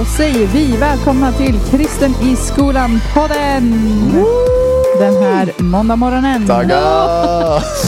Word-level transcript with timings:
Då 0.00 0.06
säger 0.06 0.46
vi 0.46 0.76
välkomna 0.76 1.32
till 1.32 1.58
Kristen 1.70 2.10
i 2.10 2.36
skolan-podden! 2.36 3.72
Den 4.98 5.22
här 5.22 5.62
måndagmorgonen. 5.62 6.50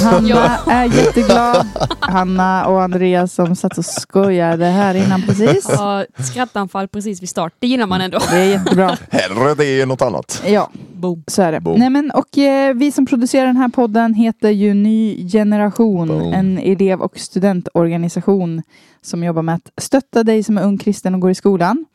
Hanna 0.03 0.59
är 0.67 0.85
jätteglad. 0.85 1.67
Hanna 2.01 2.67
och 2.67 2.83
Andreas 2.83 3.35
som 3.35 3.57
satt 3.57 3.79
och 3.79 3.85
skojade 3.85 4.65
här 4.65 4.95
innan 4.95 5.23
precis. 5.23 5.67
Ja, 5.69 6.05
skrattanfall 6.19 6.89
precis 6.89 7.23
vid 7.23 7.29
start. 7.29 7.53
Det 7.59 7.67
gillar 7.67 7.87
man 7.87 8.01
ändå. 8.01 8.19
Det 8.31 8.37
är 8.37 8.45
jättebra. 8.45 8.97
Hellre 9.11 9.55
det 9.55 9.81
än 9.81 9.89
något 9.89 10.03
annat. 10.03 10.43
Ja, 10.47 10.71
Boom. 10.93 11.25
så 11.27 11.43
är 11.43 11.53
det. 11.53 11.61
Boom. 11.61 11.79
Nej, 11.79 11.91
men, 11.91 12.11
och 12.11 12.39
eh, 12.39 12.75
vi 12.75 12.93
som 12.93 13.07
producerar 13.07 13.47
den 13.47 13.57
här 13.57 13.69
podden 13.69 14.15
heter 14.15 14.51
ju 14.51 14.75
Ny 14.75 15.29
Generation, 15.29 16.09
Boom. 16.09 16.33
en 16.33 16.59
elev 16.59 17.01
och 17.01 17.19
studentorganisation 17.19 18.63
som 19.03 19.25
jobbar 19.25 19.43
med 19.43 19.55
att 19.55 19.71
stötta 19.77 20.25
dig 20.25 20.43
som 20.43 20.59
är 20.59 20.63
ung 20.63 20.79
kristen 20.79 21.15
och 21.15 21.21
går 21.21 21.31
i 21.31 21.35
skolan. 21.35 21.87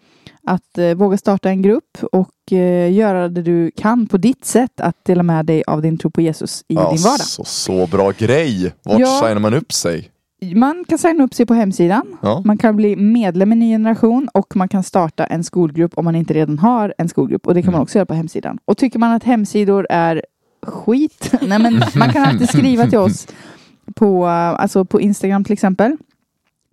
Att 0.47 0.77
eh, 0.77 0.93
våga 0.95 1.17
starta 1.17 1.49
en 1.49 1.61
grupp 1.61 1.97
och 2.11 2.51
eh, 2.53 2.93
göra 2.93 3.27
det 3.29 3.41
du 3.41 3.71
kan 3.77 4.07
på 4.07 4.17
ditt 4.17 4.45
sätt 4.45 4.81
att 4.81 5.05
dela 5.05 5.23
med 5.23 5.45
dig 5.45 5.63
av 5.67 5.81
din 5.81 5.97
tro 5.97 6.11
på 6.11 6.21
Jesus 6.21 6.63
i 6.67 6.73
din 6.75 6.83
vardag. 6.83 7.19
Så, 7.19 7.43
så 7.43 7.87
bra 7.87 8.11
grej! 8.17 8.73
Vart 8.83 8.99
Ja. 8.99 9.19
signar 9.23 9.39
man 9.39 9.53
upp 9.53 9.73
sig? 9.73 10.09
Man 10.55 10.85
kan 10.87 10.97
signa 10.97 11.23
upp 11.23 11.33
sig 11.33 11.45
på 11.45 11.53
hemsidan. 11.53 12.17
Ja. 12.21 12.41
Man 12.45 12.57
kan 12.57 12.75
bli 12.75 12.95
medlem 12.95 13.53
i 13.53 13.55
Ny 13.55 13.71
Generation 13.73 14.27
och 14.33 14.55
man 14.55 14.67
kan 14.67 14.83
starta 14.83 15.25
en 15.25 15.43
skolgrupp 15.43 15.91
om 15.97 16.05
man 16.05 16.15
inte 16.15 16.33
redan 16.33 16.59
har 16.59 16.93
en 16.97 17.09
skolgrupp. 17.09 17.47
Och 17.47 17.53
det 17.53 17.61
kan 17.61 17.71
man 17.71 17.77
Mm. 17.77 17.83
också 17.83 17.97
göra 17.97 18.05
på 18.05 18.13
hemsidan. 18.13 18.57
Och 18.65 18.77
tycker 18.77 18.99
man 18.99 19.11
att 19.11 19.23
hemsidor 19.23 19.87
är 19.89 20.21
skit, 20.65 21.33
nej 21.41 21.59
men 21.59 21.81
man 21.95 22.13
kan 22.13 22.23
alltid 22.23 22.49
skriva 22.49 22.87
till 22.87 22.97
oss 22.97 23.27
på, 23.95 24.25
eh, 24.25 24.31
alltså 24.31 24.85
på 24.85 25.01
Instagram 25.01 25.43
till 25.43 25.53
exempel. 25.53 25.97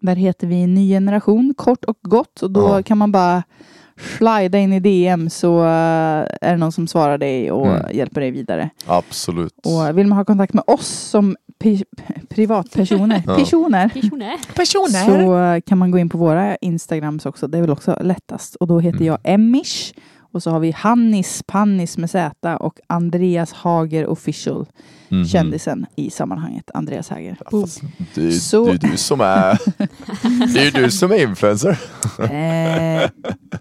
Där 0.07 0.17
heter 0.17 0.47
vi 0.47 0.67
Ny 0.67 0.89
Generation, 0.89 1.55
kort 1.57 1.85
och 1.85 1.97
gott. 2.03 2.43
Och 2.43 2.51
då 2.51 2.61
Ja. 2.61 2.83
kan 2.83 2.99
man 2.99 3.13
bara 3.13 3.43
slida 4.19 4.59
in 4.59 4.73
i 4.73 4.81
DM 4.81 5.31
så 5.31 5.61
eh, 5.65 5.67
är 6.41 6.51
det 6.51 6.57
någon 6.57 6.73
som 6.73 6.87
svarar 6.87 7.19
dig 7.19 7.51
och 7.53 7.67
Mm. 7.67 7.97
hjälper 7.97 8.21
dig 8.21 8.31
vidare. 8.31 8.71
Absolut. 8.87 9.55
Och 9.65 9.99
vill 9.99 10.07
man 10.07 10.19
ha 10.19 10.25
kontakt 10.25 10.53
med 10.55 10.65
oss 10.67 10.87
som 10.89 11.37
pi- 11.65 11.85
privatpersoner, 12.29 13.23
Ja. 13.27 13.35
personer, 13.37 13.91
Personer. 14.55 15.57
så 15.57 15.61
kan 15.67 15.79
man 15.79 15.91
gå 15.91 15.99
in 15.99 16.09
på 16.09 16.19
våra 16.19 16.57
Instagrams 16.57 17.27
också. 17.27 17.47
Det 17.49 17.59
är 17.59 17.63
väl 17.63 17.71
också 17.71 17.99
lättast. 18.03 18.55
Och 18.55 18.67
då 18.67 18.81
heter 18.81 18.97
Mm. 19.01 19.07
jag 19.07 19.19
Emish. 19.25 19.95
Och 20.35 20.43
så 20.43 20.51
har 20.51 20.61
vi 20.61 20.71
Hannis 20.71 21.43
Pannis 21.47 21.99
med 21.99 22.11
Z 22.11 22.57
och 22.57 22.79
Andreas 22.87 23.53
Hager 23.53 24.07
official. 24.07 24.67
Mhm. 25.09 25.25
Kändisen 25.27 25.87
i 25.97 26.11
sammanhanget. 26.11 26.71
Andreas 26.75 27.09
Hager. 27.09 27.37
Fast 27.51 27.81
Det, 28.15 28.33
Så- 28.33 28.65
det 28.65 28.73
är 28.73 28.91
du 28.91 28.97
som 28.97 29.21
är 29.21 29.59
Det 30.55 30.67
är 30.67 30.83
du 30.83 30.91
som 30.91 31.13
är 31.13 31.23
influencer. 31.23 31.79
Eh, 32.19 33.11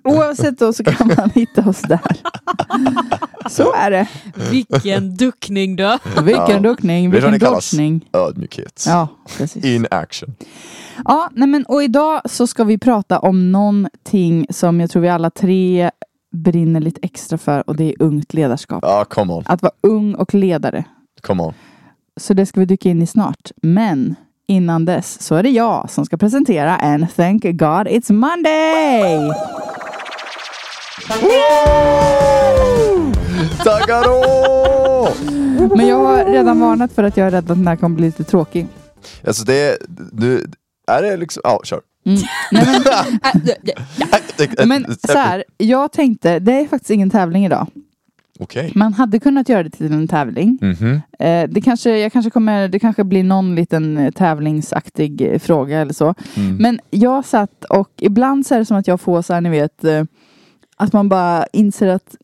oavsett 0.03 0.59
då 0.59 0.73
så 0.73 0.83
kan 0.83 1.07
man 1.17 1.29
hitta 1.29 1.69
oss 1.69 1.81
där. 1.81 1.99
Så 3.49 3.73
är 3.73 3.91
det. 3.91 4.07
Vilken 4.51 5.15
duckning 5.15 5.75
då. 5.75 5.97
Vilken 6.23 6.47
Ja. 6.49 6.59
duckning, 6.59 7.11
vilken 7.11 7.39
dodgning. 7.39 8.05
Ödmjukhet. 8.13 8.83
Ja, 8.87 9.07
precis. 9.37 9.65
In 9.65 9.87
action. 9.91 10.35
Ja, 11.05 11.29
nej 11.33 11.47
men, 11.47 11.65
och 11.65 11.83
idag 11.83 12.21
så 12.25 12.47
ska 12.47 12.63
vi 12.63 12.77
prata 12.77 13.19
om 13.19 13.51
någonting 13.51 14.45
som 14.49 14.79
jag 14.79 14.89
tror 14.89 15.01
vi 15.01 15.09
alla 15.09 15.29
tre 15.29 15.91
brinner 16.33 16.79
lite 16.79 16.99
extra 17.03 17.37
för 17.37 17.69
och 17.69 17.75
det 17.75 17.83
är 17.83 17.95
ungt 17.99 18.33
ledarskap. 18.33 18.83
Ja, 18.87 19.05
come 19.05 19.33
on. 19.33 19.43
Att 19.47 19.61
vara 19.61 19.73
ung 19.81 20.15
och 20.15 20.33
ledare. 20.33 20.83
Come 21.21 21.43
on. 21.43 21.53
Så 22.17 22.33
det 22.33 22.45
ska 22.45 22.59
vi 22.59 22.65
dyka 22.65 22.89
in 22.89 23.01
i 23.01 23.07
snart. 23.07 23.51
Men 23.61 24.15
innan 24.47 24.85
dess 24.85 25.21
så 25.21 25.35
är 25.35 25.43
det 25.43 25.49
jag 25.49 25.89
som 25.89 26.05
ska 26.05 26.17
presentera 26.17 26.77
en 26.77 27.07
Thank 27.07 27.43
God 27.43 27.87
It's 27.87 28.11
Monday! 28.13 29.31
Tackar 33.63 34.03
då! 34.03 35.09
Men 35.75 35.87
jag 35.87 35.97
har 35.97 36.25
redan 36.25 36.59
varnat 36.59 36.93
för 36.93 37.03
att 37.03 37.17
jag 37.17 37.27
är 37.27 37.31
rädd 37.31 37.51
att 37.51 37.57
den 37.57 37.67
här 37.67 37.75
kommer 37.75 37.95
bli 37.95 38.05
lite 38.05 38.23
tråkig. 38.23 38.67
Alltså 39.27 39.43
det, 39.43 39.77
du, 40.11 40.45
är 40.87 41.01
det 41.01 41.17
liksom, 41.17 41.41
ja 41.43 41.61
kör. 41.63 41.81
Mm. 42.05 42.19
Nej, 42.51 42.65
men, 44.57 44.67
men 44.83 44.95
så 45.07 45.17
här, 45.17 45.43
jag 45.57 45.91
tänkte, 45.91 46.39
det 46.39 46.51
är 46.51 46.67
faktiskt 46.67 46.91
ingen 46.91 47.09
tävling 47.09 47.45
idag. 47.45 47.67
Okej. 48.39 48.71
Man 48.75 48.93
hade 48.93 49.19
kunnat 49.19 49.49
göra 49.49 49.63
det 49.63 49.69
till 49.69 49.93
en 49.93 50.07
tävling. 50.07 50.57
Mhm. 50.61 51.01
Eh, 51.19 51.49
det, 51.49 51.61
kanske, 51.61 51.97
jag 51.97 52.13
kanske 52.13 52.31
kommer, 52.31 52.67
det 52.67 52.79
kanske 52.79 53.03
blir 53.03 53.23
någon 53.23 53.55
liten 53.55 53.97
eh, 53.97 54.11
tävlingsaktig 54.11 55.21
eh, 55.21 55.39
fråga 55.39 55.79
eller 55.79 55.93
så. 55.93 56.15
Mm. 56.35 56.55
Men 56.55 56.79
jag 56.89 57.25
satt 57.25 57.63
och 57.63 57.89
ibland 57.97 58.45
så 58.45 58.55
är 58.55 58.59
det 58.59 58.65
som 58.65 58.77
att 58.77 58.87
jag 58.87 59.01
får 59.01 59.21
så 59.21 59.33
här, 59.33 59.41
ni 59.41 59.49
vet, 59.49 59.83
eh, 59.83 60.03
att 60.77 60.93
man 60.93 61.09
bara 61.09 61.45
inser 61.53 61.87
att 61.87 62.15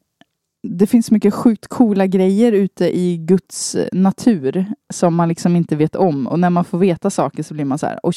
det 0.63 0.87
finns 0.87 1.05
så 1.05 1.13
mycket 1.13 1.33
sjukt 1.33 1.67
coola 1.67 2.07
grejer 2.07 2.51
ute 2.51 2.97
i 2.97 3.17
Guds 3.17 3.75
natur 3.91 4.65
som 4.93 5.15
man 5.15 5.29
liksom 5.29 5.55
inte 5.55 5.75
vet 5.75 5.95
om. 5.95 6.27
Och 6.27 6.39
när 6.39 6.49
man 6.49 6.65
får 6.65 6.77
veta 6.77 7.09
saker 7.09 7.43
så 7.43 7.53
blir 7.53 7.65
man 7.65 7.77
så 7.77 7.85
här, 7.85 7.99
oj, 8.03 8.15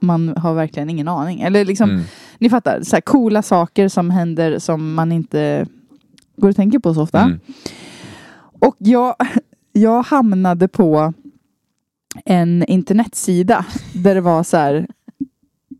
man 0.00 0.34
har 0.36 0.54
verkligen 0.54 0.90
ingen 0.90 1.08
aning. 1.08 1.40
Eller 1.40 1.64
liksom, 1.64 1.90
Mm. 1.90 2.02
ni 2.38 2.50
fattar, 2.50 2.82
så 2.82 2.96
här 2.96 3.00
coola 3.00 3.42
saker 3.42 3.88
som 3.88 4.10
händer 4.10 4.58
som 4.58 4.94
man 4.94 5.12
inte 5.12 5.66
går 6.36 6.48
och 6.48 6.56
tänker 6.56 6.78
på 6.78 6.94
så 6.94 7.02
ofta. 7.02 7.20
Mm. 7.20 7.40
Och 8.60 8.76
jag, 8.78 9.16
jag 9.72 10.02
hamnade 10.02 10.68
på 10.68 11.12
en 12.24 12.64
internetsida 12.64 13.66
där 13.94 14.14
det 14.14 14.20
var 14.20 14.42
så 14.42 14.56
här 14.56 14.86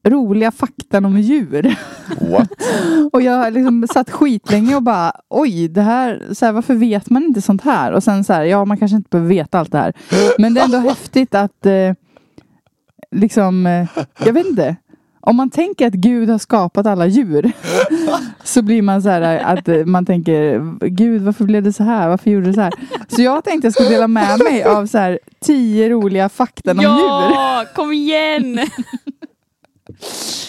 roliga 0.07 0.51
fakta 0.51 0.99
om 0.99 1.19
djur. 1.21 1.77
What? 2.21 2.49
Och 3.13 3.23
jag 3.23 3.53
liksom 3.53 3.87
satt 3.93 4.11
skitlänge 4.11 4.77
och 4.77 4.83
bara 4.83 5.13
oj, 5.29 5.69
det 5.69 5.83
här, 5.83 6.23
så 6.33 6.47
här, 6.47 6.53
varför 6.53 6.75
vet 6.75 7.11
man 7.11 7.25
inte 7.25 7.43
sånt 7.43 7.63
här? 7.63 7.93
Och 7.93 8.03
sen 8.03 8.25
så 8.25 8.33
här, 8.33 8.45
ja 8.45 8.65
man 8.65 8.77
kanske 8.77 8.97
inte 8.97 9.09
behöver 9.11 9.29
veta 9.29 9.59
allt 9.59 9.73
det 9.73 9.79
här. 9.79 9.93
Men 10.39 10.55
det 10.55 10.61
är 10.61 10.65
ändå 10.65 10.79
häftigt 10.79 11.35
att 11.35 11.67
eh, 11.67 11.93
liksom, 13.15 13.67
eh, 13.67 13.87
jag 14.25 14.33
vet 14.33 14.47
inte. 14.47 14.77
Om 15.21 15.37
man 15.37 15.51
tänker 15.51 15.87
att 15.87 15.95
Gud 15.95 16.31
har 16.31 16.39
skapat 16.39 16.87
alla 16.87 17.07
djur 17.07 17.53
så 18.45 18.63
blir 18.63 18.83
man 18.83 19.03
så 19.03 19.09
här 19.09 19.39
att 19.39 19.69
eh, 19.69 19.85
man 19.85 20.07
tänker 20.07 20.61
Gud 20.87 21.23
varför 21.23 21.45
blev 21.45 21.63
det 21.63 21.73
så 21.73 21.83
här? 21.83 22.09
Varför 22.09 22.31
gjorde 22.31 22.47
det 22.47 22.55
så 22.55 22.61
här? 22.61 22.73
Så 23.09 23.23
jag 23.23 23.45
tänkte 23.45 23.67
jag 23.67 23.75
skulle 23.75 23.89
dela 23.89 24.09
med 24.09 24.39
mig 24.39 24.65
av 24.65 24.87
så 24.87 24.99
här 24.99 25.19
tio 25.41 25.89
roliga 25.89 26.29
fakta 26.29 26.71
om 26.71 26.79
djur. 26.81 26.89
Ja, 26.89 27.65
kom 27.75 27.93
igen! 27.93 28.61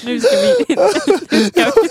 Nu 0.05 0.19
ska 0.19 0.29
vi... 0.37 0.75
Nu 1.31 1.39
ska 1.45 1.63
vi. 1.63 1.89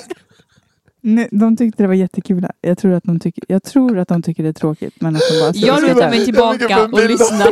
Nej, 1.00 1.28
De 1.30 1.56
tyckte 1.56 1.82
det 1.82 1.86
var 1.86 1.94
jättekul. 1.94 2.46
Jag 2.60 2.78
tror 2.78 2.92
att 2.92 3.04
de 3.04 3.20
tycker, 3.20 3.44
jag 3.48 3.62
tror 3.62 3.98
att 3.98 4.08
de 4.08 4.22
tycker 4.22 4.42
det 4.42 4.48
är 4.48 4.52
tråkigt. 4.52 4.94
Men 5.00 5.16
att 5.16 5.22
de 5.30 5.40
bara 5.40 5.52
Jag 5.54 5.82
lutar 5.82 6.10
mig 6.10 6.24
tillbaka 6.24 6.84
och 6.84 7.08
lyssnar. 7.08 7.48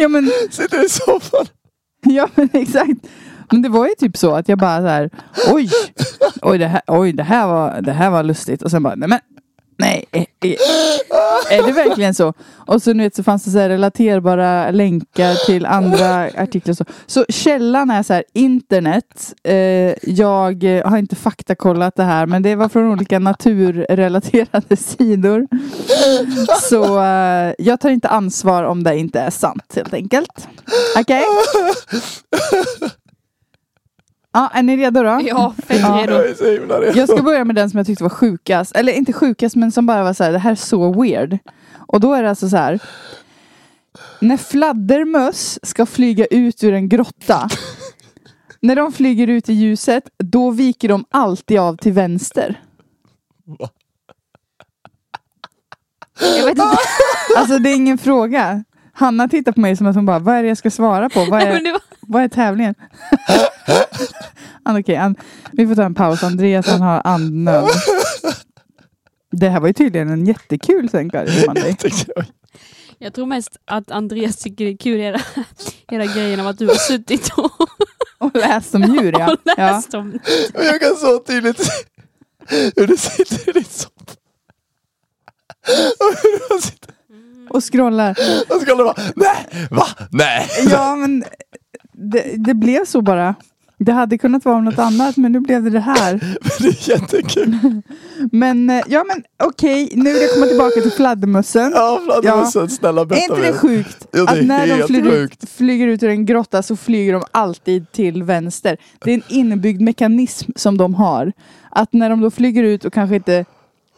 Ja 0.00 0.08
men, 0.08 0.30
Sitter 0.50 0.84
i 0.84 0.88
soffan. 0.88 1.46
ja 2.02 2.28
men 2.34 2.48
exakt. 2.52 3.06
Men 3.50 3.62
det 3.62 3.68
var 3.68 3.86
ju 3.86 3.94
typ 3.98 4.16
så 4.16 4.34
att 4.34 4.48
jag 4.48 4.58
bara 4.58 4.80
så 4.80 4.86
här, 4.86 5.10
oj, 5.52 5.70
oj 6.42 6.58
det 6.58 6.66
här, 6.66 6.82
oj, 6.86 7.12
det 7.12 7.22
här, 7.22 7.46
var, 7.46 7.80
det 7.80 7.92
här 7.92 8.10
var 8.10 8.22
lustigt. 8.22 8.62
Och 8.62 8.70
sen 8.70 8.82
bara, 8.82 8.94
nej 8.94 9.08
men, 9.08 9.18
nej, 9.78 10.04
är 11.50 11.66
det 11.66 11.72
verkligen 11.72 12.14
så? 12.14 12.32
Och 12.66 12.82
så, 12.82 12.92
nu 12.92 13.02
vet, 13.02 13.16
så 13.16 13.22
fanns 13.22 13.44
det 13.44 13.50
så 13.50 13.58
här 13.58 13.68
relaterbara 13.68 14.70
länkar 14.70 15.46
till 15.46 15.66
andra 15.66 16.24
artiklar. 16.24 16.72
och 16.72 16.76
Så, 16.76 16.84
så 17.06 17.24
källan 17.28 17.90
är 17.90 18.02
så 18.02 18.12
här, 18.12 18.24
internet. 18.34 19.34
Eh, 19.44 19.54
jag 20.02 20.64
har 20.84 20.98
inte 20.98 21.16
faktakollat 21.16 21.96
det 21.96 22.04
här, 22.04 22.26
men 22.26 22.42
det 22.42 22.54
var 22.56 22.68
från 22.68 22.92
olika 22.92 23.18
naturrelaterade 23.18 24.76
sidor. 24.76 25.46
Så 26.60 27.02
eh, 27.02 27.54
jag 27.58 27.80
tar 27.80 27.90
inte 27.90 28.08
ansvar 28.08 28.64
om 28.64 28.82
det 28.82 28.96
inte 28.96 29.20
är 29.20 29.30
sant 29.30 29.72
helt 29.76 29.94
enkelt. 29.94 30.48
Okej? 30.98 31.22
Ja, 34.32 34.50
är 34.54 34.62
ni 34.62 34.76
redo 34.76 35.02
då? 35.02 35.20
Ja, 35.24 35.54
fett 35.66 35.80
Ja. 35.80 35.98
redo. 36.02 36.12
Jag 36.12 36.26
är 36.30 36.34
så 36.34 36.50
himla 36.50 36.80
redo. 36.80 36.98
Jag 36.98 37.08
ska 37.08 37.22
börja 37.22 37.44
med 37.44 37.56
den 37.56 37.70
som 37.70 37.78
jag 37.78 37.86
tyckte 37.86 38.04
var 38.04 38.10
sjukast. 38.10 38.76
Eller 38.76 38.92
inte 38.92 39.12
sjukast, 39.12 39.56
men 39.56 39.72
som 39.72 39.86
bara 39.86 40.02
var 40.04 40.12
så 40.12 40.24
här, 40.24 40.32
det 40.32 40.38
här 40.38 40.50
är 40.50 40.54
så 40.54 41.02
weird. 41.02 41.38
Och 41.76 42.00
då 42.00 42.14
är 42.14 42.22
det 42.22 42.28
alltså 42.28 42.48
så 42.48 42.56
här. 42.56 42.78
När 44.20 44.36
fladdermöss 44.36 45.58
ska 45.62 45.86
flyga 45.86 46.26
ut 46.26 46.64
ur 46.64 46.74
en 46.74 46.88
grotta. 46.88 47.48
när 48.60 48.76
de 48.76 48.92
flyger 48.92 49.26
ut 49.26 49.48
i 49.48 49.52
ljuset, 49.52 50.04
då 50.18 50.50
viker 50.50 50.88
de 50.88 51.04
alltid 51.10 51.58
av 51.58 51.76
till 51.76 51.92
vänster. 51.92 52.60
Jag 56.20 56.42
vet 56.44 56.48
inte. 56.50 56.78
Alltså 57.36 57.58
det 57.58 57.70
är 57.70 57.76
ingen 57.76 57.98
fråga. 57.98 58.64
Hanna 58.92 59.28
tittar 59.28 59.52
på 59.52 59.60
mig 59.60 59.76
som 59.76 59.86
att 59.86 59.94
hon 59.94 60.06
bara, 60.06 60.18
vad 60.18 60.34
är 60.34 60.42
det 60.42 60.48
jag 60.48 60.58
ska 60.58 60.70
svara 60.70 61.08
på? 61.08 61.20
Vad 61.20 61.30
Nej, 61.30 61.46
är, 61.48 61.52
men 61.52 61.64
det 61.64 61.72
var... 61.72 61.80
vad 62.10 62.22
är 62.22 62.28
tävlingen? 62.28 62.74
Okej, 64.68 64.96
an, 64.96 65.16
vi 65.52 65.66
får 65.66 65.74
ta 65.74 65.82
en 65.82 65.94
paus. 65.94 66.22
Andreas 66.22 66.66
han 66.66 66.80
har 66.80 67.02
andnöd. 67.04 67.68
Det 69.32 69.48
här 69.48 69.60
var 69.60 69.66
ju 69.66 69.72
tydligen 69.74 70.08
en 70.08 70.26
jättekul. 70.26 70.88
Tänkte 70.88 71.18
jag. 72.98 73.14
Tror 73.14 73.26
mest 73.26 73.56
att 73.64 73.90
Andreas 73.90 74.36
tycker 74.36 74.64
det 74.64 74.70
är 74.70 74.76
kul 74.76 75.00
hela, 75.00 75.20
hela 75.90 76.06
grejen 76.06 76.40
av 76.40 76.46
att 76.46 76.58
du 76.58 76.66
har 76.66 76.74
suttit 76.74 77.32
och 77.36 77.52
Och 78.20 78.36
läst 78.36 78.74
om 78.74 78.82
djur 78.82 79.12
ja. 79.18 79.32
Och 79.32 79.38
ja. 79.44 79.54
läst 79.56 79.94
om. 79.94 80.18
Och 80.54 80.64
jag 80.64 80.80
kan 80.80 80.96
så 80.96 81.18
tydligt 81.18 81.64
se 81.64 81.72
hur 82.76 82.86
du 82.86 82.96
sitter 82.96 83.48
i 83.48 83.52
din 83.52 83.64
soffa. 83.64 83.90
Och 86.00 86.14
hur 86.22 86.54
du 86.54 86.62
sitter 86.62 86.94
Och 87.50 87.64
scrollar. 87.64 88.10
och 88.48 88.62
ska 88.62 88.76
bara, 88.76 88.94
nej, 89.16 89.68
va, 89.70 89.86
nej. 90.10 90.48
Ja 90.70 90.96
men 90.96 91.24
det, 92.00 92.34
det 92.36 92.54
blev 92.54 92.84
så 92.84 93.02
bara. 93.02 93.34
Det 93.78 93.92
hade 93.92 94.18
kunnat 94.18 94.44
vara 94.44 94.60
något 94.60 94.78
annat 94.78 95.16
men 95.16 95.32
nu 95.32 95.40
blev 95.40 95.62
det 95.62 95.70
det 95.70 95.80
här. 95.80 96.12
Det 96.58 96.68
är 96.68 96.90
jättekul. 96.90 97.82
Men 98.32 98.70
eh, 98.70 98.82
ja 98.88 99.04
men 99.08 99.22
okej, 99.48 99.92
nu 99.94 100.12
vill 100.12 100.22
jag 100.22 100.34
komma 100.34 100.46
tillbaka 100.46 100.80
till 100.80 100.90
fladdermössen. 100.90 101.72
Ja, 101.74 102.00
fladdermössen, 102.04 102.68
snälla 102.68 103.00
Är 103.00 103.04
berätta 103.04 103.34
inte 103.34 103.46
det 103.46 103.58
sjukt? 103.58 104.06
Jo, 104.12 104.24
det 104.24 104.32
är 104.32 104.40
att 104.40 104.46
när 104.46 104.78
de 104.78 104.86
flyger 104.86 105.12
ut, 105.12 105.50
flyger 105.50 105.86
ut 105.86 106.02
ur 106.02 106.08
en 106.08 106.26
grotta 106.26 106.62
så 106.62 106.76
flyger 106.76 107.12
de 107.12 107.22
alltid 107.30 107.92
till 107.92 108.22
vänster. 108.22 108.76
Det 109.04 109.10
är 109.10 109.14
en 109.14 109.22
inbyggd 109.28 109.80
mekanism 109.80 110.50
som 110.56 110.78
de 110.78 110.94
har. 110.94 111.32
Att 111.70 111.92
när 111.92 112.10
de 112.10 112.20
då 112.20 112.30
flyger 112.30 112.62
ut 112.62 112.84
och 112.84 112.92
kanske 112.92 113.16
inte 113.16 113.44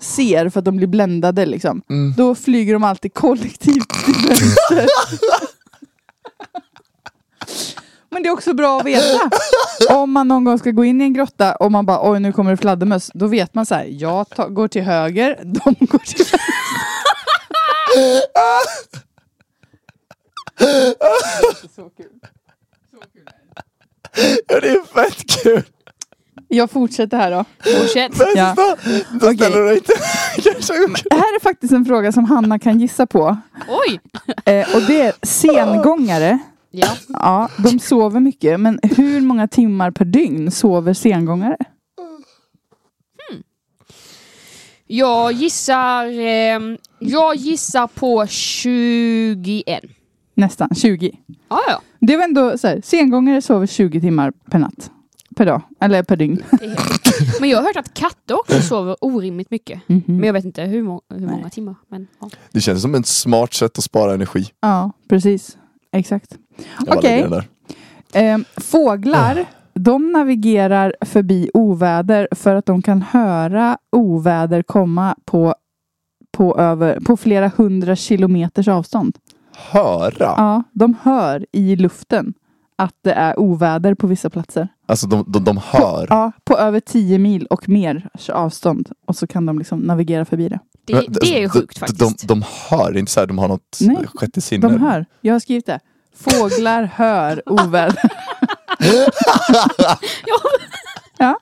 ser 0.01 0.49
för 0.49 0.59
att 0.59 0.65
de 0.65 0.77
blir 0.77 0.87
bländade 0.87 1.47
liksom. 1.47 1.83
Mm. 1.91 2.15
Då 2.17 2.35
flyger 2.35 2.73
de 2.73 2.85
alltid 2.85 3.15
kollektivt 3.15 4.05
till 4.05 4.15
vänster. 4.29 4.87
Men 8.13 8.23
det 8.23 8.29
är 8.29 8.33
också 8.33 8.55
bra 8.55 8.81
att 8.81 8.87
veta. 8.87 9.31
Om 9.91 10.13
man 10.13 10.29
någon 10.29 10.45
gång 10.45 10.59
ska 10.59 10.71
gå 10.71 10.85
in 10.85 11.01
i 11.01 11.05
en 11.05 11.13
grotta 11.13 11.55
och 11.55 11.73
man 11.73 11.87
bara 11.87 12.11
oj 12.11 12.21
nu 12.21 12.33
kommer 12.33 12.51
det 12.51 12.57
fladdermöss. 12.57 13.11
Då 13.15 13.27
vet 13.27 13.55
man 13.55 13.67
så 13.67 13.75
här, 13.75 13.87
jag 13.91 14.29
ta, 14.29 14.49
går 14.49 14.69
till 14.69 14.83
höger, 14.83 15.39
de 15.45 15.87
går 15.87 15.99
till 15.99 16.25
vänster. 16.25 16.41
Så 21.77 21.91
kul. 21.97 22.21
Ja, 24.47 24.61
det 24.61 24.69
är 24.69 24.95
fett 24.95 25.43
kul. 25.43 25.63
Jag 26.49 26.71
fortsätter 26.71 27.17
här 27.17 27.31
då. 27.31 27.45
Fortsätt. 27.81 28.13
Ja. 28.37 28.55
Bästa. 28.57 28.77
Då 29.11 29.27
Okej. 29.27 29.37
ställer 29.37 29.57
du 29.57 29.65
dig 29.67 29.77
inte. 29.77 29.93
Kanske 30.43 30.73
Det 31.11 31.15
här 31.15 31.37
är 31.37 31.41
faktiskt 31.41 31.73
en 31.73 31.85
fråga 31.85 32.13
som 32.13 32.25
Hanna 32.25 32.59
kan 32.59 32.81
gissa 32.81 33.07
på. 33.07 33.37
Oj! 33.69 34.01
Eh, 34.45 34.75
och 34.75 34.83
det 34.83 35.01
är 35.01 35.13
sengångare. 35.23 36.39
Ja. 36.75 36.97
Ja, 37.09 37.49
de 37.59 37.79
sover 37.79 38.21
mycket. 38.21 38.61
Men 38.61 38.79
hur 38.83 39.21
många 39.21 39.49
timmar 39.49 39.91
per 39.91 40.05
dygn 40.05 40.51
sover 40.51 40.95
sengångare? 40.95 41.57
Jag 44.87 45.33
gissar, 45.33 46.07
ehm, 46.21 46.79
jag 46.99 47.37
gissar 47.37 47.87
på 47.87 48.27
21. 48.27 49.81
Nästan 50.35 50.69
20. 50.75 51.19
Ja, 51.49 51.61
ja. 51.69 51.81
Det 52.01 52.17
var 52.17 52.25
ändå 52.25 52.59
så 52.59 52.67
här, 52.69 52.81
sengångare 52.85 53.43
sover 53.43 53.67
20 53.67 54.01
timmar 54.01 54.33
per 54.51 54.59
natt. 54.59 54.91
Per 55.37 55.47
dag. 55.47 55.63
Eller 55.81 56.03
per 56.03 56.17
dygn. 56.17 56.43
Men 57.41 57.49
jag 57.49 57.59
har 57.59 57.65
hört 57.65 57.77
att 57.77 57.95
katter 57.95 58.35
också 58.41 58.61
sover 58.63 58.97
orimligt 59.01 59.51
mycket. 59.51 59.81
Mhm. 59.89 60.03
Men 60.07 60.23
jag 60.25 60.33
vet 60.33 60.45
inte 60.45 60.63
hur, 60.63 60.83
må- 60.83 61.03
hur 61.15 61.27
många 61.27 61.51
timmar. 61.51 61.75
Men, 61.89 62.07
ja. 62.21 62.31
Det 62.53 62.61
känns 62.61 62.83
som 62.83 62.95
ett 62.95 63.07
smart 63.07 63.55
sätt 63.55 63.79
att 63.79 63.85
spara 63.85 64.15
energi. 64.15 64.47
Ja, 64.61 64.93
precis. 65.09 65.57
Exakt. 65.93 66.37
Okej. 66.87 67.29
där. 67.29 67.45
Ehm, 68.13 68.45
fåglar, 68.57 69.47
de 69.75 70.13
navigerar 70.13 70.95
förbi 71.01 71.51
oväder 71.55 72.29
för 72.33 72.55
att 72.55 72.67
de 72.67 72.83
kan 72.83 73.03
höra 73.03 73.79
oväder 73.93 74.63
komma 74.63 75.17
på, 75.25 75.55
på, 76.33 76.59
över, 76.59 77.01
på 77.01 77.17
flera 77.17 77.53
hundra 77.57 77.97
kilometers 77.97 78.69
avstånd. 78.69 79.19
Höra. 79.57 80.13
Ja, 80.19 80.63
de 80.73 80.97
hör 81.03 81.47
i 81.53 81.77
luften 81.77 82.35
att 82.77 82.95
det 83.03 83.13
är 83.13 83.39
oväder 83.39 83.95
på 83.95 84.07
vissa 84.07 84.31
platser. 84.31 84.69
Alltså 84.87 85.07
de, 85.07 85.25
de, 85.29 85.45
de 85.45 85.61
hör. 85.65 86.07
Ja, 86.11 86.33
på 86.45 86.57
över 86.57 86.81
10 86.81 87.19
mil 87.19 87.47
och 87.47 87.69
mer 87.69 88.09
avstånd. 88.33 88.91
Och 89.07 89.17
så 89.17 89.27
kan 89.27 89.47
de 89.47 89.59
liksom 89.59 89.79
navigera 89.79 90.25
förbi 90.25 90.49
det. 90.49 90.59
det, 90.85 90.95
Men, 90.95 91.05
det 91.09 91.35
är 91.35 91.39
ju 91.39 91.45
alltså, 91.45 91.61
sjukt 91.61 91.75
de, 91.75 91.81
faktiskt. 91.81 92.29
De, 92.29 92.35
de 92.35 92.45
hör, 92.71 92.93
det 92.93 92.99
är 92.99 93.01
inte 93.01 93.13
så 93.13 93.21
här 93.21 93.27
de 93.27 93.39
har 93.39 93.49
något 93.49 93.79
Nej, 93.81 94.07
sjätte 94.15 94.41
sinne. 94.41 94.69
De 94.69 94.81
hör. 94.81 95.07
Jag 95.21 95.35
har 95.35 95.41
skrivit 95.41 95.67
det. 95.67 95.81
Fåglar 96.21 96.83
hör 96.83 97.43
oväder. 97.47 98.03
ja, 101.19 101.39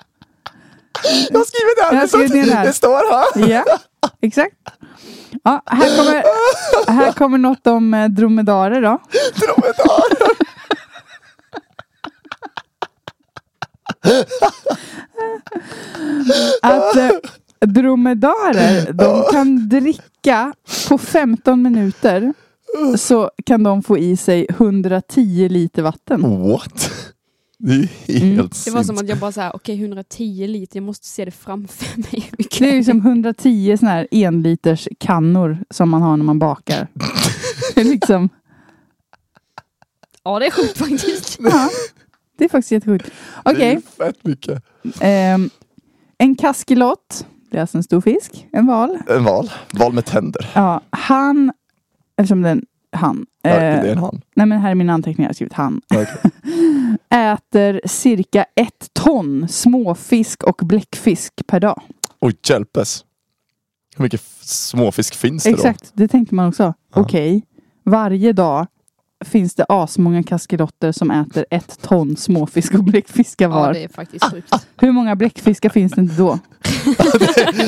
Jag 1.31 1.39
har 1.39 1.45
skrivit 1.45 1.77
det 1.77 1.83
här! 1.83 1.93
Jag 1.93 2.01
har 2.01 2.07
skrivit 2.07 2.33
det 2.33 2.55
här. 2.55 2.67
det 2.67 2.73
står 2.73 3.13
här! 3.13 3.49
ja, 3.49 3.65
exakt. 4.21 4.57
Ja, 5.45 5.63
här, 5.67 5.97
kommer, 5.97 6.25
här 6.93 7.13
kommer 7.13 7.39
något 7.39 7.67
om 7.67 7.95
eh, 7.95 8.09
dromedarer 8.09 8.83
då. 8.83 8.99
Dromedar. 9.35 10.03
Att 16.63 16.97
eh, 16.97 17.11
dromedarer, 17.61 18.93
de 18.93 19.25
kan 19.33 19.69
dricka 19.69 20.53
på 20.89 20.99
15 20.99 21.63
minuter 21.63 22.33
så 22.99 23.31
kan 23.47 23.63
de 23.63 23.83
få 23.83 23.99
i 23.99 24.17
sig 24.17 24.47
110 24.51 25.49
liter 25.49 25.83
vatten. 25.83 26.49
What? 26.49 26.91
Det 27.59 27.73
är 27.73 27.77
ju 27.77 27.87
helt 27.87 28.21
Mm. 28.33 28.49
Det 28.65 28.71
var 28.71 28.83
som 28.83 28.99
att 28.99 29.09
jag 29.09 29.19
bara 29.19 29.33
såhär, 29.33 29.57
okej 29.57 29.81
110 29.81 30.47
liter, 30.47 30.77
jag 30.77 30.85
måste 30.85 31.07
se 31.07 31.25
det 31.25 31.31
framför 31.31 31.97
mig. 31.97 32.31
Det 32.39 32.61
är 32.71 32.77
liksom 32.77 32.99
110 32.99 33.77
såna 33.81 33.91
här 33.93 34.09
enliters 34.11 34.89
kannor 34.99 35.59
som 35.71 35.91
man 35.91 36.03
har 36.03 36.17
när 36.17 36.25
man 36.25 36.39
bakar. 36.39 36.87
Det 37.75 37.81
är 37.81 37.85
liksom, 37.85 38.29
Ja 40.23 40.39
det 40.39 40.47
är 40.47 40.51
sjukt 40.51 40.79
faktiskt. 40.79 41.37
ja, 41.41 41.69
det 42.39 42.45
är 42.45 42.49
faktiskt 42.49 42.73
jättesjukt. 42.73 43.05
Det 43.07 43.51
Okej, 43.51 43.69
är 43.71 43.75
ju 43.75 43.81
fett 43.81 44.25
mycket. 44.25 44.63
ehm, 45.01 45.51
en 46.19 46.35
kaskelot, 46.37 47.27
det 47.51 47.57
är 47.57 47.61
alltså 47.61 47.77
en 47.77 47.83
stor 47.83 48.01
fisk, 48.01 48.47
en 48.53 48.67
val. 48.67 48.99
En 49.09 49.25
val. 49.25 49.51
Val 49.73 49.93
med 49.93 50.05
tänder. 50.05 50.51
Ja, 50.55 50.81
han, 50.91 51.53
eftersom 52.21 52.43
det 52.43 52.49
är 52.49 52.53
en 52.53 52.65
han. 52.93 53.27
Ja, 53.43 53.51
eh, 53.51 53.57
det 53.83 53.89
är 53.89 53.93
en 53.93 53.99
han. 53.99 54.21
Nej 54.37 54.47
men 54.47 54.61
här 54.61 54.71
är 54.71 54.75
mina 54.75 54.93
anteckningar, 54.93 55.27
jag 55.27 55.29
har 55.29 55.35
skrivit 55.35 55.53
han. 55.53 55.81
Okej. 55.95 56.07
Äter 57.33 57.81
cirka 57.85 58.45
ett 58.57 58.91
ton 58.93 59.49
småfisk 59.49 60.43
och 60.43 60.61
bläckfisk 60.63 61.33
per 61.47 61.61
dag. 61.61 61.83
Oj, 62.21 62.37
hjälpes. 62.49 63.05
Hur 63.97 64.03
mycket 64.03 64.23
småfisk 64.41 65.15
finns 65.15 65.43
det 65.43 65.51
Exakt, 65.51 65.91
det 65.95 66.09
tänkte 66.09 66.35
man 66.35 66.49
också. 66.49 66.63
Ja. 66.95 67.01
Okej, 67.01 67.43
varje 67.85 68.33
dag 68.33 68.67
finns 69.25 69.55
det 69.55 69.67
asmånga 69.69 70.23
kaskelotter 70.23 70.93
som 70.93 71.11
äter 71.11 71.45
ett 71.51 71.83
ton 71.83 72.17
småfisk 72.17 72.75
och 72.75 72.85
bläckfiskar 72.85 73.49
Ja 73.49 73.55
var. 73.55 73.73
det 73.73 73.85
är 73.85 73.89
faktiskt 73.89 74.25
sjukt. 74.25 74.55
Hur 74.77 74.93
många 74.93 75.17
bläckfiskar 75.17 75.69
finns 75.69 75.93
det 75.93 76.01
inte 76.01 76.15
då? 76.15 76.29
då? 76.29 76.39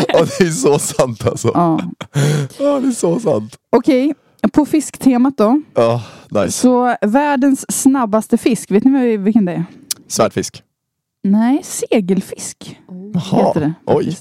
Ja, 0.08 0.26
det 0.38 0.44
är 0.44 0.50
så 0.50 0.78
sant 0.78 1.26
alltså. 1.26 1.50
Ja. 1.54 1.80
Ja, 2.58 2.80
det 2.80 2.88
är 2.88 2.92
så 2.92 3.20
sant. 3.20 3.56
Okej, 3.76 4.14
på 4.52 4.66
fisktemat 4.66 5.36
då. 5.36 5.60
Ja, 5.74 6.02
nice. 6.30 6.52
Så 6.52 6.96
världens 7.02 7.64
snabbaste 7.82 8.38
fisk, 8.38 8.70
vet 8.70 8.84
ni 8.84 9.16
vilken 9.16 9.44
det 9.44 9.52
är? 9.52 9.64
Svärdfisk. 10.06 10.62
Nej, 11.22 11.60
segelfisk 11.64 12.80
Jaha, 13.14 13.46
heter 13.46 13.60
det. 13.60 13.72
oj. 13.86 14.16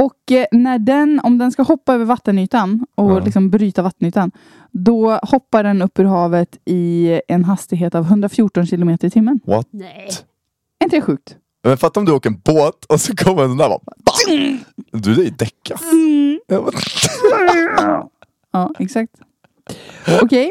Och 0.00 0.32
eh, 0.32 0.46
när 0.52 0.78
den, 0.78 1.20
om 1.22 1.38
den 1.38 1.52
ska 1.52 1.62
hoppa 1.62 1.94
över 1.94 2.04
vattenytan 2.04 2.86
och 2.94 3.10
Ja. 3.10 3.18
liksom 3.18 3.50
bryta 3.50 3.82
vattenytan, 3.82 4.30
då 4.70 5.16
hoppar 5.22 5.64
den 5.64 5.82
upp 5.82 5.98
ur 5.98 6.04
havet 6.04 6.58
i 6.64 7.20
en 7.28 7.44
hastighet 7.44 7.94
av 7.94 8.04
114 8.04 8.66
kilometer 8.66 9.06
i 9.08 9.10
timmen. 9.10 9.40
What? 9.44 9.66
Nej. 9.70 10.08
Är 10.78 10.84
inte 10.84 10.96
det 10.96 11.02
sjukt? 11.02 11.36
Men 11.64 11.78
fatta 11.78 12.00
om 12.00 12.06
du 12.06 12.12
åker 12.12 12.30
en 12.30 12.40
båt 12.44 12.84
och 12.84 13.00
så 13.00 13.16
kommer 13.16 13.42
en 13.42 13.48
sån 13.48 13.56
där 13.58 13.68
bara... 13.68 13.80
bang! 14.04 14.58
Du, 15.02 15.14
det 15.14 15.26
är 15.26 15.30
däcka. 15.30 15.76
Ja, 16.46 16.60
men- 16.62 18.02
Ja, 18.52 18.74
exakt. 18.78 19.12
Okej, 20.22 20.50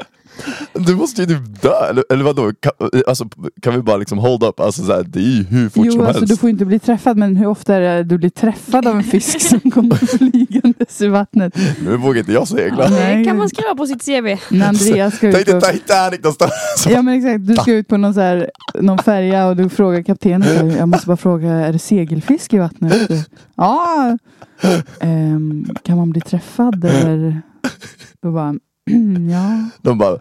Du 0.73 0.95
måste 0.95 1.21
ju 1.21 1.27
typ 1.27 1.61
dö, 1.61 1.85
eller, 1.89 2.03
eller 2.09 2.23
vadå? 2.23 2.51
Kan, 2.59 2.71
alltså, 3.07 3.25
kan 3.61 3.73
vi 3.75 3.81
bara 3.81 3.97
liksom 3.97 4.17
hold 4.17 4.43
up? 4.43 4.59
Alltså, 4.59 4.83
så 4.83 4.93
här, 4.93 5.03
det 5.03 5.19
är 5.19 5.23
ju 5.23 5.43
hur 5.43 5.69
fort 5.69 5.85
jo 5.85 5.91
som 5.91 6.01
alltså 6.01 6.19
helst. 6.19 6.33
du 6.33 6.37
får 6.37 6.49
inte 6.49 6.65
bli 6.65 6.79
träffad 6.79 7.17
men 7.17 7.35
hur 7.35 7.47
ofta 7.47 7.75
är 7.75 7.81
det 7.81 8.03
du 8.03 8.17
blir 8.17 8.29
träffad 8.29 8.87
av 8.87 8.95
en 8.95 9.03
fisk 9.03 9.41
som 9.49 9.71
kommer 9.71 9.95
flygandes 9.95 11.01
ur 11.01 11.09
vattnet? 11.09 11.55
Nu 11.85 11.97
vågar 11.97 12.19
inte 12.19 12.31
jag 12.31 12.47
segla. 12.47 12.83
Ja, 12.83 12.89
Det 12.89 12.95
Nej. 12.95 13.25
kan 13.25 13.37
man 13.37 13.49
skriva 13.49 13.75
på 13.75 13.87
sitt 13.87 14.05
CV. 14.05 14.37
När 14.55 14.67
Andreas 14.67 15.15
ska 15.15 15.27
ut 15.27 15.35
Tänk 15.35 15.61
dig. 15.61 15.73
Titanic 15.73 16.19
någonstans. 16.19 16.51
Ja 16.89 17.01
men 17.01 17.13
exakt, 17.15 17.47
du 17.47 17.55
ska 17.55 17.73
ut 17.73 17.87
på 17.87 17.97
någon, 17.97 18.13
så 18.13 18.19
här, 18.19 18.51
någon 18.79 18.97
färja 18.97 19.47
och 19.47 19.55
du 19.55 19.69
frågar 19.69 20.01
kaptenen, 20.03 20.71
jag 20.71 20.89
måste 20.89 21.07
bara 21.07 21.17
fråga, 21.17 21.49
är 21.51 21.73
det 21.73 21.79
segelfisk 21.79 22.53
i 22.53 22.57
vattnet? 22.57 23.11
Ja, 23.55 24.17
ehm, 24.99 25.65
kan 25.83 25.97
man 25.97 26.09
bli 26.09 26.21
träffad 26.21 26.85
eller? 26.85 27.41
Då 28.21 28.31
bara, 28.31 28.55
"Mm, 28.89 29.29
ja, 29.29 29.69
De 29.81 29.97
bara, 29.97 30.19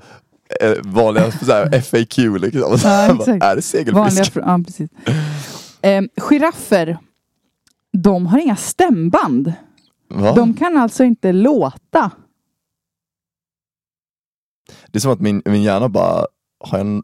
eh, 0.61 0.75
vanliga 0.85 1.31
så 1.33 1.53
här, 1.53 1.81
FAQ 1.81 2.19
liksom. 2.41 2.79
Ja, 2.91 3.15
bara, 3.27 3.37
är 3.37 3.57
det 3.57 3.63
segelfisk? 3.63 4.35
vanliga 4.35 4.51
ja, 4.51 4.61
precis. 4.67 4.91
Ehm, 5.83 6.09
giraffer, 6.17 6.99
de 7.93 8.27
har 8.27 8.39
inga 8.39 8.57
stämband. 8.57 9.53
Va? 10.09 10.35
De 10.35 10.55
kan 10.55 10.77
alltså 10.77 11.05
inte 11.05 11.33
låta. 11.33 12.11
Det 14.87 14.99
är 14.99 15.01
som 15.01 15.13
att 15.13 15.21
min, 15.21 15.43
min 15.45 15.63
hjärna 15.63 15.89
bara, 15.89 16.27
har 16.65 16.79
jag, 16.79 17.03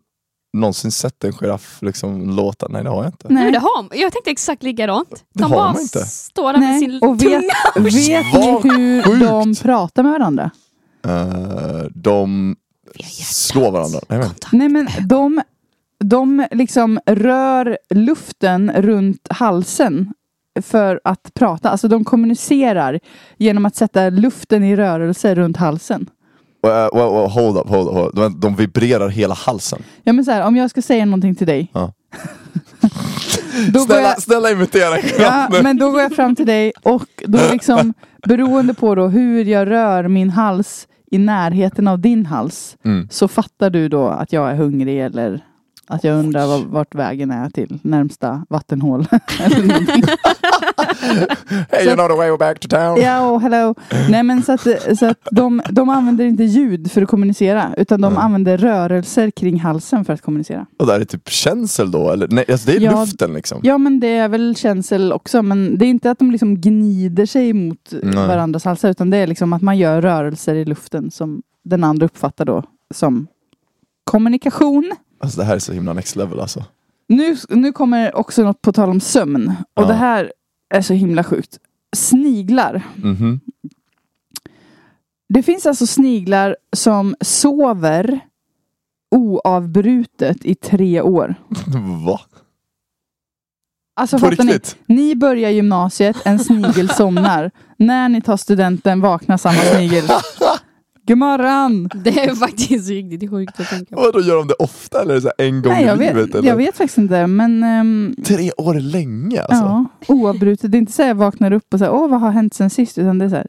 någonsin 0.53 0.93
sett 0.93 1.25
en 1.25 1.33
giraff 1.33 1.79
liksom 1.83 2.31
låta? 2.37 2.69
Nej 2.69 2.83
det 2.85 2.91
har 2.91 2.97
jag 3.05 3.07
inte. 3.13 3.27
Men 3.29 3.35
Nej. 3.43 3.53
det 3.53 3.59
har, 3.59 3.89
jag 3.91 4.13
tänkte 4.13 4.31
exakt 4.31 4.63
likadant. 4.63 5.11
Det 5.11 5.43
De 5.43 5.43
har 5.43 5.51
bara 5.59 5.73
man 5.73 5.81
inte. 5.83 5.99
står 6.07 6.53
där 6.53 6.61
med 6.61 6.79
sin 6.79 6.99
Och 7.03 7.23
vet, 7.23 7.41
tunga. 7.75 7.85
vet 7.85 7.95
ni 8.35 8.51
hur 8.71 9.03
sjukt. 9.03 9.21
de 9.21 9.55
pratar 9.55 10.03
med 10.03 10.13
varandra? 10.13 10.51
Eh, 11.07 11.85
de 11.95 12.57
slår 13.25 13.71
varandra. 13.71 14.01
Nej, 14.09 14.19
men. 14.19 14.31
Nej 14.53 14.69
men 14.69 14.89
de, 15.09 15.43
de 16.05 16.47
liksom 16.51 17.01
rör 17.07 17.79
luften 17.95 18.73
runt 18.77 19.27
halsen 19.31 20.13
för 20.63 21.01
att 21.05 21.35
prata. 21.35 21.71
Alltså 21.71 21.89
de 21.89 22.05
kommunicerar 22.05 23.01
genom 23.37 23.67
att 23.67 23.77
sätta 23.77 24.11
luften 24.11 24.65
i 24.65 24.77
rörelse 24.77 25.35
runt 25.35 25.57
halsen. 25.57 26.11
Uh, 26.67 26.89
well, 26.93 27.13
well, 27.13 27.29
hold 27.29 27.57
up, 27.57 27.69
hold 27.69 27.89
up, 27.89 27.95
hold 27.95 28.09
up. 28.09 28.15
De, 28.15 28.41
de 28.41 28.57
vibrerar 28.57 29.09
hela 29.09 29.35
halsen. 29.35 29.83
Ja 30.03 30.13
men 30.13 30.25
så 30.25 30.31
här, 30.31 30.47
om 30.47 30.57
jag 30.57 30.71
ska 30.71 30.83
säga 30.83 31.05
någonting 31.05 31.35
till 31.35 31.47
dig. 31.47 31.71
Ja. 31.75 31.93
då 33.73 33.79
går 33.79 33.87
Snälla, 33.87 34.03
jag, 34.09 34.23
snälla 34.23 34.51
imitera 34.51 34.99
ja, 35.19 35.49
men 35.63 35.79
då 35.79 35.91
går 35.91 36.01
jag 36.01 36.13
fram 36.17 36.37
till 36.37 36.47
dig 36.47 36.73
och 36.83 37.09
då 37.27 37.39
liksom 37.53 37.95
beroende 38.29 38.75
på 38.75 38.95
då 38.95 39.07
hur 39.09 39.45
jag 39.45 39.71
rör 39.71 40.09
min 40.09 40.31
hals 40.31 40.89
i 41.11 41.19
närheten 41.19 41.89
av 41.89 41.99
din 41.99 42.27
hals 42.27 42.77
Mm. 42.85 43.09
så 43.11 43.29
fattar 43.29 43.71
du 43.71 43.89
då 43.89 44.07
att 44.09 44.33
jag 44.33 44.51
är 44.51 44.55
hungrig 44.55 45.01
eller 45.01 45.41
att 45.87 46.05
jag 46.05 46.19
undrar 46.19 46.47
var- 46.47 46.65
vart 46.69 46.95
vägen 46.95 47.31
är 47.31 47.51
till 47.51 47.79
närmsta 47.83 48.45
vattenhål. 48.49 49.07
Hey, 51.71 51.85
you 51.87 51.95
know 51.95 52.09
the 52.09 52.15
way 52.17 52.37
back 52.39 52.59
to 52.61 52.69
town. 52.69 53.01
Ja, 53.01 53.31
och 53.31 53.41
hello. 53.41 53.75
Nej 54.11 54.23
men 54.23 54.43
så 54.43 54.53
att, 54.53 54.61
så 54.99 55.07
att 55.07 55.19
de, 55.31 55.63
de 55.71 55.89
använder 55.89 56.25
inte 56.25 56.45
ljud 56.45 56.93
för 56.93 57.03
att 57.03 57.09
kommunicera 57.09 57.75
utan 57.77 58.01
de 58.01 58.07
Mm. 58.13 58.25
använder 58.25 58.59
rörelser 58.59 59.31
kring 59.31 59.61
halsen 59.61 60.05
för 60.05 60.13
att 60.13 60.21
kommunicera. 60.21 60.67
Och 60.79 60.87
det 60.87 60.93
här 60.93 61.01
är 61.01 61.05
typ 61.05 61.29
känsel 61.29 61.91
då? 61.91 62.11
Eller? 62.11 62.29
Nej, 62.29 62.45
alltså 62.49 62.71
det 62.71 62.77
är 62.77 62.81
Ja. 62.81 63.01
luften 63.01 63.33
liksom. 63.35 63.61
Ja 63.63 63.79
men 63.79 64.01
det 64.01 64.07
är 64.17 64.29
väl 64.29 64.57
känsel 64.57 65.13
också 65.13 65.43
men 65.43 65.79
det 65.79 65.85
är 65.87 65.89
inte 65.89 66.11
att 66.11 66.19
de 66.19 66.31
liksom 66.31 66.61
gnider 66.61 67.27
sig 67.27 67.53
mot 67.53 67.93
Nej. 68.03 68.15
varandras 68.29 68.65
halsar 68.65 68.91
utan 68.91 69.11
det 69.11 69.17
är 69.17 69.27
liksom 69.27 69.53
att 69.53 69.63
man 69.63 69.79
gör 69.79 70.03
rörelser 70.03 70.55
i 70.55 70.65
luften 70.65 71.11
som 71.11 71.43
den 71.65 71.85
andra 71.85 72.07
uppfattar 72.07 72.45
då 72.45 72.63
som 72.95 73.27
kommunikation. 74.05 74.93
Alltså 75.19 75.39
det 75.39 75.45
här 75.45 75.55
är 75.55 75.59
så 75.59 75.73
himla 75.73 75.93
next 75.93 76.17
level 76.17 76.41
alltså. 76.41 76.65
Nu, 77.09 77.37
nu 77.49 77.73
kommer 77.73 78.17
också 78.17 78.43
något 78.43 78.63
på 78.63 78.73
tal 78.73 78.91
om 78.91 79.01
sömn 79.01 79.55
och 79.75 79.83
Ja. 79.83 79.87
det 79.87 79.95
här 79.95 80.33
är 80.75 80.83
så 80.83 80.95
himla 80.95 81.25
sjukt. 81.25 81.59
Sniglar. 81.97 82.83
Mhm. 82.97 83.41
Det 85.29 85.43
finns 85.43 85.67
alltså 85.67 85.87
sniglar 85.87 86.57
som 86.73 87.15
sover 87.21 88.21
oavbrutet 89.11 90.45
i 90.45 90.55
tre 90.55 91.01
år. 91.01 91.35
Va? 92.07 92.21
Alltså 94.01 94.19
På 94.19 94.27
fattar 94.31 94.45
ni? 94.45 94.53
riktigt? 94.53 94.77
Ni 94.87 95.17
börjar 95.17 95.51
gymnasiet, 95.51 96.17
en 96.25 96.39
snigel 96.39 96.89
somnar. 96.89 97.51
När 97.77 98.09
ni 98.09 98.21
tar 98.23 98.37
studenten 98.37 99.01
vaknar 99.01 99.37
samma 99.37 99.61
snigel. 99.61 100.05
Godmorgon! 101.07 101.89
Det 101.95 102.11
är 102.11 102.35
faktiskt 102.35 102.89
riktigt 102.89 103.31
sjukt 103.31 103.61
att 103.61 103.69
tänka 103.69 103.95
på. 103.97 104.01
Vadå, 104.01 104.21
gör 104.21 104.37
de 104.37 104.49
det 104.49 104.55
ofta 104.55 105.03
eller 105.03 105.11
är 105.11 105.15
det 105.15 105.21
så 105.21 105.31
här 105.39 105.47
en 105.47 105.63
gång 105.63 105.73
Nej, 105.73 105.85
jag, 105.85 105.97
i 105.97 105.99
livet? 105.99 106.17
vet, 106.17 106.35
eller? 106.35 106.49
jag 106.49 106.57
vet 106.57 106.77
faktiskt 106.77 106.99
inte 106.99 107.27
men 107.27 107.63
ehm, 107.63 108.15
Tre 108.25 108.53
år 108.57 108.75
länge 108.75 109.41
alltså. 109.43 109.65
ja, 109.65 109.87
oavbrutet. 110.09 110.73
Det 110.73 110.77
är 110.77 110.79
inte 110.79 110.93
så 110.93 111.03
att 111.03 111.09
jag 111.09 111.15
vaknar 111.15 111.53
upp 111.53 111.73
och 111.73 111.79
säger 111.79 111.93
åh 111.93 112.09
vad 112.11 112.21
har 112.21 112.31
hänt 112.31 112.55
sen 112.55 112.71
sist 112.71 112.99
utan 112.99 113.19
det 113.19 113.25
är 113.25 113.29
så 113.29 113.37
här 113.37 113.47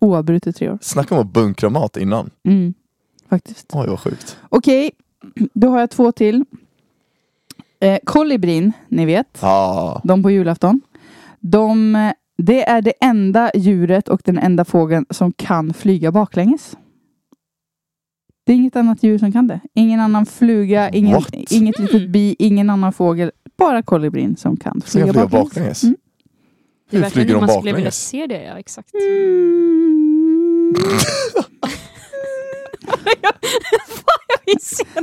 oavbrutet 0.00 0.56
tre 0.56 0.70
år. 0.70 0.78
Snacka 0.82 1.14
om 1.14 1.20
att 1.20 1.32
bunkra 1.32 1.70
mat 1.70 1.96
innan. 1.96 2.30
Mm, 2.44 2.74
faktiskt. 3.28 3.66
Oj 3.72 3.86
vad 3.88 4.00
sjukt. 4.00 4.36
Okej, 4.48 4.90
då 5.54 5.68
har 5.70 5.80
jag 5.80 5.90
två 5.90 6.12
till. 6.12 6.44
Eh, 7.80 7.98
kolibrin, 8.04 8.72
ni 8.88 9.06
vet. 9.06 9.42
Ah. 9.42 10.00
De 10.04 10.22
på 10.22 10.30
julafton. 10.30 10.80
De, 11.40 11.94
eh, 11.96 12.12
det 12.36 12.68
är 12.68 12.82
det 12.82 12.92
enda 13.00 13.50
djuret 13.54 14.08
och 14.08 14.20
den 14.24 14.38
enda 14.38 14.64
fågeln 14.64 15.06
som 15.10 15.32
kan 15.32 15.74
flyga 15.74 16.12
baklänges. 16.12 16.76
Det 18.46 18.52
är 18.52 18.56
inget 18.56 18.76
annat 18.76 19.02
djur 19.02 19.18
som 19.18 19.32
kan 19.32 19.46
det. 19.48 19.60
Ingen 19.74 20.00
annan 20.00 20.26
fluga, 20.26 20.90
ingen, 20.90 21.14
What? 21.14 21.34
inget 21.50 21.78
litet 21.78 22.10
bi, 22.10 22.36
ingen 22.38 22.70
annan 22.70 22.92
fågel. 22.92 23.30
Bara 23.58 23.82
kolibrin 23.82 24.36
som 24.36 24.56
kan 24.56 24.80
flyga 24.80 25.06
flyga 25.06 25.26
baklänges. 25.26 25.54
baklänges. 25.54 25.82
Mm. 25.84 25.96
Det 26.90 26.96
är 26.96 26.98
Hur 26.98 27.02
verkligen 27.02 27.26
flyger 27.26 27.34
de 27.34 27.46
man 27.46 27.48
skulle 27.48 27.62
vilja 27.72 27.72
baklänges? 27.74 28.08
se 28.08 28.26
det, 28.26 28.42
ja 28.42 28.58
exakt. 28.58 28.94
Mm. 28.94 30.74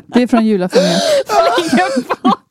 Det 0.07 0.21
är 0.21 0.27
från 0.27 0.45
julafton 0.45 0.81
flyga 0.81 1.83
baklänges. 2.07 2.42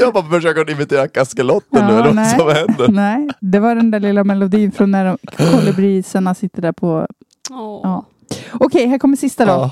Jag 0.00 0.14
bara 0.14 0.24
försöker 0.30 0.70
imitera 0.70 1.08
kaskelotten 1.08 1.86
nu, 1.86 1.92
Ja, 1.92 1.98
eller 1.98 2.04
vad 2.06 2.14
nej. 2.14 2.38
som 2.38 2.48
händer? 2.48 2.88
Nej, 2.88 3.28
det 3.40 3.58
var 3.58 3.74
den 3.74 3.90
där 3.90 4.00
lilla 4.00 4.24
melodin 4.24 4.72
från 4.72 4.90
när 4.90 5.04
de, 5.04 5.18
kolibrisarna 5.36 6.34
sitter 6.34 6.62
där 6.62 6.72
på... 6.72 7.06
Åh. 7.50 7.80
Ja. 7.82 8.04
Okej, 8.52 8.86
här 8.86 8.98
kommer 8.98 9.16
sista 9.16 9.44
då. 9.46 9.52
Ah. 9.52 9.70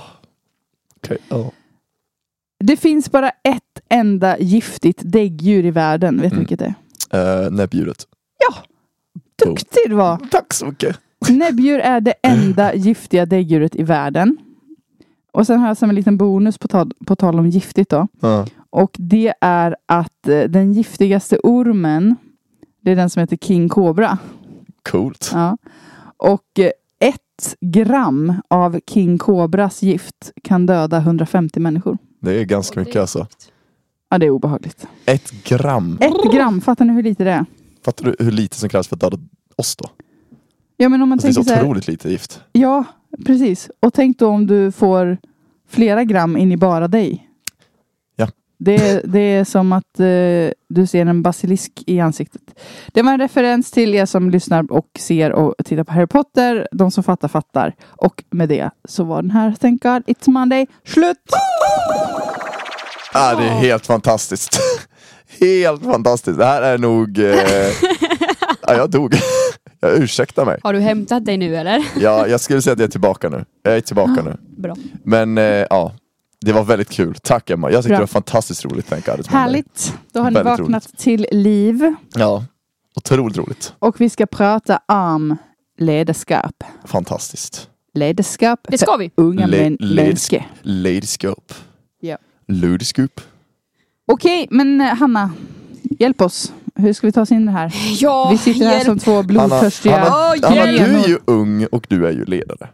Okej, 0.97 1.19
ja. 1.29 1.51
Det 2.65 2.77
finns 2.77 3.11
bara 3.11 3.29
ett 3.29 3.81
enda 3.89 4.39
giftigt 4.39 4.99
däggdjur 5.05 5.65
i 5.65 5.71
världen. 5.71 6.15
Vet 6.21 6.23
du 6.31 6.37
Mm. 6.37 6.39
vilket 6.39 6.59
det 6.59 6.75
är? 7.11 7.45
Eh, 7.45 7.51
näbbdjuret. 7.51 8.07
Duktig 9.45 9.83
du 9.87 9.95
var! 9.95 10.17
Tack 10.31 10.55
så 10.55 10.67
mycket. 10.67 10.97
Näbbdjur 11.29 11.79
är 11.79 12.01
det 12.01 12.15
enda 12.23 12.75
giftiga 12.75 13.27
däggdjuret 13.27 13.77
i 13.77 13.83
världen. 13.83 14.37
Och 15.33 15.47
sen 15.47 15.61
har 15.61 15.69
jag 15.69 15.77
som 15.77 15.89
en 15.91 15.95
liten 15.97 16.17
bonus 16.17 16.59
på 16.59 16.69
tal, 16.69 16.93
på 17.07 17.17
tal 17.17 17.39
om 17.39 17.47
giftigt 17.47 17.91
då. 17.91 18.09
Ja. 18.21 18.47
Och 18.79 18.97
det 18.99 19.35
är 19.41 19.77
att 19.87 20.29
eh, 20.29 20.41
den 20.41 20.73
giftigaste 20.73 21.39
ormen, 21.43 22.17
det 22.81 22.91
är 22.91 22.97
den 22.97 23.11
som 23.11 23.21
heter 23.21 23.37
King 23.37 23.69
Cobra. 23.69 24.19
Coolt. 24.91 25.31
Ja. 25.35 25.59
Och 26.17 26.59
eh, 26.59 26.71
ett 27.01 27.57
gram 27.61 28.35
av 28.49 28.81
King 28.87 29.19
Cobras 29.19 29.83
gift 29.83 30.33
kan 30.45 30.67
döda 30.67 30.97
150 30.99 31.61
människor. 31.61 31.99
Det 32.21 32.41
är 32.41 32.45
ganska 32.45 32.81
mycket 32.81 32.97
alltså. 32.97 33.27
Ja, 34.09 34.19
det 34.19 34.27
är 34.27 34.31
obehagligt. 34.31 34.87
Ett 35.05 35.45
gram. 35.45 35.99
Ett 36.01 36.33
gram, 36.33 36.61
fattar 36.61 36.85
ni 36.85 36.93
hur 36.93 37.03
lite 37.03 37.25
det 37.25 37.33
är? 37.33 37.45
Fattar 37.85 38.05
du 38.05 38.25
hur 38.25 38.33
lite 38.33 38.57
som 38.57 38.69
krävs 38.69 38.89
för 38.89 38.97
att 38.97 39.01
döda 39.01 39.19
oss 39.57 39.77
då? 39.77 39.91
Ja, 40.77 40.89
men 40.89 41.03
om 41.03 41.09
man 41.09 41.17
Alltså, 41.17 41.27
det 41.27 41.31
är 41.31 41.35
tänker 41.35 41.43
så 41.43 41.49
så 41.49 41.55
här, 41.55 41.63
otroligt 41.65 41.89
lite 41.89 42.11
gift. 42.11 42.41
Ja, 42.53 42.85
precis. 43.27 43.71
Och 43.81 43.95
tänk 43.95 44.19
då 44.19 44.29
om 44.29 44.47
du 44.47 44.73
får 44.73 45.19
flera 45.69 46.05
gram 46.05 46.37
in 46.37 46.53
i 46.53 46.57
bara 46.57 46.89
dig. 46.89 47.28
Det, 48.59 48.75
är- 48.77 49.01
det 49.05 49.19
är 49.21 49.45
som 49.45 49.73
att 49.73 50.01
eh, 50.01 50.53
du 50.69 50.87
ser 50.87 51.07
en 51.07 51.23
basilisk 51.23 51.73
i 51.87 52.01
ansiktet. 52.01 52.43
Det 52.93 53.03
var 53.03 53.13
en 53.13 53.21
referens 53.21 53.71
till 53.71 53.95
er 53.95 54.07
som 54.07 54.31
lyssnar 54.31 54.73
och 54.73 54.87
ser 54.99 55.33
och 55.33 55.55
tittar 55.65 55.85
på 55.85 55.93
Harry 55.93 56.07
Potter. 56.07 56.69
De 56.73 56.91
som 56.91 57.05
fattar 57.05 57.29
fattar. 57.29 57.75
Och 57.87 58.25
med 58.31 58.49
det 58.49 58.71
så 58.89 59.05
var 59.05 59.23
den 59.23 59.31
här 59.31 59.55
Thank 59.61 59.83
God 59.83 60.03
It's 60.07 60.31
Monday 60.31 60.67
slut! 60.85 61.17
Ah, 63.13 63.35
det 63.35 63.45
är 63.45 63.49
helt 63.49 63.87
fantastiskt. 63.87 64.61
helt 65.41 65.83
fantastiskt. 65.85 66.39
Det 66.39 66.45
här 66.45 66.63
är 66.63 66.79
nog... 66.79 67.19
Eh... 67.19 67.33
ja, 68.67 68.75
jag 68.77 68.91
dog. 68.91 69.15
jag 69.81 69.97
ursäktar 69.99 70.45
mig. 70.45 70.59
Har 70.63 70.73
du 70.73 70.79
hämtat 70.81 71.25
dig 71.25 71.37
nu 71.37 71.57
eller? 71.57 71.85
Ja, 72.01 72.27
jag 72.27 72.41
skulle 72.41 72.63
säga 72.63 72.73
att 72.73 72.79
jag 72.79 72.87
är 72.87 72.91
tillbaka 72.91 73.29
nu. 73.29 73.45
Jag 73.63 73.77
är 73.77 73.81
tillbaka 73.81 74.23
nu. 74.25 74.37
Bra. 74.63 74.77
Men 75.05 75.39
eh, 75.39 75.45
ja, 75.45 75.93
det 76.41 76.53
var 76.53 76.65
väldigt 76.65 76.91
kul. 76.91 77.15
Tack 77.23 77.51
Emma. 77.51 77.71
Jag 77.71 77.79
tyckte 77.83 77.89
Bra. 77.89 77.97
det 77.97 78.03
var 78.03 78.07
fantastiskt 78.07 78.65
roligt. 78.65 78.89
Thank 78.89 79.07
God. 79.07 79.27
Härligt! 79.29 79.95
Då 80.13 80.21
har 80.21 80.31
ni 80.31 80.35
Väldigt 80.35 80.59
vaknat 80.61 80.99
till 80.99 81.27
liv. 81.33 81.95
Ja, 82.15 82.45
otroligt 82.97 83.37
roligt. 83.37 83.73
Och 83.79 84.01
vi 84.01 84.11
ska 84.11 84.27
prata 84.27 84.81
om 84.89 85.37
ledarskap. 85.79 86.65
Fantastiskt. 86.85 87.69
Ledarskap 87.95 88.61
Det 88.69 88.79
ska 88.79 88.97
vi. 88.97 89.11
unga 89.15 89.47
Le- 89.47 89.71
människor. 89.71 90.43
Ladyskop. 90.63 91.55
Ja. 92.01 92.17
Ludiskup. 92.49 93.21
Okej, 94.13 94.49
men 94.51 94.81
eh, 94.81 94.87
Hanna, 94.97 95.31
hjälp 95.83 96.21
oss. 96.21 96.53
Hur 96.75 96.93
ska 96.93 97.07
vi 97.07 97.13
ta 97.13 97.21
oss 97.23 97.33
in 97.33 97.43
i 97.43 97.47
det 97.47 97.51
här? 97.53 97.73
Ja, 98.01 98.29
Vi 98.31 98.39
sitter 98.39 98.65
här 98.67 98.73
hjälp. 98.73 98.85
som 98.85 98.99
två 98.99 99.11
Hanna, 99.11 99.23
blodtörstiga 99.23 99.99
Hanna, 99.99 100.11
Hanna, 100.49 100.57
hjälp. 100.73 100.79
du 100.93 100.99
är 100.99 101.09
ju 101.09 101.19
ung 101.25 101.67
och 101.67 101.87
du 101.89 102.07
är 102.07 102.13
ju 102.13 102.25
ledare. 102.25 102.69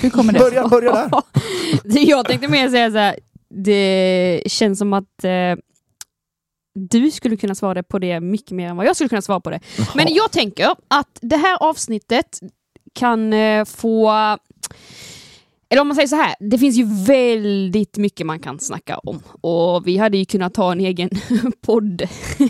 Hur 0.00 0.10
kommer 0.10 0.32
det 0.32 0.38
Börja, 0.38 0.68
börja 0.68 0.92
där. 0.92 1.10
Jag 2.08 2.26
tänkte 2.26 2.48
mer 2.48 2.68
säga 2.68 2.90
så 2.90 2.98
här. 2.98 3.16
det 3.48 4.42
känns 4.46 4.78
som 4.78 4.92
att 4.92 5.24
eh, 5.24 5.56
du 6.74 7.10
skulle 7.10 7.36
kunna 7.36 7.54
svara 7.54 7.82
på 7.82 7.98
det 7.98 8.20
mycket 8.20 8.50
mer 8.50 8.68
än 8.68 8.76
vad 8.76 8.86
jag 8.86 8.96
skulle 8.96 9.08
kunna 9.08 9.22
svara 9.22 9.40
på 9.40 9.50
det. 9.50 9.60
Men 9.94 10.14
jag 10.14 10.30
tänker 10.32 10.66
att 10.88 11.18
det 11.20 11.36
här 11.36 11.56
avsnittet 11.62 12.40
kan 12.94 13.32
eh, 13.32 13.64
få 13.64 14.12
eller 15.72 15.80
om 15.82 15.88
man 15.88 15.94
säger 15.94 16.08
så 16.08 16.16
här, 16.16 16.34
det 16.40 16.58
finns 16.58 16.76
ju 16.76 16.84
väldigt 17.06 17.96
mycket 17.96 18.26
man 18.26 18.38
kan 18.40 18.58
snacka 18.60 18.98
om. 18.98 19.22
Och 19.40 19.86
vi 19.86 19.96
hade 19.96 20.18
ju 20.18 20.24
kunnat 20.24 20.54
ta 20.54 20.72
en 20.72 20.80
egen 20.80 21.10
podd, 21.66 22.02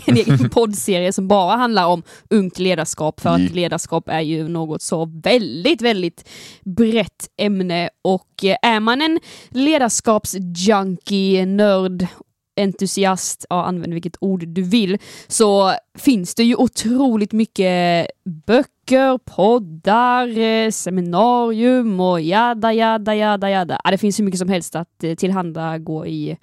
en 0.05 0.17
egen 0.17 0.49
poddserie 0.53 1.13
som 1.13 1.27
bara 1.27 1.55
handlar 1.55 1.85
om 1.87 2.03
ungt 2.29 2.59
ledarskap, 2.59 3.19
för 3.19 3.29
Mm. 3.29 3.45
att 3.45 3.53
ledarskap 3.55 4.09
är 4.09 4.21
ju 4.21 4.47
något 4.47 4.81
så 4.81 5.05
väldigt, 5.23 5.81
väldigt 5.81 6.29
brett 6.65 7.29
ämne. 7.37 7.89
Och 8.01 8.29
är 8.61 8.79
man 8.79 9.01
en 9.01 9.19
ledarskapsjunkie, 9.49 11.45
nörd, 11.45 12.07
entusiast, 12.55 13.45
ja, 13.49 13.63
använd 13.65 13.93
vilket 13.93 14.15
ord 14.21 14.47
du 14.47 14.61
vill, 14.61 14.97
så 15.27 15.73
finns 15.97 16.35
det 16.35 16.43
ju 16.43 16.55
otroligt 16.55 17.31
mycket 17.31 18.07
böcker, 18.47 19.17
poddar, 19.17 20.37
eh, 20.37 20.69
seminarium 20.71 21.99
och 21.99 22.21
jada, 22.21 22.73
jada, 22.73 23.15
jada, 23.15 23.49
jada. 23.49 23.81
Ja, 23.83 23.91
det 23.91 23.97
finns 23.97 24.19
hur 24.19 24.23
mycket 24.25 24.39
som 24.39 24.49
helst 24.49 24.75
att 24.75 25.03
eh, 25.03 25.15
tillhandagå 25.15 26.05
i 26.05 26.37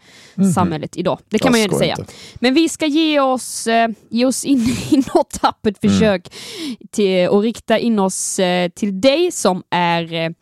samhället 0.55 0.97
idag. 0.97 1.19
Det 1.29 1.39
kan 1.39 1.47
Jag 1.47 1.53
man 1.53 1.59
ju 1.61 1.65
inte 1.65 1.77
säga. 1.79 1.97
inte. 1.99 2.13
Men 2.35 2.55
vi 2.55 2.69
ska 2.69 2.87
ge 2.87 3.21
oss, 3.21 3.67
eh, 3.67 3.89
ge 4.11 4.25
oss 4.25 4.45
in 4.45 4.59
i 4.91 4.97
något 5.15 5.31
tappert 5.31 5.81
försök 5.81 6.29
till, 6.91 7.29
och 7.29 7.43
rikta 7.43 7.79
in 7.79 7.99
oss 7.99 8.41
till 8.75 9.01
dig 9.01 9.33
som 9.33 9.63
är 9.71 10.35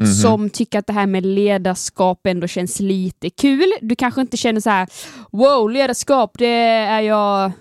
eh, 0.00 0.06
ung, 0.06 0.14
som 0.14 0.50
tycker 0.50 0.78
att 0.78 0.86
det 0.86 0.92
här 0.92 1.06
med 1.06 1.26
ledarskap 1.26 2.26
ändå 2.26 2.46
känns 2.46 2.80
lite 2.80 3.30
kul. 3.30 3.72
Du 3.80 3.96
kanske 3.96 4.20
inte 4.20 4.36
känner 4.36 4.60
så 4.60 4.70
här, 4.70 4.88
wow, 5.32 5.70
ledarskap, 5.70 6.38
det 6.38 6.46
är 6.46 7.00
jag, 7.00 7.52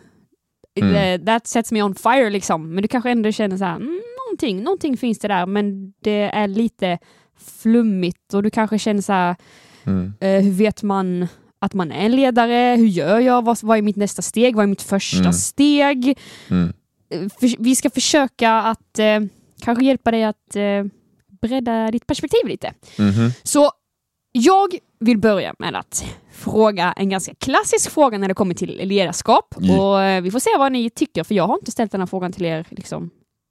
det- 0.76 1.20
that 1.26 1.48
sets 1.48 1.72
me 1.72 1.82
on 1.84 1.96
fire 1.96 2.30
liksom. 2.30 2.74
Men 2.74 2.82
du 2.82 2.88
kanske 2.88 3.12
ändå 3.12 3.32
känner 3.32 3.58
så 3.58 3.64
här, 3.66 3.76
mm, 3.76 4.02
någonting, 4.28 4.64
någonting 4.64 4.98
finns 4.98 5.20
det 5.20 5.28
där, 5.28 5.46
men 5.46 5.94
det 6.04 6.22
är 6.34 6.48
lite 6.48 6.98
flummigt 7.62 8.34
och 8.34 8.44
du 8.44 8.50
kanske 8.50 8.80
känner 8.80 9.02
så 9.02 9.14
här, 9.14 9.36
Mm. 9.88 10.14
Eh, 10.20 10.42
hur 10.44 10.52
vet 10.52 10.84
man 10.84 11.28
att 11.60 11.74
man 11.74 11.92
är 11.92 12.06
en 12.06 12.16
ledare? 12.16 12.76
Hur 12.78 12.86
gör 12.88 13.20
jag? 13.20 13.46
Vad, 13.46 13.58
vad 13.62 13.78
är 13.78 13.82
mitt 13.82 13.96
nästa 13.96 14.22
steg? 14.22 14.56
Vad 14.56 14.64
är 14.64 14.68
mitt 14.68 14.82
första 14.82 15.20
Mm. 15.20 15.34
steg? 15.34 16.18
Mm. 16.50 16.74
Eh, 17.10 17.20
för, 17.40 17.64
vi 17.64 17.76
ska 17.76 17.90
försöka 17.90 18.52
att 18.54 19.00
eh, 19.00 19.20
kanske 19.62 19.86
hjälpa 19.86 20.12
dig 20.12 20.24
att 20.24 20.56
eh, 20.56 20.84
bredda 21.42 21.92
ditt 21.92 22.08
perspektiv 22.08 22.48
lite. 22.48 22.74
Mhm. 22.98 23.32
Så 23.44 23.72
jag 24.32 24.68
vill 25.00 25.18
börja 25.18 25.56
med 25.60 25.76
att 25.76 26.06
fråga 26.32 26.94
en 26.98 27.10
ganska 27.10 27.36
klassisk 27.36 27.92
fråga 27.92 28.18
när 28.18 28.28
det 28.28 28.34
kommer 28.34 28.54
till 28.54 28.82
ledarskap. 28.88 29.56
Ja. 29.60 29.82
Och 29.82 30.02
eh, 30.04 30.22
vi 30.22 30.32
får 30.32 30.40
se 30.40 30.50
vad 30.58 30.72
ni 30.72 30.90
tycker, 30.90 31.24
för 31.24 31.36
jag 31.36 31.48
har 31.48 31.56
inte 31.56 31.72
ställt 31.72 31.92
den 31.92 32.02
här 32.02 32.08
frågan 32.08 32.32
till 32.32 32.46
er 32.46 32.66
liksom, 32.70 33.10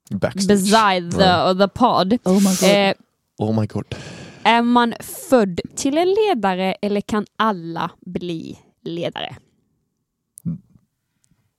Backstage. 0.09 0.47
beside 0.47 1.11
the, 1.11 1.59
the 1.63 1.67
pod. 1.67 2.13
Oh 2.23 2.33
my 2.39 2.55
God. 2.61 2.69
Eh, 2.89 2.93
Oh 3.37 3.59
my 3.61 3.67
god. 3.67 3.95
är 4.43 4.61
man 4.61 4.93
född 5.29 5.59
till 5.75 5.97
en 5.97 6.07
ledare 6.27 6.73
eller 6.81 7.01
kan 7.01 7.25
alla 7.37 7.91
bli 8.05 8.59
ledare? 8.83 9.35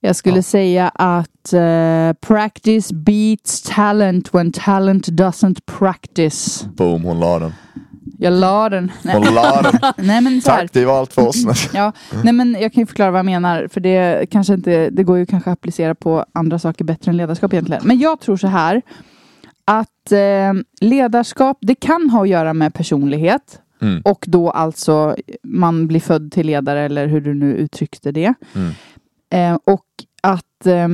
Jag 0.06 0.16
skulle 0.16 0.36
Ja. 0.36 0.42
säga 0.42 0.88
att 0.94 1.52
eh, 1.52 2.12
practice 2.20 2.92
beats 2.92 3.62
talent 3.62 4.34
when 4.34 4.52
talent 4.52 5.08
doesn't 5.08 5.58
practice. 5.78 6.64
Boom, 6.76 7.02
hon 7.02 7.20
la 7.20 7.38
den. 7.38 7.52
Jag 8.18 8.32
la 8.32 8.68
den. 8.68 8.92
Nej, 9.02 9.14
Hon 9.14 9.34
la 9.34 9.62
den. 9.62 9.80
nej 10.06 10.20
men 10.20 10.40
så 10.42 10.50
här. 10.50 10.58
Tack, 10.60 10.72
det 10.72 10.84
var 10.84 10.98
allt 10.98 11.12
för 11.12 11.28
oss. 11.28 11.68
Ja, 11.74 11.92
nej 12.24 12.32
men 12.32 12.56
jag 12.60 12.72
kan 12.72 12.80
ju 12.82 12.86
förklara 12.86 13.10
vad 13.10 13.18
jag 13.18 13.26
menar. 13.26 13.68
För 13.72 13.80
det, 13.80 14.30
kanske 14.30 14.54
inte, 14.54 14.90
det 14.90 15.02
går 15.04 15.18
ju 15.18 15.26
kanske 15.26 15.50
att 15.50 15.58
applicera 15.58 15.94
på 15.94 16.24
andra 16.32 16.58
saker 16.58 16.84
bättre 16.84 17.10
än 17.10 17.16
ledarskap 17.16 17.52
egentligen. 17.52 17.82
Men 17.84 17.98
jag 17.98 18.20
tror 18.20 18.36
så 18.36 18.46
här. 18.46 18.82
Att 19.64 20.12
eh, 20.12 20.52
ledarskap, 20.80 21.58
det 21.60 21.74
kan 21.74 22.10
ha 22.10 22.22
att 22.22 22.28
göra 22.28 22.54
med 22.54 22.74
personlighet. 22.74 23.60
Mm. 23.82 24.02
Och 24.04 24.24
då 24.28 24.50
alltså 24.50 25.16
man 25.42 25.86
blir 25.86 26.00
född 26.00 26.32
till 26.32 26.46
ledare 26.46 26.80
eller 26.80 27.06
hur 27.06 27.20
du 27.20 27.34
nu 27.34 27.56
uttryckte 27.56 28.12
det. 28.12 28.34
Mm. 28.54 28.72
Eh, 29.30 29.58
och 29.64 29.85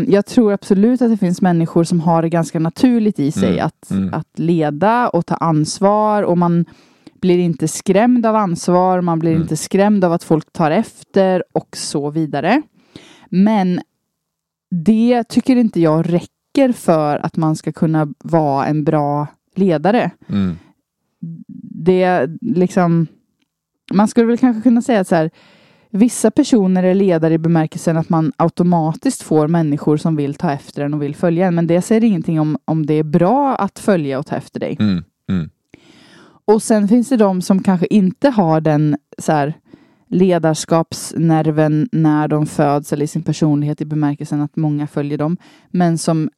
jag 0.08 0.26
tror 0.26 0.52
absolut 0.52 1.02
att 1.02 1.10
det 1.10 1.16
finns 1.16 1.42
människor 1.42 1.84
som 1.84 2.00
har 2.00 2.22
det 2.22 2.28
ganska 2.28 2.58
naturligt 2.58 3.18
i 3.18 3.32
sig 3.32 3.48
Mm, 3.52 3.66
Att, 3.66 3.90
mm. 3.90 4.14
att 4.14 4.38
leda 4.38 5.08
och 5.08 5.26
ta 5.26 5.34
ansvar 5.34 6.22
och 6.22 6.38
man 6.38 6.64
blir 7.20 7.38
inte 7.38 7.68
skrämd 7.68 8.26
av 8.26 8.36
ansvar, 8.36 9.00
man 9.00 9.18
blir 9.18 9.30
Mm. 9.30 9.42
inte 9.42 9.56
skrämd 9.56 10.04
av 10.04 10.12
att 10.12 10.24
folk 10.24 10.52
tar 10.52 10.70
efter 10.70 11.44
och 11.52 11.76
så 11.76 12.10
vidare. 12.10 12.62
Men 13.30 13.80
det 14.70 15.24
tycker 15.24 15.56
inte 15.56 15.80
jag 15.80 16.12
räcker 16.12 16.72
för 16.72 17.18
att 17.18 17.36
man 17.36 17.56
ska 17.56 17.72
kunna 17.72 18.08
vara 18.24 18.66
en 18.66 18.84
bra 18.84 19.26
ledare 19.54 20.10
Mm. 20.28 20.56
det 21.84 22.30
liksom 22.40 23.06
man 23.92 24.08
skulle 24.08 24.26
väl 24.26 24.38
kanske 24.38 24.62
kunna 24.62 24.82
säga 24.82 25.04
så 25.04 25.14
här 25.14 25.30
vissa 25.92 26.30
personer 26.30 26.82
är 26.82 26.94
ledare 26.94 27.34
i 27.34 27.38
bemärkelsen 27.38 27.96
att 27.96 28.08
man 28.08 28.32
automatiskt 28.36 29.22
får 29.22 29.48
människor 29.48 29.96
som 29.96 30.16
vill 30.16 30.34
ta 30.34 30.52
efter 30.52 30.84
en 30.84 30.94
och 30.94 31.02
vill 31.02 31.14
följa 31.14 31.46
en. 31.46 31.54
Men 31.54 31.66
det 31.66 31.82
säger 31.82 32.04
ingenting 32.04 32.40
om 32.40 32.58
om 32.64 32.86
det 32.86 32.94
är 32.94 33.02
bra 33.02 33.54
att 33.56 33.78
följa 33.78 34.18
och 34.18 34.26
ta 34.26 34.36
efter 34.36 34.60
dig. 34.60 34.76
Mm. 34.80 35.04
Mm. 35.28 35.50
Och 36.44 36.62
sen 36.62 36.88
finns 36.88 37.08
det 37.08 37.16
de 37.16 37.42
som 37.42 37.62
kanske 37.62 37.86
inte 37.90 38.30
har 38.30 38.60
den 38.60 38.96
så 39.18 39.32
här, 39.32 39.54
ledarskapsnerven 40.08 41.88
när 41.92 42.28
de 42.28 42.46
föds 42.46 42.92
eller 42.92 43.04
i 43.04 43.08
sin 43.08 43.22
personlighet 43.22 43.80
i 43.80 43.84
bemärkelsen 43.84 44.40
att 44.40 44.56
många 44.56 44.86
följer 44.86 45.18
dem. 45.18 45.36
Men 45.70 45.98
som, 45.98 46.30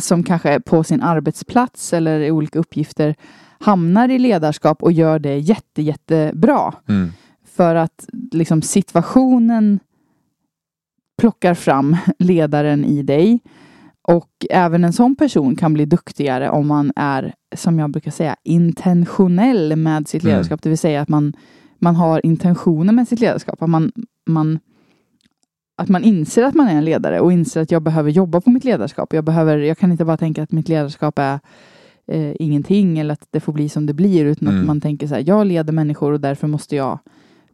som 0.00 0.22
kanske 0.22 0.60
på 0.60 0.84
sin 0.84 1.02
arbetsplats 1.02 1.92
eller 1.92 2.20
i 2.20 2.30
olika 2.30 2.58
uppgifter 2.58 3.14
hamnar 3.60 4.08
i 4.08 4.18
ledarskap 4.18 4.82
och 4.82 4.92
gör 4.92 5.18
det 5.18 5.38
jätte, 5.38 5.82
jättebra. 5.82 6.74
Mm. 6.88 7.12
För 7.56 7.74
att 7.74 8.06
liksom 8.32 8.62
situationen 8.62 9.78
plockar 11.18 11.54
fram 11.54 11.96
ledaren 12.18 12.84
i 12.84 13.02
dig. 13.02 13.40
Och 14.02 14.30
även 14.50 14.84
en 14.84 14.92
sån 14.92 15.16
person 15.16 15.56
kan 15.56 15.74
bli 15.74 15.84
duktigare 15.86 16.50
om 16.50 16.66
man 16.66 16.92
är, 16.96 17.34
som 17.56 17.78
jag 17.78 17.90
brukar 17.90 18.10
säga, 18.10 18.36
intentionell 18.42 19.76
med 19.76 20.08
sitt 20.08 20.22
Mm. 20.24 20.32
ledarskap. 20.32 20.62
Det 20.62 20.68
vill 20.68 20.78
säga 20.78 21.00
att 21.00 21.08
man, 21.08 21.32
man 21.78 21.96
har 21.96 22.26
intentioner 22.26 22.92
med 22.92 23.08
sitt 23.08 23.20
ledarskap. 23.20 23.62
Att 23.62 23.70
man, 23.70 23.92
man, 24.26 24.58
att 25.76 25.88
man 25.88 26.04
inser 26.04 26.42
att 26.44 26.54
man 26.54 26.68
är 26.68 26.74
en 26.76 26.84
ledare 26.84 27.20
och 27.20 27.32
inser 27.32 27.60
att 27.62 27.70
jag 27.70 27.82
behöver 27.82 28.10
jobba 28.10 28.40
på 28.40 28.50
mitt 28.50 28.64
ledarskap. 28.64 29.12
Jag, 29.12 29.24
behöver, 29.24 29.58
jag 29.58 29.78
kan 29.78 29.92
inte 29.92 30.04
bara 30.04 30.16
tänka 30.16 30.42
att 30.42 30.52
mitt 30.52 30.68
ledarskap 30.68 31.18
är 31.18 31.40
eh, 32.06 32.32
ingenting 32.38 32.98
eller 32.98 33.12
att 33.12 33.26
det 33.30 33.40
får 33.40 33.52
bli 33.52 33.68
som 33.68 33.86
det 33.86 33.94
blir. 33.94 34.24
Utan 34.24 34.48
Mm. 34.48 34.60
att 34.60 34.66
man 34.66 34.80
tänker 34.80 35.06
så 35.06 35.14
här, 35.14 35.24
jag 35.26 35.46
leder 35.46 35.72
människor 35.72 36.12
och 36.12 36.20
därför 36.20 36.46
måste 36.46 36.76
jag 36.76 36.98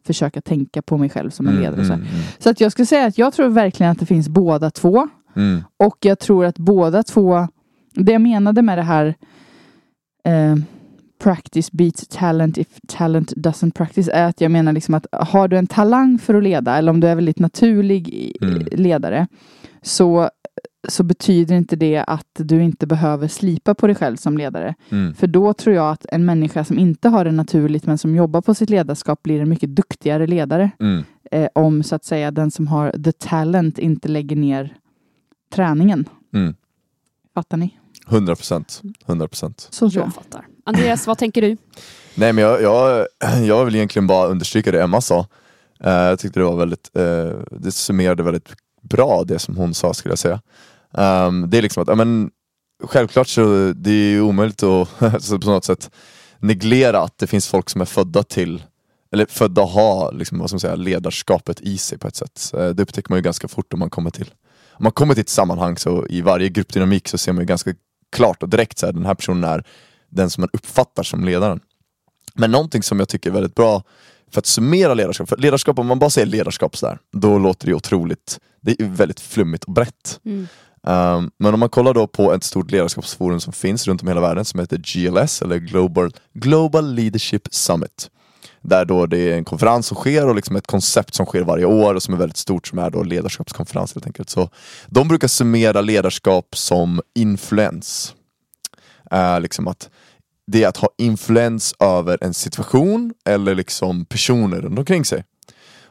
försöka 0.05 0.41
tänka 0.41 0.81
på 0.81 0.97
mig 0.97 1.09
själv 1.09 1.29
som 1.29 1.47
en 1.47 1.53
Mm, 1.53 1.63
ledare. 1.63 1.85
Så, 1.85 1.93
här. 1.93 1.99
mm, 1.99 2.07
mm. 2.13 2.21
så 2.39 2.49
att 2.49 2.61
jag 2.61 2.71
skulle 2.71 2.85
säga 2.85 3.05
att 3.05 3.17
jag 3.17 3.33
tror 3.33 3.49
verkligen 3.49 3.91
att 3.91 3.99
det 3.99 4.05
finns 4.05 4.29
båda 4.29 4.69
två. 4.71 5.07
Mm. 5.35 5.63
Och 5.77 5.97
jag 5.99 6.19
tror 6.19 6.45
att 6.45 6.57
båda 6.57 7.03
två, 7.03 7.47
det 7.93 8.11
jag 8.11 8.21
menade 8.21 8.61
med 8.61 8.77
det 8.77 8.81
här 8.83 9.15
eh, 10.25 10.55
practice 11.23 11.71
beats 11.71 12.07
talent 12.07 12.57
if 12.57 12.67
talent 12.87 13.33
doesn't 13.33 13.71
practice 13.71 14.09
är 14.13 14.25
att 14.25 14.41
jag 14.41 14.51
menar 14.51 14.73
liksom 14.73 14.93
att 14.93 15.05
har 15.11 15.47
du 15.47 15.57
en 15.57 15.67
talang 15.67 16.19
för 16.19 16.33
att 16.33 16.43
leda 16.43 16.77
eller 16.77 16.89
om 16.91 16.99
du 16.99 17.07
är 17.07 17.15
väldigt 17.15 17.39
naturlig 17.39 18.33
Mm. 18.41 18.67
ledare 18.71 19.27
så, 19.81 20.29
så 20.89 21.03
betyder 21.03 21.55
inte 21.55 21.75
det 21.75 22.03
att 22.07 22.27
du 22.33 22.63
inte 22.63 22.87
behöver 22.87 23.27
slipa 23.27 23.73
på 23.75 23.87
dig 23.87 23.95
själv 23.95 24.17
som 24.17 24.37
ledare. 24.37 24.75
Mm. 24.89 25.13
För 25.13 25.27
då 25.27 25.53
tror 25.53 25.75
jag 25.75 25.91
att 25.91 26.05
en 26.11 26.25
människa 26.25 26.63
som 26.65 26.79
inte 26.79 27.09
har 27.09 27.25
det 27.25 27.31
naturligt 27.31 27.85
men 27.85 27.97
som 27.97 28.15
jobbar 28.15 28.41
på 28.41 28.53
sitt 28.55 28.69
ledarskap 28.69 29.23
blir 29.23 29.41
en 29.41 29.49
mycket 29.49 29.75
duktigare 29.75 30.27
ledare 30.27 30.71
Mm. 30.79 31.03
eh, 31.31 31.47
om 31.55 31.83
så 31.83 31.95
att 31.95 32.05
säga 32.05 32.31
den 32.31 32.51
som 32.51 32.67
har 32.67 32.91
the 33.03 33.11
talent 33.11 33.79
inte 33.79 34.07
lägger 34.07 34.35
ner 34.35 34.73
träningen. 35.53 36.09
Mm. 36.33 36.55
Fattar 37.33 37.57
ni? 37.57 37.77
100 38.09 38.35
procent. 38.35 38.81
100 39.05 39.27
procent. 39.27 39.67
Så 39.71 39.89
tror 39.89 40.01
jag. 40.01 40.07
Jag 40.07 40.13
fattar. 40.13 40.45
Andreas, 40.65 41.07
vad 41.07 41.17
tänker 41.17 41.41
du? 41.41 41.57
Nej 42.15 42.33
men 42.33 42.43
jag, 42.43 42.61
jag, 42.61 43.07
jag 43.47 43.65
vill 43.65 43.75
egentligen 43.75 44.07
bara 44.07 44.27
understryka 44.27 44.71
det 44.71 44.83
Emma 44.83 45.01
sa. 45.01 45.27
Eh, 45.79 45.91
jag 45.91 46.19
tyckte 46.19 46.39
det 46.39 46.43
var 46.45 46.57
väldigt, 46.57 46.89
eh, 46.93 47.39
det 47.51 47.71
summerade 47.71 48.23
väldigt 48.23 48.53
bra 48.81 49.23
det 49.23 49.39
som 49.39 49.55
hon 49.57 49.73
sa 49.73 49.93
skulle 49.93 50.11
jag 50.11 50.19
säga. 50.19 50.41
Um, 50.93 51.49
det 51.49 51.57
är 51.57 51.61
liksom 51.61 51.83
att, 51.83 51.89
ja, 51.89 51.95
men, 51.95 52.31
självklart 52.83 53.27
så 53.27 53.41
det 53.75 53.91
är 53.91 54.15
det 54.15 54.21
omöjligt 54.21 54.63
att 54.63 54.89
alltså, 55.03 55.39
på 55.39 55.49
något 55.49 55.65
sätt 55.65 55.91
neglera 56.39 56.99
att 56.99 57.17
det 57.17 57.27
finns 57.27 57.47
folk 57.47 57.69
som 57.69 57.81
är 57.81 57.85
födda 57.85 58.23
till 58.23 58.63
eller 59.11 59.25
födda 59.25 59.63
att 59.63 59.71
ha 59.71 60.11
liksom, 60.11 60.39
vad 60.39 60.49
ska 60.49 60.55
man 60.55 60.59
säga, 60.59 60.75
ledarskapet 60.75 61.61
i 61.61 61.77
sig 61.77 61.97
på 61.97 62.07
ett 62.07 62.15
sätt. 62.15 62.51
Eh, 62.53 62.69
det 62.69 62.83
upptäcker 62.83 63.09
man 63.09 63.17
ju 63.17 63.23
ganska 63.23 63.47
fort 63.47 63.73
om 63.73 63.79
man 63.79 63.89
kommer 63.89 64.09
till 64.09 64.33
om 64.73 64.83
man 64.83 64.91
kommer 64.91 65.13
till 65.13 65.21
ett 65.21 65.29
sammanhang 65.29 65.77
så 65.77 66.07
i 66.09 66.21
varje 66.21 66.49
gruppdynamik 66.49 67.07
så 67.07 67.17
ser 67.17 67.33
man 67.33 67.41
ju 67.41 67.45
ganska 67.45 67.73
klart 68.11 68.43
och 68.43 68.49
direkt 68.49 68.77
så 68.77 68.85
här, 68.85 68.93
den 68.93 69.05
här 69.05 69.15
personen 69.15 69.43
är 69.43 69.63
den 70.09 70.29
som 70.29 70.41
man 70.41 70.49
uppfattar 70.53 71.03
som 71.03 71.25
ledaren. 71.25 71.59
Men 72.33 72.51
någonting 72.51 72.83
som 72.83 72.99
jag 72.99 73.09
tycker 73.09 73.29
är 73.29 73.33
väldigt 73.33 73.55
bra 73.55 73.83
för 74.31 74.39
att 74.39 74.45
summera 74.45 74.93
ledarskap, 74.93 75.29
för 75.29 75.37
ledarskap, 75.37 75.79
om 75.79 75.87
man 75.87 75.99
bara 75.99 76.09
säger 76.09 76.27
ledarskap 76.27 76.77
sådär, 76.77 76.99
då 77.11 77.37
låter 77.37 77.67
det 77.67 77.73
otroligt, 77.73 78.39
det 78.61 78.81
är 78.81 78.85
väldigt 78.85 79.19
flummigt 79.19 79.63
och 79.63 79.73
brett. 79.73 80.19
Mm. 80.25 80.47
Um, 80.87 81.31
men 81.37 81.53
om 81.53 81.59
man 81.59 81.69
kollar 81.69 81.93
då 81.93 82.07
på 82.07 82.33
ett 82.33 82.43
stort 82.43 82.71
ledarskapsforum 82.71 83.39
som 83.39 83.53
finns 83.53 83.87
runt 83.87 84.01
om 84.01 84.07
i 84.07 84.11
hela 84.11 84.21
världen 84.21 84.45
som 84.45 84.59
heter 84.59 84.77
GLS, 84.77 85.41
eller 85.41 85.57
Global, 85.57 86.11
Global 86.33 86.93
Leadership 86.93 87.47
Summit. 87.51 88.09
Där 88.61 88.85
då 88.85 89.05
det 89.05 89.17
är 89.17 89.37
en 89.37 89.45
konferens 89.45 89.87
som 89.87 89.97
sker 89.97 90.27
och 90.27 90.35
liksom 90.35 90.55
ett 90.55 90.67
koncept 90.67 91.15
som 91.15 91.25
sker 91.25 91.41
varje 91.41 91.65
år 91.65 91.95
och 91.95 92.03
som 92.03 92.13
är 92.13 92.17
väldigt 92.17 92.37
stort 92.37 92.67
som 92.67 92.79
är 92.79 92.89
då 92.89 93.03
ledarskapskonferens 93.03 93.95
helt 93.95 94.05
enkelt. 94.05 94.29
Så 94.29 94.49
de 94.87 95.07
brukar 95.07 95.27
summera 95.27 95.81
ledarskap 95.81 96.57
som 96.57 97.01
influens. 97.15 98.15
Uh, 99.13 99.39
liksom 99.41 99.67
att 99.67 99.89
det 100.47 100.63
är 100.63 100.67
att 100.67 100.77
ha 100.77 100.89
influens 100.97 101.75
över 101.79 102.17
en 102.21 102.33
situation 102.33 103.13
eller 103.25 103.55
liksom 103.55 104.05
personer 104.05 104.61
runt 104.61 104.79
omkring 104.79 105.05
sig. 105.05 105.23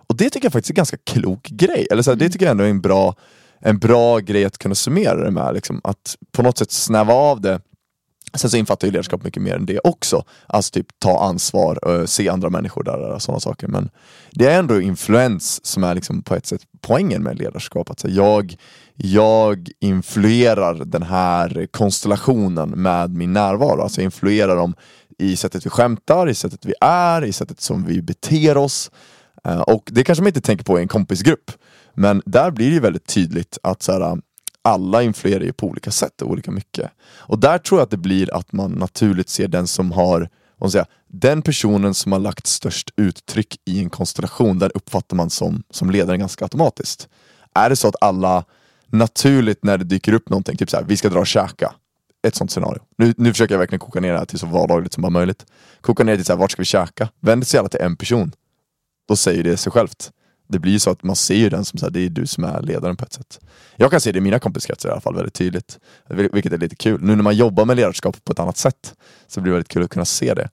Och 0.08 0.16
det 0.16 0.30
tycker 0.30 0.46
jag 0.46 0.52
faktiskt 0.52 0.70
är 0.70 0.74
en 0.74 0.76
ganska 0.76 0.96
klok 0.96 1.48
grej. 1.48 1.86
Eller 1.90 2.02
så 2.02 2.10
här, 2.10 2.16
Det 2.16 2.30
tycker 2.30 2.46
jag 2.46 2.50
ändå 2.50 2.64
är 2.64 2.68
en 2.68 2.80
bra, 2.80 3.14
en 3.62 3.78
bra 3.78 4.18
grej 4.18 4.44
att 4.44 4.58
kunna 4.58 4.74
summera 4.74 5.24
det 5.24 5.30
med. 5.30 5.54
Liksom. 5.54 5.80
Att 5.84 6.16
på 6.32 6.42
något 6.42 6.58
sätt 6.58 6.70
snäva 6.70 7.12
av 7.12 7.40
det. 7.40 7.60
Sen 8.34 8.50
så 8.50 8.56
infattar 8.56 8.88
ju 8.88 8.92
ledarskap 8.92 9.24
mycket 9.24 9.42
mer 9.42 9.54
än 9.56 9.66
det 9.66 9.80
också. 9.84 10.24
Alltså 10.46 10.72
typ 10.72 10.86
ta 10.98 11.24
ansvar, 11.24 12.06
se 12.06 12.28
andra 12.28 12.50
människor 12.50 12.84
där 12.84 12.98
och 12.98 13.22
sådana 13.22 13.40
saker. 13.40 13.68
Men 13.68 13.90
det 14.30 14.46
är 14.46 14.58
ändå 14.58 14.80
influens 14.80 15.64
som 15.64 15.84
är 15.84 15.94
liksom 15.94 16.22
på 16.22 16.34
ett 16.34 16.46
sätt 16.46 16.62
poängen 16.80 17.22
med 17.22 17.38
ledarskap. 17.38 17.90
Att 17.90 18.04
jag, 18.04 18.56
jag 18.94 19.70
influerar 19.80 20.74
den 20.74 21.02
här 21.02 21.66
konstellationen 21.70 22.68
med 22.68 23.14
min 23.14 23.32
närvaro. 23.32 23.82
Alltså 23.82 24.00
jag 24.00 24.04
influerar 24.04 24.56
dem 24.56 24.74
i 25.18 25.36
sättet 25.36 25.66
vi 25.66 25.70
skämtar, 25.70 26.28
i 26.28 26.34
sättet 26.34 26.66
vi 26.66 26.74
är, 26.80 27.24
i 27.24 27.32
sättet 27.32 27.60
som 27.60 27.84
vi 27.84 28.02
beter 28.02 28.56
oss. 28.56 28.90
Eh, 29.44 29.60
och 29.60 29.88
det 29.92 30.04
kanske 30.04 30.22
man 30.22 30.28
inte 30.28 30.40
tänker 30.40 30.64
på 30.64 30.78
i 30.78 30.82
en 30.82 30.88
kompisgrupp. 30.88 31.50
Men 31.94 32.22
där 32.26 32.50
blir 32.50 32.66
det 32.66 32.74
ju 32.74 32.80
väldigt 32.80 33.06
tydligt 33.06 33.58
att 33.62 33.82
så 33.82 33.92
här, 33.92 34.18
alla 34.62 35.02
influerar 35.02 35.44
ju 35.44 35.52
på 35.52 35.66
olika 35.66 35.90
sätt 35.90 36.22
och 36.22 36.30
olika 36.30 36.50
mycket. 36.50 36.90
Och 37.16 37.38
där 37.38 37.58
tror 37.58 37.80
jag 37.80 37.84
att 37.84 37.90
det 37.90 37.96
blir 37.96 38.34
att 38.34 38.52
man 38.52 38.70
naturligt 38.72 39.28
ser 39.28 39.48
den 39.48 39.66
som 39.66 39.92
har, 39.92 40.28
vad 40.56 40.72
säga, 40.72 40.86
den 41.08 41.42
personen 41.42 41.94
som 41.94 42.12
har 42.12 42.18
lagt 42.18 42.46
störst 42.46 42.90
uttryck 42.96 43.56
i 43.64 43.80
en 43.80 43.90
konstellation, 43.90 44.58
där 44.58 44.72
uppfattar 44.74 45.16
man 45.16 45.30
som, 45.30 45.62
som 45.70 45.90
ledare 45.90 46.16
ganska 46.16 46.44
automatiskt. 46.44 47.08
Är 47.54 47.70
det 47.70 47.76
så 47.76 47.88
att 47.88 47.96
alla 48.00 48.44
naturligt 48.86 49.64
när 49.64 49.78
det 49.78 49.84
dyker 49.84 50.12
upp 50.12 50.28
någonting, 50.28 50.56
typ 50.56 50.70
såhär, 50.70 50.84
vi 50.84 50.96
ska 50.96 51.08
dra 51.08 51.20
och 51.20 51.26
käka. 51.26 51.74
Ett 52.26 52.34
sånt 52.34 52.50
scenario. 52.50 52.82
Nu, 52.98 53.14
nu 53.16 53.32
försöker 53.32 53.54
jag 53.54 53.58
verkligen 53.58 53.80
koka 53.80 54.00
ner 54.00 54.12
det 54.12 54.18
här 54.18 54.26
till 54.26 54.38
så 54.38 54.46
vardagligt 54.46 54.92
som 54.92 55.02
bara 55.02 55.10
möjligt. 55.10 55.46
Koka 55.80 56.04
ner 56.04 56.16
till 56.16 56.24
såhär, 56.24 56.38
vart 56.38 56.50
ska 56.50 56.62
vi 56.62 56.66
käka? 56.66 57.08
Vänder 57.20 57.46
sig 57.46 57.60
alla 57.60 57.68
till 57.68 57.80
en 57.80 57.96
person. 57.96 58.32
Då 59.08 59.16
säger 59.16 59.44
det 59.44 59.56
sig 59.56 59.72
självt. 59.72 60.10
Det 60.52 60.58
blir 60.58 60.72
ju 60.72 60.78
så 60.78 60.90
att 60.90 61.02
man 61.02 61.16
ser 61.16 61.34
ju 61.34 61.48
den 61.48 61.64
som 61.64 61.78
så 61.78 61.86
här, 61.86 61.90
det 61.90 62.00
är 62.00 62.08
du 62.08 62.26
som 62.26 62.44
är 62.44 62.62
ledaren 62.62 62.96
på 62.96 63.04
ett 63.04 63.12
sätt. 63.12 63.40
Jag 63.76 63.90
kan 63.90 64.00
se 64.00 64.12
det 64.12 64.18
i 64.18 64.20
mina 64.20 64.38
kompiskretsar 64.38 64.88
i 64.88 64.92
alla 64.92 65.00
fall 65.00 65.14
väldigt 65.14 65.34
tydligt. 65.34 65.78
Vilket 66.08 66.52
är 66.52 66.58
lite 66.58 66.76
kul. 66.76 67.00
Nu 67.02 67.16
när 67.16 67.22
man 67.22 67.36
jobbar 67.36 67.64
med 67.64 67.76
ledarskap 67.76 68.24
på 68.24 68.32
ett 68.32 68.38
annat 68.38 68.56
sätt 68.56 68.94
så 69.26 69.40
blir 69.40 69.50
det 69.50 69.54
väldigt 69.54 69.72
kul 69.72 69.82
att 69.82 69.90
kunna 69.90 70.04
se 70.04 70.34
det. 70.34 70.48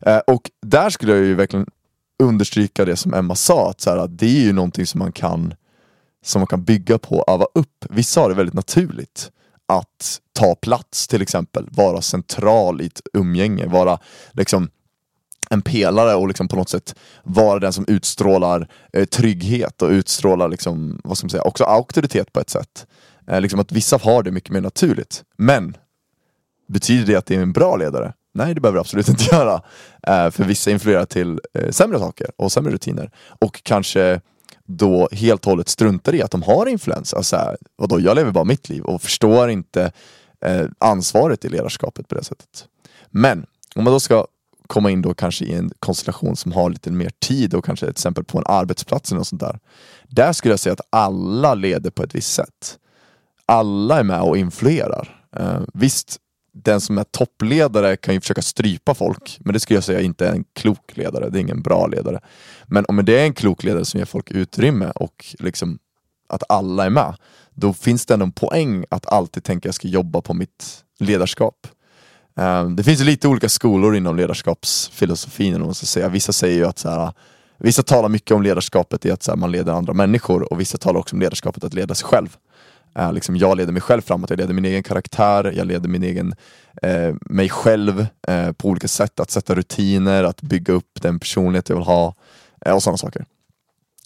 Eh, 0.00 0.18
och 0.18 0.50
där 0.66 0.90
skulle 0.90 1.12
jag 1.12 1.24
ju 1.24 1.34
verkligen 1.34 1.66
understryka 2.22 2.84
det 2.84 2.96
som 2.96 3.14
Emma 3.14 3.34
sa, 3.34 3.70
att, 3.70 3.80
så 3.80 3.90
här, 3.90 3.96
att 3.96 4.18
det 4.18 4.26
är 4.26 4.40
ju 4.40 4.52
någonting 4.52 4.86
som 4.86 4.98
man 4.98 5.12
kan 5.12 5.54
som 6.24 6.40
man 6.40 6.46
kan 6.46 6.64
bygga 6.64 6.98
på, 6.98 7.24
öva 7.28 7.46
upp. 7.54 7.84
Vissa 7.90 8.20
har 8.20 8.28
det 8.28 8.34
väldigt 8.34 8.54
naturligt 8.54 9.30
att 9.68 10.20
ta 10.32 10.54
plats 10.54 11.08
till 11.08 11.22
exempel, 11.22 11.68
vara 11.70 12.02
central 12.02 12.80
i 12.80 12.86
ett 12.86 13.00
umgänge, 13.12 13.66
vara 13.66 13.98
liksom 14.32 14.70
en 15.50 15.62
pelare 15.62 16.14
och 16.14 16.28
liksom 16.28 16.48
på 16.48 16.56
något 16.56 16.68
sätt 16.68 16.94
vara 17.22 17.58
den 17.58 17.72
som 17.72 17.84
utstrålar 17.88 18.68
eh, 18.92 19.04
trygghet 19.04 19.82
och 19.82 19.90
utstrålar 19.90 20.48
liksom, 20.48 21.00
vad 21.04 21.18
ska 21.18 21.24
man 21.24 21.30
säga, 21.30 21.42
också 21.42 21.64
auktoritet 21.64 22.32
på 22.32 22.40
ett 22.40 22.50
sätt. 22.50 22.86
Eh, 23.26 23.40
liksom 23.40 23.60
att 23.60 23.72
vissa 23.72 23.96
har 23.96 24.22
det 24.22 24.30
mycket 24.30 24.50
mer 24.50 24.60
naturligt. 24.60 25.24
Men 25.36 25.76
betyder 26.68 27.06
det 27.06 27.16
att 27.16 27.26
det 27.26 27.34
är 27.34 27.42
en 27.42 27.52
bra 27.52 27.76
ledare? 27.76 28.12
Nej, 28.34 28.54
det 28.54 28.60
behöver 28.60 28.76
det 28.76 28.80
absolut 28.80 29.08
inte 29.08 29.24
göra. 29.34 29.62
Eh, 30.06 30.30
för 30.30 30.44
vissa 30.44 30.70
influerar 30.70 31.04
till 31.04 31.40
eh, 31.54 31.70
sämre 31.70 31.98
saker 31.98 32.26
och 32.36 32.52
sämre 32.52 32.72
rutiner. 32.72 33.10
Och 33.40 33.62
kanske 33.62 34.20
då 34.64 35.08
helt 35.12 35.46
och 35.46 35.50
hållet 35.50 35.68
struntar 35.68 36.14
i 36.14 36.22
att 36.22 36.30
de 36.30 36.42
har 36.42 36.66
influens. 36.66 37.14
Alltså, 37.14 37.56
vadå, 37.76 38.00
jag 38.00 38.14
lever 38.14 38.30
bara 38.30 38.44
mitt 38.44 38.68
liv 38.68 38.82
och 38.82 39.02
förstår 39.02 39.50
inte 39.50 39.92
eh, 40.44 40.66
ansvaret 40.78 41.44
i 41.44 41.48
ledarskapet 41.48 42.08
på 42.08 42.14
det 42.14 42.24
sättet. 42.24 42.66
Men 43.10 43.46
om 43.74 43.84
man 43.84 43.92
då 43.92 44.00
ska 44.00 44.26
komma 44.72 44.90
in 44.90 45.02
då 45.02 45.14
kanske 45.14 45.44
i 45.44 45.54
en 45.54 45.70
konstellation 45.78 46.36
som 46.36 46.52
har 46.52 46.70
lite 46.70 46.90
mer 46.90 47.10
tid 47.18 47.54
och 47.54 47.64
kanske 47.64 47.86
till 47.86 47.90
exempel 47.90 48.24
på 48.24 48.38
en 48.38 48.44
arbetsplats 48.46 49.10
eller 49.10 49.18
något 49.18 49.26
sånt 49.26 49.40
där. 49.40 49.58
Där 50.08 50.32
skulle 50.32 50.52
jag 50.52 50.60
säga 50.60 50.72
att 50.72 50.86
alla 50.90 51.54
leder 51.54 51.90
på 51.90 52.02
ett 52.02 52.14
visst 52.14 52.34
sätt. 52.34 52.78
Alla 53.46 53.98
är 53.98 54.02
med 54.02 54.20
och 54.20 54.38
influerar. 54.38 55.26
Eh, 55.36 55.60
visst, 55.74 56.16
den 56.54 56.80
som 56.80 56.98
är 56.98 57.04
toppledare 57.04 57.96
kan 57.96 58.14
ju 58.14 58.20
försöka 58.20 58.42
strypa 58.42 58.94
folk, 58.94 59.38
men 59.40 59.52
det 59.52 59.60
skulle 59.60 59.76
jag 59.76 59.84
säga 59.84 60.00
inte 60.00 60.26
är 60.26 60.32
en 60.32 60.44
klok 60.52 60.96
ledare. 60.96 61.30
Det 61.30 61.38
är 61.38 61.40
ingen 61.40 61.62
bra 61.62 61.86
ledare. 61.86 62.20
Men 62.66 62.84
om 62.88 63.04
det 63.04 63.20
är 63.20 63.24
en 63.24 63.34
klok 63.34 63.64
ledare 63.64 63.84
som 63.84 63.98
ger 63.98 64.04
folk 64.04 64.30
utrymme 64.30 64.90
och 64.94 65.34
liksom 65.38 65.78
att 66.28 66.42
alla 66.48 66.84
är 66.84 66.90
med, 66.90 67.16
då 67.54 67.72
finns 67.72 68.06
det 68.06 68.14
ändå 68.14 68.24
en 68.24 68.32
poäng 68.32 68.84
att 68.90 69.06
alltid 69.06 69.44
tänka 69.44 69.58
att 69.58 69.64
jag 69.64 69.74
ska 69.74 69.88
jobba 69.88 70.20
på 70.20 70.34
mitt 70.34 70.84
ledarskap. 70.98 71.66
Um, 72.34 72.76
det 72.76 72.82
finns 72.82 73.00
lite 73.00 73.28
olika 73.28 73.48
skolor 73.48 73.96
inom 73.96 74.16
ledarskapsfilosofin. 74.16 75.54
Om 75.54 75.60
man 75.62 75.74
ska 75.74 75.86
säga. 75.86 76.08
Vissa 76.08 76.32
säger 76.32 76.56
ju 76.56 76.66
att 76.66 76.78
så 76.78 76.90
här, 76.90 77.12
Vissa 77.64 77.82
talar 77.82 78.08
mycket 78.08 78.30
om 78.30 78.42
ledarskapet 78.42 79.06
i 79.06 79.10
att 79.10 79.22
så 79.22 79.30
här, 79.30 79.36
man 79.36 79.52
leder 79.52 79.72
andra 79.72 79.92
människor 79.92 80.52
och 80.52 80.60
vissa 80.60 80.78
talar 80.78 81.00
också 81.00 81.16
om 81.16 81.20
ledarskapet 81.20 81.64
att 81.64 81.74
leda 81.74 81.94
sig 81.94 82.06
själv. 82.06 82.36
Uh, 82.98 83.12
liksom, 83.12 83.36
jag 83.36 83.56
leder 83.56 83.72
mig 83.72 83.82
själv 83.82 84.02
framåt, 84.02 84.30
jag 84.30 84.36
leder 84.36 84.54
min 84.54 84.64
egen 84.64 84.82
karaktär, 84.82 85.52
jag 85.56 85.66
leder 85.66 85.88
min 85.88 86.02
egen, 86.02 86.34
uh, 86.86 87.16
mig 87.20 87.48
själv 87.48 88.06
uh, 88.28 88.52
på 88.52 88.68
olika 88.68 88.88
sätt. 88.88 89.20
Att 89.20 89.30
sätta 89.30 89.54
rutiner, 89.54 90.24
att 90.24 90.42
bygga 90.42 90.72
upp 90.72 91.02
den 91.02 91.18
personlighet 91.18 91.68
jag 91.68 91.76
vill 91.76 91.84
ha 91.84 92.14
eh, 92.66 92.74
och 92.74 92.82
sådana 92.82 92.98
saker. 92.98 93.24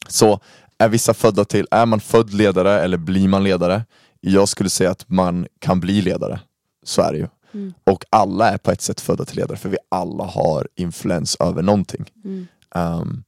Så 0.08 0.40
är 0.78 0.88
vissa 0.88 1.14
födda 1.14 1.44
till, 1.44 1.66
är 1.70 1.86
man 1.86 2.00
född 2.00 2.34
ledare 2.34 2.80
eller 2.80 2.96
blir 2.96 3.28
man 3.28 3.44
ledare? 3.44 3.84
Jag 4.20 4.48
skulle 4.48 4.70
säga 4.70 4.90
att 4.90 5.04
man 5.08 5.46
kan 5.58 5.80
bli 5.80 6.02
ledare. 6.02 6.40
Så 6.84 7.02
är 7.02 7.12
det 7.12 7.18
ju. 7.18 7.26
Mm. 7.56 7.74
Och 7.84 8.04
alla 8.10 8.50
är 8.50 8.58
på 8.58 8.70
ett 8.70 8.82
sätt 8.82 9.00
födda 9.00 9.24
till 9.24 9.36
ledare 9.36 9.56
för 9.56 9.68
vi 9.68 9.76
alla 9.88 10.24
har 10.24 10.68
influens 10.74 11.36
över 11.40 11.62
någonting. 11.62 12.04
Mm. 12.24 12.46
Um, 12.74 13.24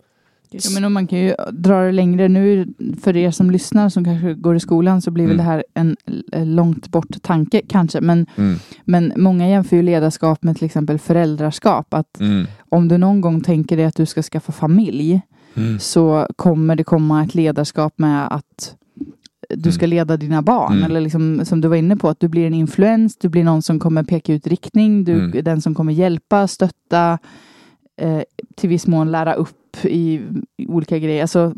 Ja, 0.51 0.71
men 0.75 0.85
om 0.85 0.93
man 0.93 1.07
kan 1.07 1.19
ju 1.19 1.35
dra 1.53 1.83
det 1.83 1.93
längre 1.93 2.29
nu 2.29 2.75
för 3.03 3.17
er 3.17 3.31
som 3.31 3.51
lyssnar 3.51 3.88
som 3.88 4.05
kanske 4.05 4.35
går 4.35 4.57
i 4.57 4.61
skolan 4.61 5.03
så 5.03 5.11
blir 5.11 5.25
mm. 5.25 5.37
väl 5.37 5.47
det 5.47 5.51
här 5.53 5.64
en 5.75 5.97
långt 6.57 6.88
bort 6.88 7.23
tanke 7.23 7.62
kanske. 7.69 8.01
Men, 8.01 8.27
mm. 8.37 8.59
men 8.85 9.12
många 9.17 9.49
jämför 9.49 9.77
ju 9.77 9.83
ledarskap 9.83 10.43
med 10.43 10.57
till 10.57 10.67
exempel 10.67 10.99
föräldraskap. 10.99 11.95
Att 11.95 12.21
mm. 12.21 12.47
Om 12.69 12.88
du 12.88 12.99
någon 12.99 13.21
gång 13.21 13.41
tänker 13.41 13.77
dig 13.77 13.87
att 13.87 13.97
du 13.97 14.07
ska 14.07 14.23
skaffa 14.23 14.53
familj 14.53 15.21
mm. 15.55 15.79
så 15.79 16.27
kommer 16.37 16.77
det 16.77 16.85
komma 16.85 17.25
ett 17.25 17.35
ledarskap 17.35 17.93
med 17.97 18.35
att 18.35 18.75
du 19.48 19.72
ska 19.72 19.84
mm. 19.84 19.90
leda 19.90 20.16
dina 20.16 20.42
barn. 20.42 20.72
Mm. 20.72 20.84
Eller 20.84 21.00
liksom, 21.00 21.44
som 21.44 21.61
du 21.61 21.68
var 21.68 21.76
inne 21.76 21.96
på, 21.96 22.08
att 22.08 22.20
du 22.20 22.28
blir 22.28 22.46
en 22.46 22.54
influens, 22.54 23.16
du 23.16 23.28
blir 23.28 23.44
någon 23.44 23.62
som 23.62 23.78
kommer 23.78 24.02
peka 24.02 24.32
ut 24.32 24.46
riktning, 24.46 25.04
du 25.04 25.12
mm. 25.12 25.44
den 25.44 25.62
som 25.62 25.74
kommer 25.74 25.92
hjälpa, 25.92 26.48
stötta, 26.48 27.18
eh, 27.96 28.22
till 28.54 28.68
viss 28.68 28.87
mån 28.87 29.11
lära 29.11 29.34
upp 29.34 29.84
i, 29.84 30.20
i 30.56 30.66
olika 30.66 30.98
grejer. 30.98 31.22
Alltså, 31.22 31.54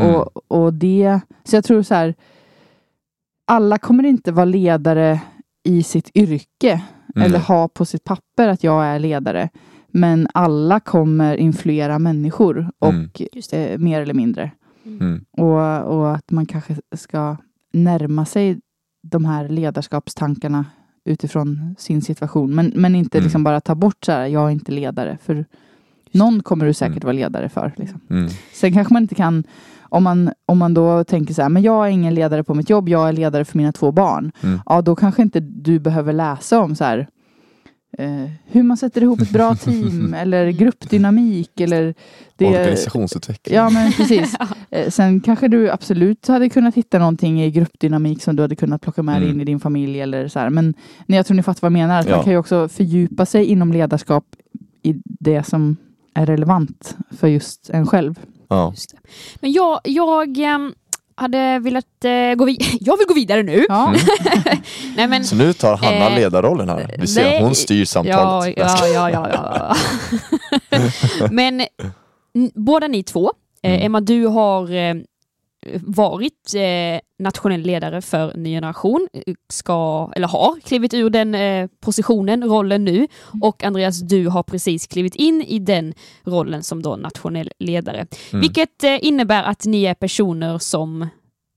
mm. 0.00 0.14
och, 0.14 0.42
och 0.48 0.74
det, 0.74 1.20
så 1.44 1.56
jag 1.56 1.64
tror 1.64 1.82
så 1.82 1.94
här, 1.94 2.14
alla 3.44 3.78
kommer 3.78 4.04
inte 4.04 4.32
vara 4.32 4.44
ledare 4.44 5.20
i 5.64 5.82
sitt 5.82 6.16
yrke 6.16 6.82
mm. 7.16 7.26
eller 7.26 7.38
ha 7.38 7.68
på 7.68 7.84
sitt 7.84 8.04
papper 8.04 8.48
att 8.48 8.64
jag 8.64 8.84
är 8.84 8.98
ledare. 8.98 9.48
Men 9.88 10.28
alla 10.34 10.80
kommer 10.80 11.36
influera 11.36 11.98
människor 11.98 12.70
och 12.78 12.92
mm. 12.92 13.10
eh, 13.52 13.78
mer 13.78 14.00
eller 14.00 14.14
mindre. 14.14 14.50
Mm. 15.00 15.24
Och, 15.30 15.96
och 15.96 16.14
att 16.14 16.30
man 16.30 16.46
kanske 16.46 16.76
ska 16.96 17.36
närma 17.72 18.24
sig 18.24 18.60
de 19.02 19.24
här 19.24 19.48
ledarskapstankarna 19.48 20.64
utifrån 21.04 21.74
sin 21.78 22.02
situation. 22.02 22.54
Men, 22.54 22.72
men 22.74 22.94
inte 22.94 23.18
mm. 23.18 23.24
liksom 23.24 23.44
bara 23.44 23.60
ta 23.60 23.74
bort 23.74 24.04
så 24.04 24.12
här, 24.12 24.26
jag 24.26 24.46
är 24.46 24.50
inte 24.50 24.72
ledare. 24.72 25.18
För 25.22 25.44
någon 26.12 26.42
kommer 26.42 26.66
du 26.66 26.74
säkert 26.74 27.04
mm. 27.04 27.06
vara 27.06 27.12
ledare 27.12 27.48
för. 27.48 27.72
Liksom. 27.76 28.00
Mm. 28.10 28.30
Sen 28.52 28.72
kanske 28.72 28.94
man 28.94 29.02
inte 29.02 29.14
kan, 29.14 29.44
om 29.80 30.04
man, 30.04 30.30
om 30.46 30.58
man 30.58 30.74
då 30.74 31.04
tänker 31.04 31.34
så 31.34 31.42
här, 31.42 31.48
men 31.48 31.62
jag 31.62 31.86
är 31.86 31.90
ingen 31.90 32.14
ledare 32.14 32.44
på 32.44 32.54
mitt 32.54 32.70
jobb, 32.70 32.88
jag 32.88 33.08
är 33.08 33.12
ledare 33.12 33.44
för 33.44 33.58
mina 33.58 33.72
två 33.72 33.92
barn. 33.92 34.32
Mm. 34.42 34.60
Ja, 34.66 34.82
då 34.82 34.96
kanske 34.96 35.22
inte 35.22 35.40
du 35.40 35.78
behöver 35.78 36.12
läsa 36.12 36.60
om 36.60 36.74
så 36.74 36.84
här, 36.84 37.08
eh, 37.98 38.30
hur 38.46 38.62
man 38.62 38.76
sätter 38.76 39.02
ihop 39.02 39.20
ett 39.20 39.30
bra 39.30 39.54
team 39.64 40.14
eller 40.14 40.50
gruppdynamik 40.50 41.60
eller 41.60 41.94
det, 42.36 42.46
organisationsutveckling. 42.46 43.56
Ja, 43.56 43.70
men 43.70 43.92
precis. 43.92 44.34
eh, 44.70 44.90
sen 44.90 45.20
kanske 45.20 45.48
du 45.48 45.70
absolut 45.70 46.28
hade 46.28 46.48
kunnat 46.48 46.74
hitta 46.74 46.98
någonting 46.98 47.42
i 47.42 47.50
gruppdynamik 47.50 48.22
som 48.22 48.36
du 48.36 48.42
hade 48.42 48.56
kunnat 48.56 48.82
plocka 48.82 49.02
med 49.02 49.16
mm. 49.16 49.30
in 49.30 49.40
i 49.40 49.44
din 49.44 49.60
familj 49.60 50.00
eller 50.00 50.28
så 50.28 50.38
här. 50.38 50.50
Men 50.50 50.74
nej, 51.06 51.16
jag 51.16 51.26
tror 51.26 51.34
ni 51.34 51.42
fattar 51.42 51.60
vad 51.60 51.72
jag 51.72 51.78
menar. 51.78 52.04
Ja. 52.08 52.16
Man 52.16 52.24
kan 52.24 52.32
ju 52.32 52.38
också 52.38 52.68
fördjupa 52.68 53.26
sig 53.26 53.44
inom 53.44 53.72
ledarskap 53.72 54.24
i 54.82 54.94
det 55.04 55.42
som 55.42 55.76
är 56.14 56.26
relevant 56.26 56.96
för 57.10 57.28
just 57.28 57.70
en 57.70 57.86
själv. 57.86 58.20
Ja. 58.48 58.74
Men 59.40 59.52
jag, 59.52 59.80
jag 59.84 60.38
ehm, 60.38 60.74
hade 61.18 61.58
velat 61.58 62.04
eh, 62.04 62.34
gå 62.36 62.44
vidare. 62.44 62.68
Jag 62.80 62.96
vill 62.96 63.06
gå 63.06 63.14
vidare 63.14 63.42
nu. 63.42 63.66
Ja. 63.68 63.94
Nej, 64.96 65.08
men, 65.08 65.24
Så 65.24 65.34
nu 65.36 65.52
tar 65.52 65.76
Hanna 65.76 66.08
Eh, 66.10 66.14
ledarrollen 66.14 66.68
här. 66.68 66.94
Vi 66.98 67.06
ser, 67.06 67.22
nej. 67.24 67.42
hon 67.42 67.54
styr 67.54 67.78
ja, 67.80 67.86
samtalet. 67.86 68.54
ja, 68.56 68.86
ja, 68.94 69.10
ja, 69.10 69.28
ja. 69.32 69.76
men 71.30 71.60
n- 71.60 72.50
båda 72.54 72.88
ni 72.88 73.02
två, 73.02 73.32
eh, 73.62 73.70
Mm. 73.72 73.86
Emma 73.86 74.00
du 74.00 74.26
har 74.26 74.72
eh, 74.74 74.94
varit 75.82 76.54
eh, 76.54 77.00
nationell 77.18 77.60
ledare 77.60 78.02
för 78.02 78.36
Ny 78.36 78.50
Generation, 78.50 79.08
eh, 79.12 79.34
ska, 79.52 80.10
eller 80.16 80.28
har 80.28 80.60
klivit 80.60 80.94
ur 80.94 81.10
den 81.10 81.34
eh, 81.34 81.68
positionen, 81.80 82.44
rollen 82.44 82.84
nu. 82.84 83.06
Och 83.42 83.64
Andreas, 83.64 84.00
du 84.00 84.28
har 84.28 84.42
precis 84.42 84.86
klivit 84.86 85.14
in 85.14 85.42
i 85.42 85.58
den 85.58 85.94
rollen 86.24 86.62
som 86.62 86.82
då 86.82 86.96
nationell 86.96 87.50
ledare. 87.58 88.06
Mm. 88.32 88.40
Vilket 88.40 88.84
eh, 88.84 89.04
innebär 89.04 89.42
att 89.42 89.64
ni 89.64 89.84
är 89.84 89.94
personer 89.94 90.58
som 90.58 91.06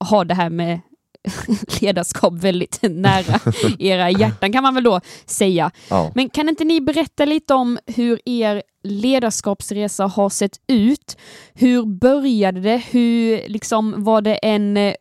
har 0.04 0.24
det 0.24 0.34
här 0.34 0.50
med 0.50 0.80
ledarskap 1.80 2.34
väldigt 2.34 2.78
nära 2.82 3.40
era 3.78 4.10
hjärtan 4.10 4.52
kan 4.52 4.62
man 4.62 4.74
väl 4.74 4.84
då 4.84 5.00
säga. 5.26 5.70
Ja. 5.90 6.12
Men 6.14 6.30
kan 6.30 6.48
inte 6.48 6.64
ni 6.64 6.80
berätta 6.80 7.24
lite 7.24 7.54
om 7.54 7.78
hur 7.86 8.20
er 8.28 8.62
ledarskapsresa 8.84 10.06
har 10.06 10.30
sett 10.30 10.60
ut? 10.68 11.16
Hur 11.54 11.86
började 11.86 12.60
det? 12.60 12.82
Hur 12.90 13.48
liksom 13.48 14.04
var 14.04 14.20
det 14.20 14.34
en 14.34 14.76
eh, 14.76 14.94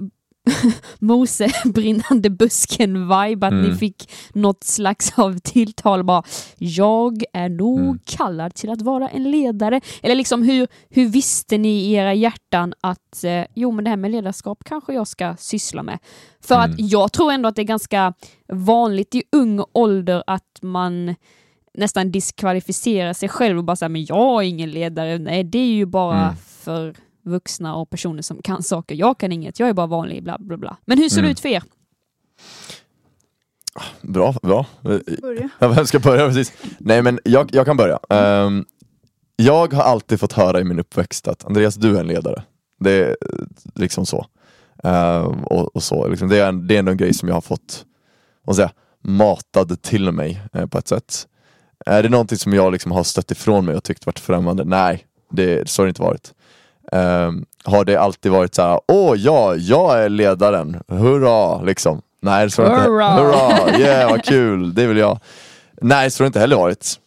Mose 1.00 1.52
brinnande 1.66 2.30
busken-vibe, 2.30 3.48
att 3.48 3.54
ni 3.54 3.60
Mm. 3.66 3.78
fick 3.78 4.12
något 4.34 4.64
slags 4.64 5.20
av 5.20 5.38
tilltal 5.40 6.04
bara 6.04 6.24
jag 6.58 7.24
är 7.34 7.50
nog 7.50 7.80
Mm. 7.80 8.00
kallad 8.06 8.54
till 8.54 8.70
att 8.70 8.82
vara 8.82 9.10
en 9.10 9.32
ledare. 9.32 9.82
Eller 10.04 10.16
liksom 10.16 10.44
hur, 10.44 10.68
hur 10.90 11.06
visste 11.06 11.58
ni 11.58 11.70
i 11.70 11.94
era 11.94 12.14
hjärtan 12.14 12.74
att 12.82 13.24
eh, 13.24 13.44
jo 13.56 13.72
men 13.72 13.84
det 13.84 13.90
här 13.90 13.98
med 13.98 14.12
ledarskap 14.12 14.64
kanske 14.66 14.94
jag 14.94 15.08
ska 15.08 15.36
syssla 15.40 15.84
med? 15.84 16.00
För 16.44 16.56
Mm. 16.56 16.72
att 16.72 16.76
jag 16.92 17.12
tror 17.12 17.32
ändå 17.32 17.50
att 17.50 17.56
det 17.56 17.62
är 17.62 17.64
ganska 17.64 18.14
vanligt 18.54 19.16
i 19.16 19.24
ung 19.32 19.64
ålder 19.74 20.24
att 20.28 20.60
man 20.62 21.16
nästan 21.74 22.12
diskvalificerar 22.12 23.14
sig 23.14 23.30
själv 23.30 23.58
och 23.58 23.64
bara 23.64 23.76
säger 23.76 23.90
men 23.90 24.06
jag 24.06 24.44
är 24.44 24.48
ingen 24.48 24.72
ledare. 24.72 25.18
Nej, 25.18 25.44
det 25.44 25.60
är 25.60 25.74
ju 25.74 25.86
bara 25.86 26.22
Mm. 26.24 26.36
för 26.36 26.96
vuxna 27.24 27.76
och 27.76 27.90
personer 27.90 28.22
som 28.22 28.42
kan 28.42 28.64
saker. 28.64 28.96
Jag 28.96 29.18
kan 29.18 29.32
inget, 29.32 29.60
jag 29.60 29.70
är 29.70 29.74
bara 29.74 29.88
vanlig, 29.88 30.24
bla 30.24 30.38
bla 30.40 30.58
bla. 30.58 30.78
Men 30.86 30.98
hur 30.98 31.10
ser 31.10 31.16
det 31.18 31.22
Mm. 31.22 31.32
ut 31.32 31.40
för 31.40 31.50
er? 31.50 31.64
Bra, 34.02 34.36
bra. 34.42 34.66
Börja. 35.22 35.50
Ja, 35.60 35.68
Vem 35.68 35.86
ska 35.86 36.00
börja 36.00 36.28
precis? 36.28 36.54
Nej 36.80 37.02
men 37.02 37.20
jag, 37.24 37.50
jag 37.56 37.66
kan 37.66 37.78
börja. 37.78 38.00
Ehm, 38.10 38.66
jag 39.36 39.74
har 39.74 39.84
alltid 39.84 40.20
fått 40.20 40.34
höra 40.34 40.60
i 40.60 40.64
min 40.64 40.80
uppväxt 40.80 41.28
att 41.28 41.46
Andreas 41.46 41.76
du 41.76 41.96
är 41.96 42.00
en 42.00 42.08
ledare. 42.08 42.44
Det 42.80 42.92
är 42.92 43.16
liksom 43.76 44.06
så. 44.06 44.26
Ehm, 44.84 45.44
och, 45.44 45.76
och 45.76 45.84
så 45.84 46.08
liksom, 46.08 46.30
det, 46.30 46.38
är, 46.40 46.50
en- 46.50 46.68
det 46.68 46.76
är 46.76 46.80
ändå 46.80 46.92
en 46.92 46.98
grej 46.98 47.14
som 47.14 47.28
jag 47.28 47.36
har 47.36 47.42
fått 47.42 47.86
vad 48.44 48.56
säga, 48.56 48.72
matad 49.04 49.82
till 49.82 50.12
mig 50.12 50.42
eh, 50.54 50.66
på 50.66 50.78
ett 50.78 50.88
sätt. 50.88 51.28
Är 51.86 52.04
det 52.04 52.10
någonting 52.10 52.38
som 52.38 52.54
jag 52.54 52.72
liksom 52.72 52.92
har 52.92 53.04
stött 53.04 53.32
ifrån 53.32 53.66
mig 53.66 53.76
och 53.76 53.84
tyckt 53.84 54.06
varit 54.06 54.20
främmande? 54.20 54.64
Nej, 54.66 55.06
det, 55.32 55.70
så 55.70 55.82
har 55.82 55.86
det 55.86 55.90
inte 55.90 56.02
varit. 56.02 56.34
Ehm, 56.92 57.46
har 57.64 57.86
det 57.86 57.96
alltid 57.96 58.32
varit 58.32 58.56
så 58.56 58.62
här, 58.62 58.80
åh 58.88 59.16
ja, 59.18 59.56
jag 59.56 60.04
är 60.04 60.10
ledaren, 60.10 60.84
hurra, 60.88 61.62
liksom. 61.62 62.02
Nej, 62.22 62.52
så 62.52 62.62
det 62.62 62.68
inte 62.68 62.82
Hurra! 62.82 63.10
hurra, 63.10 63.80
yeah 63.80 64.12
vad 64.12 64.24
kul, 64.24 64.74
det 64.74 64.88
vill 64.88 64.98
jag. 64.98 65.20
Nej, 65.82 66.12
så 66.12 66.22
har 66.22 66.26
det 66.26 66.28
inte 66.28 66.40
heller 66.40 66.56
varit. 66.56 67.00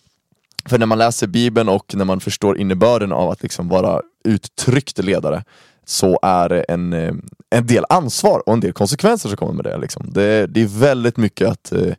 För 0.69 0.79
när 0.79 0.87
man 0.87 0.99
läser 0.99 1.27
bibeln 1.27 1.69
och 1.69 1.95
när 1.95 2.05
man 2.05 2.21
förstår 2.21 2.59
innebörden 2.59 3.13
av 3.13 3.31
att 3.31 3.43
liksom 3.43 3.69
vara 3.69 4.01
uttryckt 4.25 4.99
ledare 4.99 5.45
så 5.85 6.19
är 6.23 6.49
det 6.49 6.63
en, 6.63 6.93
eh, 6.93 7.15
en 7.51 7.67
del 7.67 7.85
ansvar 7.89 8.43
och 8.49 8.53
en 8.53 8.61
del 8.61 8.73
konsekvenser 8.73 9.29
som 9.29 9.37
kommer 9.37 9.53
med 9.53 9.65
det. 9.65 9.79
Liksom. 9.79 10.07
Det, 10.13 10.47
det 10.47 10.63
är 10.63 10.81
väldigt 10.81 11.17
mycket 11.17 11.49
att 11.49 11.73
eh, 11.73 11.95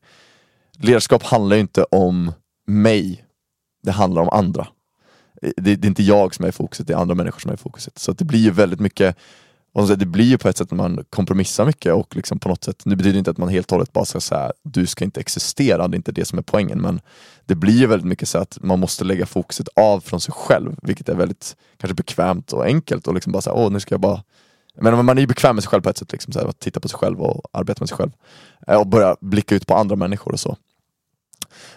ledarskap 0.78 1.24
handlar 1.24 1.58
inte 1.58 1.84
om 1.84 2.32
mig, 2.68 3.26
det 3.84 3.92
handlar 3.92 4.22
om 4.22 4.30
andra. 4.30 4.68
Eh, 5.42 5.52
det, 5.58 5.76
det 5.76 5.86
är 5.86 5.90
inte 5.90 6.04
jag 6.04 6.36
som 6.36 6.46
är 6.46 6.50
i 6.50 6.52
fokuset, 6.52 6.88
det 6.88 6.94
är 6.94 6.98
andra 6.98 7.16
människor 7.16 7.40
som 7.40 7.52
är 7.52 7.56
i 7.56 7.58
fokuset. 7.58 8.00
Så 8.00 8.12
att 8.12 8.18
det 8.18 8.26
blir 8.26 8.40
ju 8.40 8.52
väldigt 8.52 8.80
mycket 8.80 9.18
säger, 9.84 9.96
det 9.96 10.06
blir 10.06 10.26
ju 10.26 10.38
på 10.38 10.50
ett 10.50 10.58
sätt 10.58 10.72
att 10.72 10.78
man 10.78 11.06
kompromissar 11.10 11.66
mycket 11.66 11.94
och 11.94 12.16
liksom 12.16 12.40
på 12.40 12.50
något 12.50 12.64
sätt, 12.64 12.82
det 12.86 12.96
betyder 12.96 13.20
inte 13.20 13.32
att 13.32 13.38
man 13.38 13.50
helt 13.50 13.72
och 13.72 13.72
hållet 13.72 13.94
bara 13.94 14.06
ska 14.06 14.20
säga 14.20 14.52
du 14.64 14.86
ska 14.86 15.06
inte 15.06 15.20
existera, 15.20 15.88
det 15.88 15.96
är 15.96 15.98
inte 15.98 16.12
det 16.12 16.26
som 16.26 16.40
är 16.40 16.44
poängen 16.44 16.82
men 16.82 17.02
det 17.46 17.56
blir 17.56 17.74
ju 17.74 17.88
väldigt 17.88 18.08
mycket 18.08 18.30
så 18.30 18.38
att 18.38 18.58
man 18.62 18.80
måste 18.80 19.04
lägga 19.04 19.26
fokuset 19.26 19.68
av 19.76 20.00
från 20.00 20.22
sig 20.22 20.34
själv 20.34 20.76
vilket 20.82 21.10
är 21.10 21.16
väldigt 21.16 21.56
kanske 21.78 21.96
bekvämt 21.96 22.54
och 22.54 22.66
enkelt 22.66 23.08
och 23.08 23.14
liksom 23.14 23.32
bara 23.32 23.42
säga 23.42 23.54
åh 23.54 23.72
nu 23.72 23.80
ska 23.80 23.94
jag 23.94 24.02
bara 24.02 24.24
men 24.82 25.06
man 25.06 25.18
är 25.18 25.22
ju 25.22 25.28
bekväm 25.28 25.56
med 25.56 25.64
sig 25.64 25.70
själv 25.70 25.82
på 25.82 25.90
ett 25.90 25.98
sätt, 25.98 26.12
liksom, 26.12 26.34
här, 26.36 26.46
att 26.46 26.60
titta 26.60 26.80
på 26.80 26.88
sig 26.88 27.00
själv 27.00 27.22
och 27.22 27.42
arbeta 27.52 27.82
med 27.82 27.90
sig 27.90 27.98
själv 27.98 28.12
eh, 28.68 28.80
och 28.80 28.88
börja 28.88 29.16
blicka 29.22 29.56
ut 29.56 29.68
på 29.68 29.76
andra 29.76 29.96
människor 29.96 30.34
och 30.34 30.40
så. 30.40 30.58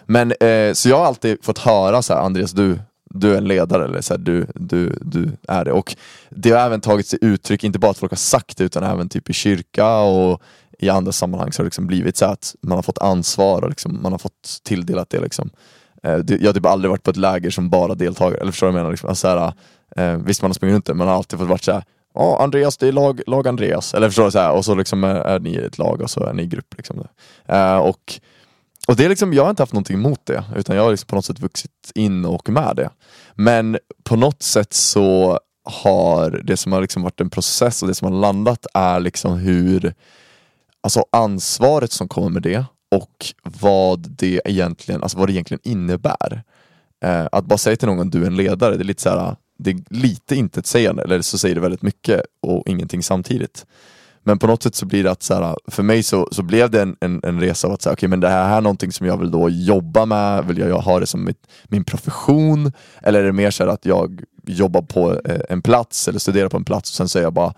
Men 0.05 0.31
eh, 0.31 0.73
så 0.73 0.89
jag 0.89 0.97
har 0.97 1.05
alltid 1.05 1.45
fått 1.45 1.57
höra 1.57 2.01
så 2.01 2.13
här, 2.13 2.21
Andreas 2.21 2.51
du, 2.51 2.79
du 3.09 3.33
är 3.33 3.37
en 3.37 3.47
ledare 3.47 3.85
eller 3.85 4.01
så 4.01 4.13
här, 4.13 4.19
du, 4.19 4.47
du, 4.55 4.97
du 5.01 5.31
är 5.47 5.65
det. 5.65 5.71
Och 5.71 5.95
det 6.29 6.51
har 6.51 6.59
även 6.59 6.81
tagit 6.81 7.07
sig 7.07 7.19
uttryck, 7.21 7.63
inte 7.63 7.79
bara 7.79 7.91
att 7.91 7.97
folk 7.97 8.11
har 8.11 8.17
sagt 8.17 8.57
det 8.57 8.63
utan 8.63 8.83
även 8.83 9.09
typ 9.09 9.29
i 9.29 9.33
kyrka 9.33 9.97
och 9.97 10.41
i 10.79 10.89
andra 10.89 11.11
sammanhang 11.11 11.51
så 11.51 11.59
har 11.59 11.63
det 11.63 11.67
liksom 11.67 11.87
blivit 11.87 12.17
så 12.17 12.25
att 12.25 12.55
man 12.61 12.77
har 12.77 12.83
fått 12.83 12.97
ansvar 12.97 13.61
och 13.61 13.69
liksom, 13.69 13.99
man 14.01 14.11
har 14.11 14.19
fått 14.19 14.59
tilldelat 14.63 15.09
det. 15.09 15.19
Liksom. 15.19 15.49
Eh, 16.03 16.19
jag 16.27 16.45
har 16.45 16.53
typ 16.53 16.65
aldrig 16.65 16.89
varit 16.89 17.03
på 17.03 17.11
ett 17.11 17.17
läger 17.17 17.49
som 17.49 17.69
bara 17.69 17.95
deltagare, 17.95 18.41
eller 18.41 18.51
förstår 18.51 18.67
du 18.67 18.71
vad 18.71 18.79
jag 18.79 18.83
menar? 18.83 18.91
Liksom, 18.91 19.09
alltså, 19.09 19.27
så 19.27 19.53
här, 19.95 20.13
eh, 20.13 20.17
visst 20.17 20.41
man 20.41 20.49
har 20.49 20.53
sprungit 20.53 20.73
runt 20.73 20.85
det, 20.85 20.93
men 20.93 20.97
man 20.97 21.07
har 21.07 21.15
alltid 21.15 21.39
fått 21.39 21.47
vara 21.47 21.57
såhär 21.59 21.83
Ja, 22.13 22.43
Andreas, 22.43 22.77
det 22.77 22.87
är 22.87 22.91
lag, 22.91 23.21
lag 23.27 23.47
Andreas. 23.47 23.93
Eller 23.93 24.07
förstår 24.07 24.25
du? 24.25 24.31
Så 24.31 24.39
här, 24.39 24.51
och 24.51 24.65
så 24.65 24.75
liksom 24.75 25.03
är, 25.03 25.15
är 25.15 25.39
ni 25.39 25.55
ett 25.55 25.77
lag 25.77 26.01
och 26.01 26.09
så 26.09 26.23
är 26.23 26.33
ni 26.33 26.43
i 26.43 26.47
grupp. 26.47 26.73
Liksom. 26.77 27.07
Eh, 27.45 27.77
och 27.77 28.19
och 28.87 28.95
det 28.95 29.05
är 29.05 29.09
liksom, 29.09 29.33
jag 29.33 29.43
har 29.43 29.49
inte 29.49 29.61
haft 29.61 29.73
någonting 29.73 29.97
emot 29.97 30.21
det, 30.23 30.43
utan 30.55 30.75
jag 30.75 30.83
har 30.83 30.91
liksom 30.91 31.07
på 31.07 31.15
något 31.15 31.25
sätt 31.25 31.39
vuxit 31.39 31.91
in 31.95 32.25
och 32.25 32.49
med 32.49 32.75
det. 32.75 32.89
Men 33.39 33.77
på 34.03 34.15
något 34.15 34.43
sätt 34.43 34.73
så 34.73 35.39
har 35.63 36.41
det 36.43 36.57
som 36.57 36.71
har 36.71 36.81
liksom 36.81 37.01
varit 37.01 37.21
en 37.21 37.29
process 37.29 37.81
och 37.81 37.87
det 37.87 37.95
som 37.95 38.13
har 38.13 38.21
landat 38.21 38.65
är 38.73 38.99
liksom 38.99 39.37
hur 39.37 39.93
Alltså 40.81 41.05
ansvaret 41.11 41.91
som 41.91 42.07
kommer 42.07 42.29
med 42.29 42.41
det 42.41 42.65
och 42.95 43.25
vad 43.43 44.09
det 44.09 44.41
egentligen, 44.45 45.03
alltså 45.03 45.17
vad 45.17 45.29
det 45.29 45.33
egentligen 45.33 45.61
innebär. 45.63 46.43
Eh, 47.03 47.27
att 47.31 47.45
bara 47.45 47.57
säga 47.57 47.75
till 47.75 47.87
någon 47.87 48.09
du 48.09 48.23
är 48.23 48.27
en 48.27 48.35
ledare, 48.35 48.75
det 48.75 48.83
är 48.83 48.85
lite 48.85 49.01
så 49.01 49.09
här, 49.09 49.35
det 49.57 49.69
är 49.69 49.77
lite 49.89 50.35
intetsägande, 50.35 51.03
eller 51.03 51.21
så 51.21 51.37
säger 51.37 51.55
det 51.55 51.61
väldigt 51.61 51.81
mycket 51.81 52.21
och 52.41 52.67
ingenting 52.67 53.03
samtidigt. 53.03 53.65
Men 54.29 54.39
på 54.39 54.47
något 54.47 54.63
sätt 54.63 54.75
så 54.75 54.85
blir 54.85 55.03
det 55.03 55.11
att 55.11 55.23
så 55.23 55.33
här, 55.33 55.55
för 55.67 55.83
mig 55.83 56.03
så, 56.03 56.27
så 56.31 56.43
blev 56.43 56.69
det 56.69 56.81
en, 56.81 56.95
en, 57.01 57.19
en 57.23 57.39
resa 57.39 57.67
av 57.67 57.73
att 57.73 57.81
säga, 57.81 57.93
okej 57.93 58.09
men 58.09 58.19
det 58.19 58.29
här 58.29 58.57
är 58.57 58.61
någonting 58.61 58.91
som 58.91 59.07
jag 59.07 59.17
vill 59.17 59.31
då 59.31 59.49
jobba 59.49 60.05
med, 60.05 60.45
vill 60.45 60.57
jag 60.57 60.79
ha 60.79 60.99
det 60.99 61.05
som 61.05 61.23
mitt, 61.25 61.47
min 61.63 61.83
profession? 61.83 62.71
Eller 63.01 63.19
är 63.19 63.25
det 63.25 63.33
mer 63.33 63.51
så 63.51 63.63
här 63.63 63.71
att 63.71 63.85
jag 63.85 64.21
jobbar 64.45 64.81
på 64.81 65.19
eh, 65.25 65.41
en 65.49 65.61
plats 65.61 66.07
eller 66.07 66.19
studerar 66.19 66.49
på 66.49 66.57
en 66.57 66.65
plats 66.65 66.91
och 66.91 66.95
sen 66.95 67.09
så 67.09 67.19
är 67.19 67.23
jag 67.23 67.33
bara 67.33 67.53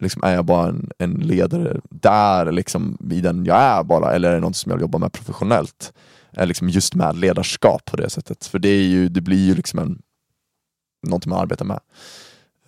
liksom, 0.00 0.22
är 0.24 0.34
jag 0.34 0.44
bara 0.44 0.68
en, 0.68 0.90
en 0.98 1.12
ledare 1.12 1.80
där 1.90 2.52
liksom, 2.52 2.98
i 3.10 3.20
den 3.20 3.44
jag 3.44 3.56
är 3.56 3.84
bara, 3.84 4.12
eller 4.12 4.30
är 4.30 4.34
det 4.34 4.40
något 4.40 4.56
som 4.56 4.72
jag 4.72 4.80
jobbar 4.80 4.98
med 4.98 5.12
professionellt? 5.12 5.92
Eh, 6.36 6.46
liksom 6.46 6.68
just 6.68 6.94
med 6.94 7.16
ledarskap 7.16 7.84
på 7.84 7.96
det 7.96 8.10
sättet. 8.10 8.46
För 8.46 8.58
det, 8.58 8.68
är 8.68 8.82
ju, 8.82 9.08
det 9.08 9.20
blir 9.20 9.46
ju 9.46 9.54
liksom 9.54 9.78
en, 9.78 10.02
någonting 11.06 11.30
man 11.30 11.40
arbetar 11.40 11.64
med. 11.64 11.80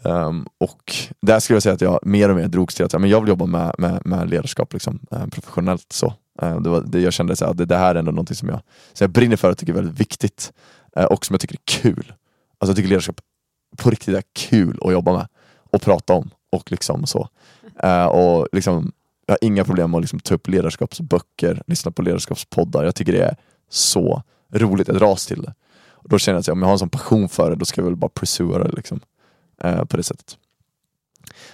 Um, 0.02 0.46
och 0.58 0.94
där 1.22 1.40
skulle 1.40 1.54
jag 1.54 1.62
säga 1.62 1.74
att 1.74 1.80
jag 1.80 1.98
mer 2.02 2.28
och 2.28 2.36
mer 2.36 2.48
drogs 2.48 2.74
till 2.74 2.84
att 2.84 2.92
men 2.92 3.10
jag 3.10 3.20
vill 3.20 3.28
jobba 3.28 3.46
med, 3.46 3.74
med, 3.78 4.06
med 4.06 4.30
ledarskap 4.30 4.72
liksom, 4.72 4.98
ehm, 5.10 5.30
professionellt. 5.30 5.92
så. 5.92 6.14
Ehm, 6.42 6.62
det 6.62 6.70
var, 6.70 6.80
det, 6.80 7.00
jag 7.00 7.12
kände 7.12 7.32
att 7.40 7.56
det, 7.56 7.64
det 7.64 7.76
här 7.76 7.94
är 7.94 7.98
ändå 7.98 8.12
någonting 8.12 8.36
som 8.36 8.48
jag, 8.48 8.60
som 8.92 9.04
jag 9.04 9.10
brinner 9.10 9.36
för 9.36 9.50
och 9.50 9.58
tycker 9.58 9.72
är 9.72 9.76
väldigt 9.76 10.00
viktigt. 10.00 10.52
Eh, 10.96 11.04
och 11.04 11.26
som 11.26 11.34
jag 11.34 11.40
tycker 11.40 11.54
är 11.54 11.80
kul. 11.82 12.12
Alltså 12.58 12.70
jag 12.70 12.76
tycker 12.76 12.88
ledarskap 12.88 13.20
på 13.76 13.90
riktigt 13.90 14.16
är 14.16 14.22
kul 14.32 14.78
att 14.84 14.92
jobba 14.92 15.12
med 15.12 15.28
och 15.70 15.82
prata 15.82 16.12
om. 16.12 16.30
Och 16.52 16.70
liksom 16.70 17.06
så. 17.06 17.28
Och 18.10 18.48
liksom, 18.52 18.92
jag 19.26 19.32
har 19.32 19.38
inga 19.40 19.64
problem 19.64 19.90
med 19.90 19.98
att 19.98 20.02
liksom 20.02 20.20
ta 20.20 20.34
upp 20.34 20.48
ledarskapsböcker, 20.48 21.62
lyssna 21.66 21.90
på 21.90 22.02
ledarskapspoddar. 22.02 22.84
Jag 22.84 22.94
tycker 22.94 23.12
det 23.12 23.22
är 23.22 23.36
så 23.68 24.22
roligt, 24.52 24.88
jag 24.88 24.96
dras 24.96 25.26
till 25.26 25.42
det. 25.42 25.54
Och 25.90 26.08
då 26.08 26.18
känner 26.18 26.36
jag 26.36 26.40
att 26.40 26.48
om 26.48 26.58
jag 26.58 26.66
har 26.66 26.72
en 26.72 26.78
sån 26.78 26.88
passion 26.88 27.28
för 27.28 27.50
det, 27.50 27.56
då 27.56 27.64
ska 27.64 27.80
jag 27.80 27.86
väl 27.86 27.96
bara 27.96 28.10
pursua 28.14 28.58
det. 28.58 28.72
Liksom 28.72 29.00
eh, 29.64 29.84
på 29.84 29.96
det 29.96 30.02
sättet. 30.02 30.36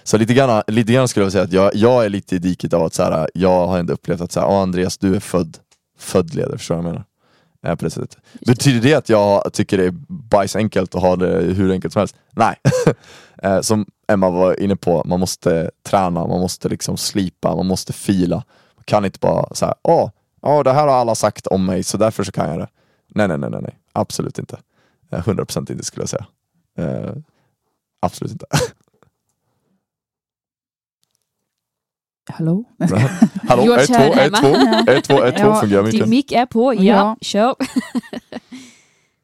Så 0.03 0.17
lite 0.17 0.33
grann, 0.33 0.63
lite 0.67 0.93
grann 0.93 1.07
skulle 1.07 1.25
jag 1.25 1.31
säga 1.31 1.43
att 1.43 1.51
jag, 1.53 1.75
jag 1.75 2.05
är 2.05 2.09
lite 2.09 2.35
i 2.35 2.39
diket 2.39 2.73
av 2.73 2.83
att 2.83 2.93
så 2.93 3.03
här, 3.03 3.29
jag 3.33 3.67
har 3.67 3.79
ändå 3.79 3.93
upplevt 3.93 4.21
att 4.21 4.31
så 4.31 4.39
här, 4.39 4.47
"Ja, 4.47 4.61
Andreas 4.61 4.97
du 4.97 5.15
är 5.15 5.19
född, 5.19 5.57
född 5.97 6.35
ledare, 6.35 6.57
förstår 6.57 6.75
du 6.75 6.81
vad 6.81 6.87
jag 6.89 6.93
menar? 6.93 7.05
Eh, 7.65 7.75
på 7.75 7.85
det 7.85 7.91
sättet. 7.91 8.17
Betyder 8.47 8.81
det 8.89 8.93
att 8.93 9.09
jag 9.09 9.53
tycker 9.53 9.77
det 9.77 9.85
är 9.85 9.93
bajsenkelt 10.07 10.95
att 10.95 11.01
ha 11.01 11.15
det 11.15 11.41
hur 11.41 11.71
enkelt 11.71 11.93
som 11.93 11.99
helst? 11.99 12.15
Nej. 12.31 12.55
eh, 13.43 13.61
som 13.61 13.85
Emma 14.07 14.29
var 14.29 14.59
inne 14.59 14.75
på, 14.75 15.03
man 15.05 15.19
måste 15.19 15.71
träna, 15.83 16.27
man 16.27 16.39
måste 16.39 16.69
liksom 16.69 16.97
slipa, 16.97 17.55
man 17.55 17.65
måste 17.67 17.93
fila. 17.93 18.35
Man 18.75 18.83
kan 18.85 19.05
inte 19.05 19.19
bara 19.19 19.55
säga, 19.55 19.75
åh, 19.83 20.09
ja 20.41 20.63
det 20.63 20.71
här 20.73 20.87
har 20.87 20.95
alla 20.95 21.15
sagt 21.15 21.47
om 21.47 21.65
mig 21.65 21.83
så 21.83 21.97
därför 21.97 22.23
så 22.23 22.31
kan 22.31 22.49
jag 22.49 22.59
det. 22.59 22.67
Nej, 23.07 23.27
nej, 23.27 23.37
nej, 23.37 23.49
nej, 23.49 23.61
nej. 23.61 23.77
absolut 23.93 24.39
inte. 24.39 24.57
Eh, 25.11 25.19
100% 25.19 25.71
inte 25.71 25.83
skulle 25.83 26.01
jag 26.01 26.09
säga. 26.09 26.25
Eh, 26.77 27.11
Absolut 27.99 28.31
inte. 28.31 28.45
Hallå? 32.29 32.63
Hallå, 33.47 33.63
George 33.63 33.81
ett, 33.83 33.87
två, 33.87 33.93
här 33.93 34.09
ett, 34.09 34.15
hemma. 34.19 34.37
två, 34.37 34.91
ett, 34.91 35.03
två, 35.03 35.23
ett, 35.23 35.37
två 35.37 35.53
fungerar 35.53 35.83
Din 35.83 35.91
mycket. 35.93 36.09
mick 36.09 36.31
är 36.31 36.45
på, 36.45 36.73
ja, 36.73 36.81
Ja. 36.81 37.17
kör. 37.21 37.55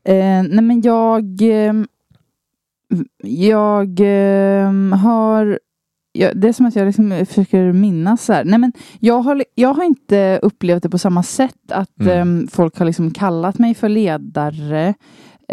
Eh, 0.06 0.44
nej 0.44 0.62
men 0.62 0.82
jag... 0.82 1.42
ehm, 1.42 1.88
jag 3.24 4.00
ehm, 4.00 4.92
har... 4.92 5.60
Jag, 6.12 6.38
det 6.42 6.48
är 6.48 6.54
som 6.54 6.66
att 6.66 6.76
jag 6.76 6.86
liksom 6.86 7.26
försöker 7.30 7.72
minnas 7.72 8.26
så 8.26 8.34
här. 8.34 8.46
Nej 8.46 8.60
men 8.60 8.74
jag 9.00 9.20
har, 9.22 9.44
jag 9.56 9.74
har 9.74 9.84
inte 9.84 10.40
upplevt 10.42 10.84
det 10.84 10.90
på 10.90 10.98
samma 10.98 11.24
sätt 11.24 11.72
att 11.72 12.00
Mm. 12.00 12.18
ehm, 12.20 12.48
folk 12.52 12.78
har 12.80 12.86
liksom 12.86 13.12
kallat 13.12 13.60
mig 13.60 13.74
för 13.76 13.90
ledare 13.90 14.94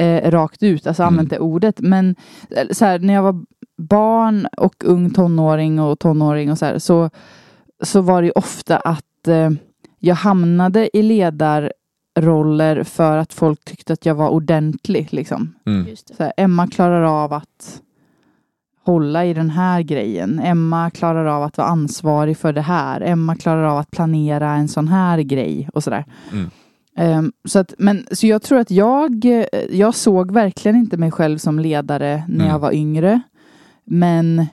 eh, 0.00 0.30
rakt 0.30 0.62
ut, 0.62 0.86
alltså 0.86 1.02
Mm. 1.02 1.14
använt 1.14 1.30
det 1.30 1.38
ordet. 1.38 1.80
Men 1.80 2.16
eh, 2.50 2.68
så 2.70 2.84
här, 2.84 2.98
när 2.98 3.14
jag 3.14 3.22
var 3.22 3.44
barn 3.78 4.46
och 4.56 4.74
ung 4.84 5.10
tonåring 5.10 5.80
och 5.80 5.98
tonåring 5.98 6.50
och 6.50 6.58
så 6.58 6.66
här, 6.66 6.78
så, 6.78 7.10
så 7.82 8.00
var 8.00 8.22
det 8.22 8.26
ju 8.26 8.32
ofta 8.34 8.76
att 8.76 9.28
eh, 9.28 9.50
jag 9.98 10.14
hamnade 10.14 10.96
i 10.98 11.02
ledarroller 11.02 12.82
för 12.84 13.16
att 13.16 13.32
folk 13.32 13.64
tyckte 13.64 13.92
att 13.92 14.06
jag 14.06 14.14
var 14.14 14.28
ordentlig. 14.28 15.08
Liksom. 15.10 15.54
Mm. 15.66 15.86
Så 15.96 16.22
här, 16.22 16.32
Emma 16.36 16.66
klarar 16.66 17.02
av 17.02 17.32
att 17.32 17.80
hålla 18.84 19.24
i 19.24 19.34
den 19.34 19.50
här 19.50 19.82
grejen. 19.82 20.40
Emma 20.40 20.90
klarar 20.90 21.24
av 21.26 21.42
att 21.42 21.58
vara 21.58 21.68
ansvarig 21.68 22.36
för 22.38 22.52
det 22.52 22.60
här. 22.60 23.00
Emma 23.00 23.36
klarar 23.36 23.64
av 23.64 23.78
att 23.78 23.90
planera 23.90 24.50
en 24.50 24.68
sån 24.68 24.88
här 24.88 25.18
grej 25.18 25.68
och 25.74 25.84
sådär. 25.84 26.04
Mm. 26.32 26.50
Ehm, 27.00 27.32
så, 27.44 27.58
att, 27.58 27.74
men, 27.78 28.06
så 28.12 28.26
jag 28.26 28.42
tror 28.42 28.58
att 28.58 28.70
jag, 28.70 29.24
eh, 29.24 29.44
jag 29.70 29.94
såg 29.94 30.32
verkligen 30.32 30.76
inte 30.76 30.96
mig 30.96 31.10
själv 31.10 31.38
som 31.38 31.58
ledare 31.58 32.24
när 32.28 32.34
Mm. 32.34 32.46
jag 32.46 32.58
var 32.58 32.72
yngre. 32.72 33.20
Men, 33.84 34.46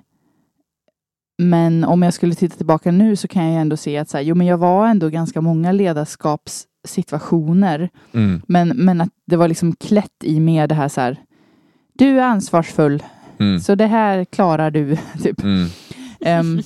men 1.37 1.83
om 1.83 2.03
jag 2.03 2.13
skulle 2.13 2.35
titta 2.35 2.57
tillbaka 2.57 2.91
nu 2.91 3.15
så 3.15 3.27
kan 3.27 3.45
jag 3.51 3.61
ändå 3.61 3.77
se 3.77 3.97
att 3.97 4.09
så 4.09 4.17
här, 4.17 4.23
jo, 4.23 4.35
men 4.35 4.47
jag 4.47 4.57
var 4.57 4.87
ändå 4.87 5.09
ganska 5.09 5.41
många 5.41 5.71
ledarskapssituationer. 5.71 7.89
Mm. 8.13 8.41
Men, 8.47 8.67
men 8.69 9.01
att 9.01 9.09
det 9.25 9.35
var 9.35 9.47
liksom 9.47 9.75
klätt 9.75 10.23
i 10.23 10.39
med 10.39 10.69
det 10.69 10.75
här 10.75 10.87
så 10.87 11.01
här. 11.01 11.17
Du 11.93 12.19
är 12.19 12.23
ansvarsfull, 12.23 13.03
Mm. 13.39 13.59
så 13.59 13.75
det 13.75 13.87
här 13.87 14.25
klarar 14.25 14.71
du. 14.71 14.97
Typ. 15.23 15.41
Ehm, 16.21 16.59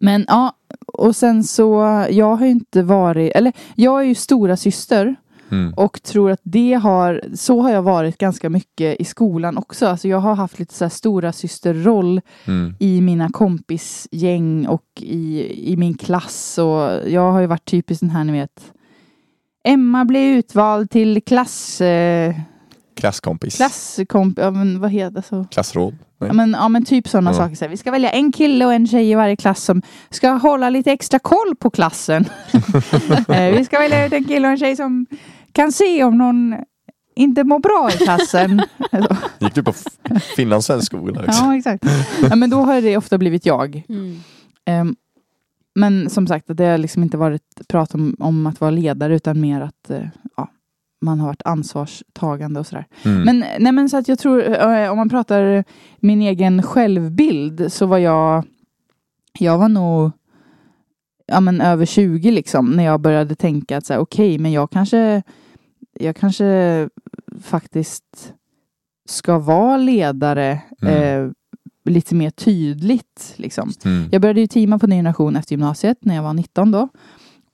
men 0.00 0.24
ja, 0.28 0.52
och 0.92 1.16
sen 1.16 1.44
så, 1.44 2.04
jag 2.10 2.36
har 2.36 2.46
ju 2.46 2.52
inte 2.52 2.82
varit, 2.82 3.32
eller 3.34 3.52
jag 3.74 4.00
är 4.00 4.04
ju 4.04 4.14
stora 4.14 4.56
syster 4.56 5.16
Mm. 5.50 5.74
och 5.76 6.02
tror 6.02 6.30
att 6.30 6.40
det 6.42 6.72
har, 6.74 7.22
så 7.34 7.60
har 7.60 7.70
jag 7.70 7.82
varit 7.82 8.18
ganska 8.18 8.50
mycket 8.50 9.00
i 9.00 9.04
skolan 9.04 9.58
också. 9.58 9.86
Alltså 9.86 10.08
jag 10.08 10.18
har 10.18 10.34
haft 10.34 10.58
lite 10.58 10.74
så 10.74 10.84
här 10.84 10.90
stora 10.90 11.32
systerroll 11.32 12.20
Mm. 12.46 12.74
i 12.78 13.00
mina 13.00 13.28
kompisgäng 13.28 14.66
och 14.66 14.86
i, 15.00 15.52
i 15.72 15.76
min 15.76 15.94
klass. 15.94 16.58
Och 16.58 17.10
jag 17.10 17.32
har 17.32 17.40
ju 17.40 17.46
varit 17.46 17.64
typiskt 17.70 18.00
den 18.00 18.10
här, 18.10 18.24
ni 18.24 18.32
vet. 18.32 18.72
Emma 19.64 20.04
blev 20.04 20.22
utvald 20.38 20.90
till 20.90 21.22
klass... 21.22 21.80
Eh, 21.80 22.34
Klasskompis. 23.02 23.56
klasskomp... 23.56 24.38
Ja, 24.38 24.50
men 24.50 24.80
vad 24.80 24.90
heter 24.90 25.10
det? 25.16 25.22
Så? 25.22 25.46
Klassråd. 25.50 25.94
Nej. 26.18 26.28
Ja, 26.28 26.32
men, 26.32 26.50
ja, 26.50 26.68
men 26.68 26.84
typ 26.84 27.08
sådana 27.08 27.30
Ja. 27.30 27.34
saker. 27.36 27.54
Så 27.56 27.64
här, 27.64 27.70
vi 27.70 27.76
ska 27.76 27.90
välja 27.90 28.10
en 28.10 28.32
kille 28.32 28.66
och 28.66 28.74
en 28.74 28.86
tjej 28.86 29.10
i 29.10 29.14
varje 29.14 29.36
klass 29.36 29.64
som 29.64 29.82
ska 30.10 30.30
hålla 30.30 30.70
lite 30.70 30.92
extra 30.92 31.18
koll 31.18 31.56
på 31.58 31.70
klassen. 31.70 32.24
Eh, 33.28 33.54
vi 33.56 33.64
ska 33.64 33.78
välja 33.78 34.06
ut 34.06 34.12
en 34.12 34.24
kille 34.24 34.46
och 34.46 34.52
en 34.52 34.58
tjej 34.58 34.76
som 34.76 35.06
kan 35.52 35.72
se 35.72 36.04
om 36.04 36.18
någon 36.18 36.54
inte 37.16 37.44
mår 37.44 37.58
bra 37.58 37.90
i 37.94 38.04
klassen. 38.04 38.62
Gick 39.38 39.54
du 39.54 39.62
på 39.62 39.72
finlandssvensk 40.36 40.86
skola? 40.86 41.24
Ja, 41.26 41.56
exakt. 41.56 41.84
Ja, 42.30 42.36
men 42.36 42.50
då 42.50 42.56
har 42.62 42.80
det 42.80 42.96
ofta 42.96 43.18
blivit 43.18 43.46
jag. 43.46 43.82
Mm. 43.88 44.20
Ehm, 44.66 44.96
men 45.74 46.10
som 46.10 46.26
sagt, 46.26 46.44
det 46.48 46.64
har 46.64 46.78
liksom 46.78 47.02
inte 47.02 47.16
varit 47.16 47.68
prat 47.68 47.94
om, 47.94 48.16
om 48.18 48.46
att 48.46 48.60
vara 48.60 48.70
ledare 48.70 49.14
utan 49.14 49.40
mer 49.40 49.60
att 49.60 49.90
eh, 49.90 50.06
ja, 50.36 50.48
man 51.02 51.20
har 51.20 51.26
varit 51.26 51.42
ansvarstagande 51.44 52.60
och 52.60 52.66
sådär. 52.66 52.86
Mm. 53.04 53.22
Men, 53.22 53.44
nej, 53.58 53.72
men 53.72 53.88
så 53.88 53.96
att 53.96 54.08
jag 54.08 54.18
tror, 54.18 54.60
eh, 54.60 54.90
om 54.90 54.96
man 54.96 55.08
pratar 55.08 55.64
min 56.00 56.22
egen 56.22 56.62
självbild 56.62 57.72
så 57.72 57.86
var 57.86 57.98
jag, 57.98 58.44
jag 59.38 59.58
var 59.58 59.68
nog 59.68 60.10
ja, 61.26 61.40
men 61.40 61.60
över 61.60 61.86
20 61.86 62.30
liksom 62.30 62.70
när 62.70 62.84
jag 62.84 63.00
började 63.00 63.34
tänka 63.34 63.76
att 63.76 63.90
okej, 63.90 64.38
men 64.38 64.52
jag 64.52 64.70
kanske, 64.70 65.22
jag 66.00 66.16
kanske 66.16 66.88
faktiskt 67.42 68.34
ska 69.08 69.38
vara 69.38 69.76
ledare 69.76 70.60
Mm. 70.82 71.24
eh, 71.24 71.30
lite 71.84 72.14
mer 72.14 72.30
tydligt. 72.30 73.34
Liksom. 73.36 73.72
Mm. 73.84 74.08
Jag 74.12 74.22
började 74.22 74.40
ju 74.40 74.46
teama 74.46 74.78
på 74.78 74.86
Ny 74.86 74.96
Generation 74.96 75.36
efter 75.36 75.52
gymnasiet 75.52 75.98
när 76.00 76.14
jag 76.14 76.22
var 76.22 76.34
19 76.34 76.70
då. 76.70 76.88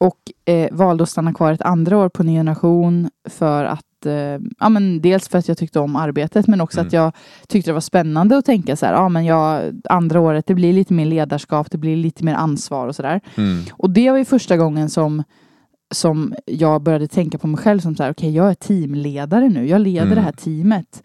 Och 0.01 0.53
eh, 0.53 0.69
valde 0.73 1.03
att 1.03 1.11
stanna 1.11 1.33
kvar 1.35 1.53
ett 1.53 1.63
andra 1.63 1.99
år 1.99 2.09
på 2.09 2.23
Ny 2.23 2.33
Generation 2.35 3.11
för 3.29 3.65
att 3.65 4.07
eh, 4.07 4.13
ja, 4.59 4.69
men 4.69 5.01
dels 5.01 5.29
för 5.29 5.39
att 5.39 5.49
jag 5.49 5.59
tyckte 5.59 5.81
om 5.81 5.97
arbetet 5.97 6.47
men 6.47 6.61
också 6.61 6.79
Mm. 6.81 6.87
att 6.87 6.93
jag 6.93 7.13
tyckte 7.49 7.71
det 7.71 7.75
var 7.75 7.81
spännande 7.81 8.37
att 8.37 8.45
tänka 8.45 8.77
så 8.77 8.87
här, 8.87 8.93
ja 8.93 9.09
men 9.09 9.25
jag, 9.25 9.63
andra 9.91 10.21
året 10.21 10.47
det 10.47 10.55
blir 10.55 10.73
lite 10.73 10.95
mer 10.95 11.07
ledarskap, 11.07 11.71
det 11.71 11.79
blir 11.79 11.97
lite 11.97 12.25
mer 12.25 12.35
ansvar 12.35 12.87
och 12.87 12.97
sådär. 12.97 13.21
Mm. 13.37 13.63
Och 13.73 13.91
det 13.91 14.11
var 14.11 14.19
ju 14.19 14.25
första 14.25 14.57
gången 14.57 14.91
som, 14.91 15.23
som 15.95 16.35
jag 16.47 16.83
började 16.83 17.09
tänka 17.09 17.39
på 17.39 17.47
mig 17.47 17.59
själv 17.61 17.81
som 17.81 17.97
så 17.97 18.03
här, 18.03 18.11
okej 18.13 18.35
jag 18.35 18.51
är 18.51 18.55
teamledare 18.55 19.49
nu, 19.49 19.67
jag 19.69 19.81
leder 19.81 20.03
Mm. 20.07 20.15
det 20.15 20.21
här 20.21 20.33
teamet. 20.33 21.03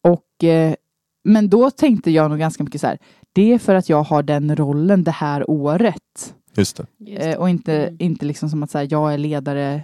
Och, 0.00 0.44
eh, 0.44 0.74
men 1.24 1.48
då 1.48 1.70
tänkte 1.70 2.10
jag 2.10 2.30
nog 2.30 2.38
ganska 2.38 2.64
mycket 2.64 2.80
så 2.80 2.86
här, 2.86 2.98
det 3.32 3.52
är 3.52 3.58
för 3.58 3.74
att 3.74 3.88
jag 3.88 4.02
har 4.02 4.22
den 4.22 4.56
rollen 4.56 5.04
det 5.04 5.10
här 5.10 5.50
året. 5.50 6.34
Just 6.56 6.80
det. 6.98 7.30
Eh, 7.30 7.38
och 7.38 7.48
inte, 7.50 7.96
inte 7.98 8.26
liksom 8.26 8.48
som 8.48 8.62
att 8.62 8.70
så 8.70 8.78
här, 8.78 8.88
jag 8.90 9.14
är 9.14 9.18
ledare 9.18 9.82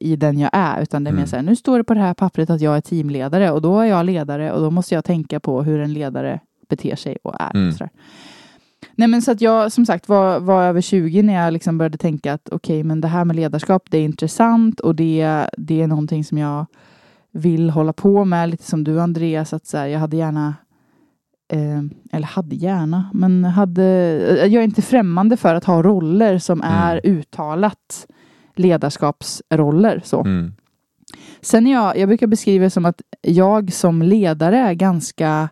i 0.00 0.16
den 0.16 0.38
jag 0.38 0.50
är, 0.52 0.82
utan 0.82 1.04
det 1.04 1.10
är 1.10 1.12
mer 1.12 1.18
Mm. 1.18 1.28
så 1.28 1.36
här, 1.36 1.42
nu 1.42 1.56
står 1.56 1.78
det 1.78 1.84
på 1.84 1.94
det 1.94 2.00
här 2.00 2.14
pappret 2.14 2.50
att 2.50 2.60
jag 2.60 2.76
är 2.76 2.80
teamledare 2.80 3.50
och 3.50 3.62
då 3.62 3.80
är 3.80 3.84
jag 3.84 4.06
ledare 4.06 4.52
och 4.52 4.60
då 4.60 4.70
måste 4.70 4.94
jag 4.94 5.04
tänka 5.04 5.40
på 5.40 5.62
hur 5.62 5.80
en 5.80 5.92
ledare 5.92 6.40
beter 6.68 6.96
sig 6.96 7.18
och 7.22 7.34
är. 7.40 7.54
Mm. 7.54 7.72
Och. 7.72 7.88
Nej 8.94 9.08
men 9.08 9.22
så 9.22 9.30
att 9.30 9.40
jag 9.40 9.72
som 9.72 9.86
sagt 9.86 10.08
var, 10.08 10.40
var 10.40 10.62
över 10.62 10.80
20 10.80 11.22
när 11.22 11.44
jag 11.44 11.52
liksom 11.52 11.78
började 11.78 11.98
tänka 11.98 12.32
att 12.32 12.48
okej 12.52 12.82
men 12.84 13.00
det 13.00 13.08
här 13.08 13.24
med 13.24 13.36
ledarskap 13.36 13.82
det 13.90 13.98
är 13.98 14.04
intressant 14.04 14.80
och 14.80 14.94
det, 14.94 15.48
det 15.58 15.82
är 15.82 15.86
någonting 15.86 16.24
som 16.24 16.38
jag 16.38 16.66
vill 17.32 17.70
hålla 17.70 17.92
på 17.92 18.24
med 18.24 18.48
lite 18.48 18.64
som 18.64 18.84
du 18.84 19.00
Andreas 19.00 19.52
att 19.52 19.66
så 19.66 19.78
här, 19.78 19.86
jag 19.86 20.00
hade 20.00 20.16
gärna 20.16 20.54
eh, 21.54 21.82
eller 22.12 22.26
hade 22.26 22.56
gärna 22.56 23.10
men 23.14 23.44
hade 23.44 23.82
eh, 24.40 24.46
jag 24.46 24.60
är 24.60 24.64
inte 24.64 24.82
främmande 24.82 25.36
för 25.36 25.54
att 25.54 25.64
ha 25.64 25.82
roller 25.82 26.38
som 26.38 26.62
Mm. 26.62 26.74
är 26.74 27.00
uttalat 27.04 28.06
ledarskapsroller 28.56 30.00
så. 30.04 30.20
Mm. 30.20 30.52
Sen 31.40 31.66
jag, 31.66 31.98
jag 31.98 32.08
brukar 32.08 32.26
beskriva 32.26 32.64
det 32.64 32.70
som 32.70 32.84
att 32.84 33.02
jag 33.22 33.72
som 33.72 34.02
ledare 34.02 34.58
är 34.58 34.74
ganska 34.74 35.48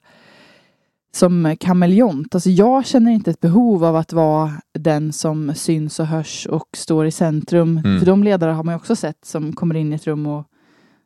som 1.15 1.57
kameleont. 1.61 2.35
Alltså 2.35 2.51
jag 2.51 2.87
känner 2.87 3.13
inte 3.13 3.31
ett 3.31 3.41
behov 3.41 3.85
av 3.85 3.97
att 3.97 4.13
vara 4.13 4.53
den 4.79 5.13
som 5.13 5.55
syns 5.55 6.01
och 6.01 6.07
hörs 6.07 6.47
och 6.47 6.69
står 6.77 7.07
i 7.07 7.11
centrum. 7.11 7.79
Mm. 7.85 7.99
För 7.99 8.07
de 8.07 8.25
ledare 8.25 8.51
har 8.51 8.65
man 8.65 8.75
också 8.75 8.97
sett 8.97 9.25
som 9.25 9.53
kommer 9.53 9.75
in 9.75 9.93
i 9.93 9.97
ett 9.97 10.07
rum 10.07 10.27
och 10.27 10.47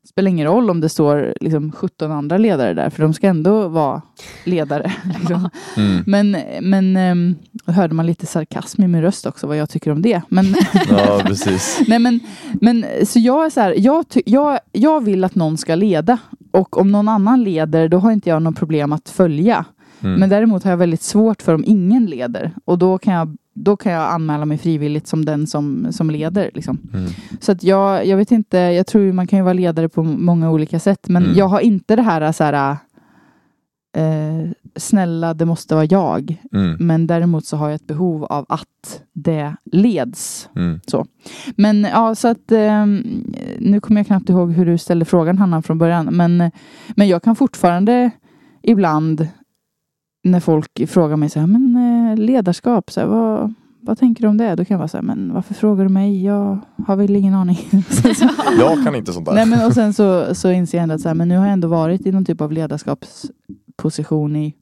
spelar 0.09 0.31
ingen 0.31 0.47
roll 0.47 0.71
om 0.71 0.81
det 0.81 0.89
står 0.89 1.35
liksom 1.41 1.73
17 1.73 2.13
andra 2.13 2.39
ledare 2.39 2.75
där, 2.75 2.91
för 2.91 3.03
de 3.03 3.15
ska 3.15 3.27
ändå 3.27 3.69
vara 3.69 4.03
ledare. 4.45 4.93
Liksom. 5.19 5.51
Mm. 5.77 6.05
Men, 6.07 6.37
men 6.61 7.37
då 7.53 7.73
hörde 7.73 7.95
man 7.95 8.07
lite 8.07 8.27
sarkasm 8.27 8.83
i 8.83 8.89
min 8.89 9.03
röst 9.03 9.27
också, 9.27 9.47
vad 9.47 9.57
jag 9.57 9.71
tycker 9.71 9.91
om 9.91 10.03
det. 10.03 10.23
Men, 10.29 10.45
Ja, 10.89 11.21
precis. 11.25 11.81
Nej, 11.89 11.99
men, 11.99 12.21
men 12.61 12.87
så 13.05 13.19
jag 13.19 13.47
är 13.47 13.51
så 13.51 13.61
här, 13.61 13.75
jag, 13.79 14.05
jag, 14.25 14.59
jag 14.73 15.05
vill 15.05 15.25
att 15.25 15.35
någon 15.35 15.57
ska 15.57 15.75
leda. 15.75 16.19
Och 16.51 16.79
om 16.79 16.93
någon 16.93 17.09
annan 17.09 17.45
leder, 17.45 17.89
då 17.89 17.99
har 17.99 18.13
inte 18.13 18.29
jag 18.29 18.43
något 18.43 18.57
problem 18.57 18.93
att 18.93 19.09
följa. 19.09 19.65
Mm. 20.01 20.21
Men 20.21 20.29
däremot 20.29 20.65
har 20.65 20.71
jag 20.71 20.79
väldigt 20.79 21.03
svårt 21.03 21.43
för 21.43 21.55
om 21.55 21.65
ingen 21.67 22.07
leder. 22.07 22.53
Och 22.65 22.79
då 22.79 22.99
kan 22.99 23.15
jag, 23.15 23.37
då 23.57 23.77
kan 23.77 23.93
jag 23.93 24.13
anmäla 24.13 24.45
mig 24.45 24.59
frivilligt 24.59 25.07
som 25.07 25.25
den 25.25 25.47
som, 25.47 25.93
som 25.93 26.11
leder. 26.11 26.51
Liksom. 26.55 26.79
Mm. 26.95 27.11
Så 27.41 27.53
att 27.53 27.63
jag, 27.63 28.07
jag 28.07 28.17
vet 28.17 28.31
inte, 28.31 28.59
jag 28.59 28.87
tror 28.87 29.13
man 29.13 29.27
kan 29.27 29.39
ju 29.39 29.43
vara 29.43 29.53
ledare 29.55 29.89
på 29.89 30.03
många 30.03 30.51
olika 30.51 30.79
sätt. 30.79 31.09
Men 31.09 31.25
Mm. 31.25 31.37
jag 31.37 31.49
har 31.49 31.61
inte 31.61 31.97
det 31.97 32.03
här 32.03 32.33
så 32.33 32.45
här, 32.45 32.77
eh, 33.97 34.51
snälla 34.77 35.35
det 35.35 35.45
måste 35.45 35.75
vara 35.75 35.85
jag. 35.85 36.43
Mm. 36.53 36.77
Men 36.81 37.07
däremot 37.07 37.47
så 37.47 37.57
har 37.57 37.69
jag 37.69 37.75
ett 37.75 37.87
behov 37.87 38.25
av 38.25 38.47
att 38.49 39.03
det 39.13 39.57
leds. 39.73 40.49
Mm. 40.57 40.81
Men 41.57 41.85
ja, 41.85 42.15
så 42.15 42.29
att 42.29 42.53
ehm, 42.53 43.25
nu 43.59 43.81
kommer 43.81 44.01
jag 44.01 44.07
knappt 44.07 44.29
ihåg 44.29 44.53
hur 44.53 44.67
du 44.67 44.79
ställde 44.79 45.05
frågan 45.05 45.39
Hanna 45.39 45.63
från 45.63 45.79
början. 45.79 46.07
Men, 46.07 46.51
men 46.97 47.09
jag 47.09 47.23
kan 47.23 47.37
fortfarande 47.37 48.11
ibland 48.63 49.29
när 50.31 50.41
folk 50.41 50.89
frågar 50.89 51.17
mig 51.17 51.29
så 51.31 51.41
här, 51.41 51.47
men 51.47 51.77
eh, 52.11 52.17
ledarskap, 52.17 52.91
så 52.91 53.01
här, 53.01 53.07
vad, 53.07 53.55
vad 53.81 53.99
tänker 53.99 54.23
du 54.23 54.29
om 54.29 54.37
det? 54.37 54.55
Då 54.55 54.65
kan 54.65 54.75
jag 54.75 54.79
vara 54.79 54.89
så 54.89 54.97
här, 54.97 55.03
men 55.05 55.33
varför 55.35 55.55
frågar 55.55 55.85
du 55.85 55.89
mig? 55.91 56.25
Jag 56.25 56.59
har 56.87 56.97
väl 56.97 57.17
ingen 57.17 57.35
aning. 57.35 57.57
Så- 57.91 58.29
Jag 58.59 58.85
kan 58.85 58.95
inte 58.95 59.13
sånt 59.13 59.27
där. 59.27 59.35
Nej, 59.35 59.47
men 59.47 59.67
och 59.67 59.73
sen 59.73 59.93
så, 59.95 60.35
så 60.35 60.51
inser 60.51 60.79
jag 60.79 60.83
ändå 60.83 60.95
att 60.95 61.01
så 61.01 61.09
här, 61.09 61.15
men 61.15 61.29
nu 61.29 61.37
har 61.37 61.45
jag 61.45 61.53
ändå 61.53 61.69
varit 61.69 62.07
i 62.07 62.13
någon 62.13 62.25
typ 62.25 62.41
av 62.41 62.53
ledarskapsposition 62.53 64.37
i, 64.37 64.55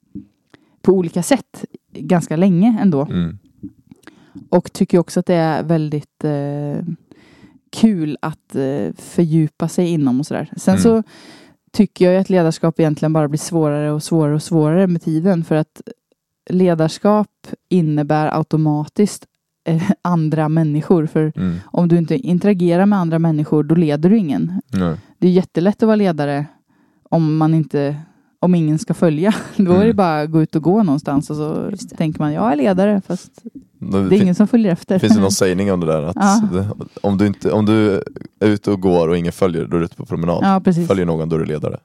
på 0.82 0.92
olika 0.92 1.22
sätt 1.22 1.64
ganska 1.92 2.36
länge 2.36 2.78
ändå. 2.80 3.02
Mm. 3.02 3.38
Och 4.48 4.72
tycker 4.72 4.98
också 4.98 5.20
att 5.20 5.26
det 5.26 5.34
är 5.34 5.62
väldigt 5.62 6.24
eh, 6.24 6.86
kul 7.72 8.16
att 8.22 8.56
eh, 8.56 8.92
fördjupa 8.98 9.68
sig 9.68 9.88
inom 9.88 10.20
och 10.20 10.26
sådär. 10.26 10.50
Sen 10.56 10.74
Mm. 10.74 10.82
så 10.82 11.02
tycker 11.74 12.10
jag 12.10 12.20
att 12.20 12.30
ledarskap 12.30 12.80
egentligen 12.80 13.12
bara 13.12 13.28
blir 13.28 13.38
svårare 13.38 13.92
och 13.92 14.02
svårare 14.02 14.34
och 14.34 14.42
svårare 14.42 14.86
med 14.86 15.02
tiden. 15.02 15.44
För 15.44 15.54
att 15.54 15.80
ledarskap 16.50 17.28
innebär 17.68 18.36
automatiskt 18.38 19.24
eh, 19.64 19.82
andra 20.02 20.48
människor. 20.48 21.06
För 21.06 21.32
Mm. 21.36 21.56
om 21.66 21.88
du 21.88 21.98
inte 21.98 22.14
interagerar 22.16 22.86
med 22.86 22.98
andra 22.98 23.18
människor, 23.18 23.62
då 23.62 23.74
leder 23.74 24.10
du 24.10 24.18
ingen. 24.18 24.60
Nej. 24.72 24.96
Det 25.18 25.26
är 25.26 25.32
jättelätt 25.32 25.82
att 25.82 25.86
vara 25.86 25.96
ledare 25.96 26.46
om 27.10 27.36
man 27.36 27.54
inte 27.54 27.96
om 28.44 28.54
ingen 28.54 28.78
ska 28.78 28.94
följa. 28.94 29.34
Då 29.56 29.72
är 29.72 29.78
det 29.78 29.84
Mm. 29.84 29.96
bara 29.96 30.20
att 30.20 30.30
gå 30.30 30.42
ut 30.42 30.56
och 30.56 30.62
gå 30.62 30.82
någonstans 30.82 31.30
och 31.30 31.36
så 31.36 31.70
tänker 31.96 32.20
man 32.20 32.32
jag 32.32 32.52
är 32.52 32.56
ledare 32.56 33.00
fast 33.06 33.30
Det 33.78 34.08
det 34.08 34.16
är 34.16 34.22
ingen 34.22 34.34
som 34.34 34.46
följer 34.48 34.72
efter. 34.72 34.98
Finns 34.98 35.14
det 35.14 35.20
någon 35.20 35.30
sägning 35.44 35.72
om 35.72 35.80
det 35.80 35.86
där? 35.86 36.02
Att 36.02 36.16
Ja. 36.16 36.42
om, 37.02 37.18
du 37.18 37.26
inte, 37.26 37.52
om 37.52 37.66
du 37.66 37.90
är 38.40 38.46
ute 38.48 38.70
och 38.70 38.80
går 38.80 39.08
och 39.08 39.16
ingen 39.18 39.32
följer, 39.32 39.66
då 39.66 39.76
är 39.76 39.80
du 39.80 39.86
ute 39.86 39.96
på 39.96 40.06
promenad. 40.06 40.38
Ja, 40.42 40.60
precis. 40.64 40.88
Följer 40.88 41.06
någon, 41.06 41.28
då 41.28 41.36
är 41.36 41.40
du 41.40 41.46
ledare. 41.46 41.78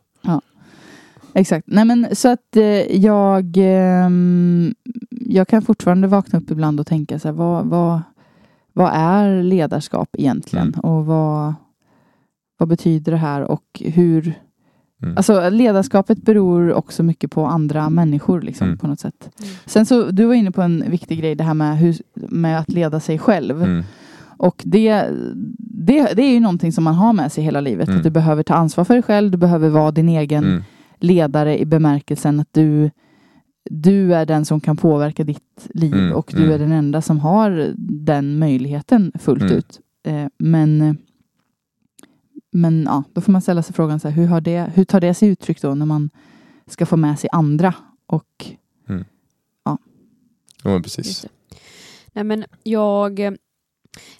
Exakt. 1.34 1.68
Nej 1.68 1.86
men 1.86 2.07
så 2.16 2.28
att 2.32 2.55
eh, 2.55 2.95
jag 2.97 3.53
ehm, 3.57 4.74
jag 5.12 5.47
kan 5.47 5.62
fortfarande 5.62 6.07
vakna 6.07 6.39
upp 6.39 6.51
ibland 6.51 6.80
och 6.80 6.88
tänka 6.88 7.20
så 7.20 7.28
här, 7.28 7.36
vad, 7.36 7.66
vad, 7.66 8.01
vad 8.74 8.91
är 8.93 9.43
ledarskap 9.43 10.10
egentligen? 10.14 10.68
Mm. 10.68 10.80
Och 10.80 11.05
vad, 11.05 11.53
vad 12.57 12.70
betyder 12.70 13.12
det 13.12 13.18
här 13.18 13.41
och 13.41 13.64
hur 13.80 14.34
Mm. 15.04 15.18
Alltså 15.18 15.50
ledarskapet 15.50 16.22
beror 16.26 16.74
också 16.74 17.04
mycket 17.04 17.32
på 17.32 17.45
andra 17.45 17.89
människor 17.89 18.41
liksom, 18.41 18.68
Mm. 18.68 18.78
på 18.78 18.88
något 18.88 19.00
sätt. 19.00 19.30
Mm. 19.41 19.54
Sen 19.66 19.86
så, 19.86 20.12
du 20.12 20.26
var 20.26 20.34
inne 20.34 20.52
på 20.52 20.62
en 20.62 20.84
viktig 20.91 21.20
grej, 21.20 21.36
det 21.36 21.43
här 21.43 21.54
med, 21.54 21.78
hur, 21.78 21.95
med 22.14 22.60
att 22.60 22.70
leda 22.72 23.00
sig 23.00 23.20
själv. 23.20 23.64
Mm. 23.64 23.84
Och 24.38 24.62
det, 24.66 25.06
det, 25.58 26.14
det 26.14 26.24
är 26.24 26.32
ju 26.34 26.39
någonting 26.39 26.72
som 26.72 26.84
man 26.84 26.95
har 26.95 27.14
med 27.14 27.32
sig 27.32 27.43
hela 27.43 27.62
livet. 27.62 27.88
Mm. 27.88 27.97
Att 27.97 28.04
du 28.04 28.10
behöver 28.10 28.43
ta 28.43 28.54
ansvar 28.54 28.84
för 28.84 28.93
dig 28.93 29.04
själv, 29.04 29.32
du 29.32 29.38
behöver 29.38 29.70
vara 29.70 29.91
din 29.91 30.10
egen 30.10 30.43
Mm. 30.45 30.64
ledare 31.00 31.60
i 31.60 31.66
bemärkelsen 31.66 32.39
att 32.39 32.47
du, 32.52 32.91
du 33.70 34.14
är 34.16 34.26
den 34.26 34.45
som 34.45 34.60
kan 34.60 34.78
påverka 34.78 35.24
ditt 35.24 35.68
liv 35.74 35.93
Mm, 35.93 36.14
och 36.16 36.32
du 36.36 36.43
mm. 36.43 36.52
är 36.56 36.60
den 36.60 36.72
enda 36.72 37.02
som 37.02 37.20
har 37.20 37.74
den 37.78 38.39
möjligheten 38.39 39.12
fullt 39.20 39.41
Mm. 39.41 39.54
ut. 39.58 39.80
Eh, 40.08 40.26
men 40.38 40.97
men 42.52 42.84
ja, 42.84 43.04
då 43.14 43.22
får 43.22 43.32
man 43.32 43.41
ställa 43.41 43.64
sig 43.64 43.76
frågan 43.76 44.00
så 44.00 44.08
här, 44.08 44.16
hur, 44.16 44.28
har 44.28 44.41
det, 44.41 44.72
hur 44.76 44.86
tar 44.86 45.00
det 45.02 45.14
sig 45.14 45.30
uttryck 45.30 45.62
då 45.62 45.76
när 45.76 45.86
man 45.86 46.10
ska 46.68 46.86
få 46.86 46.97
med 46.97 47.20
sig 47.20 47.30
andra? 47.34 47.74
Och 48.06 48.45
Ja, 49.64 49.78
men 50.64 50.74
Just 50.84 50.95
precis. 50.95 51.26
Nej 52.14 52.24
men 52.24 52.45
jag, 52.64 53.20
eh, 53.20 53.32
nej 53.32 53.39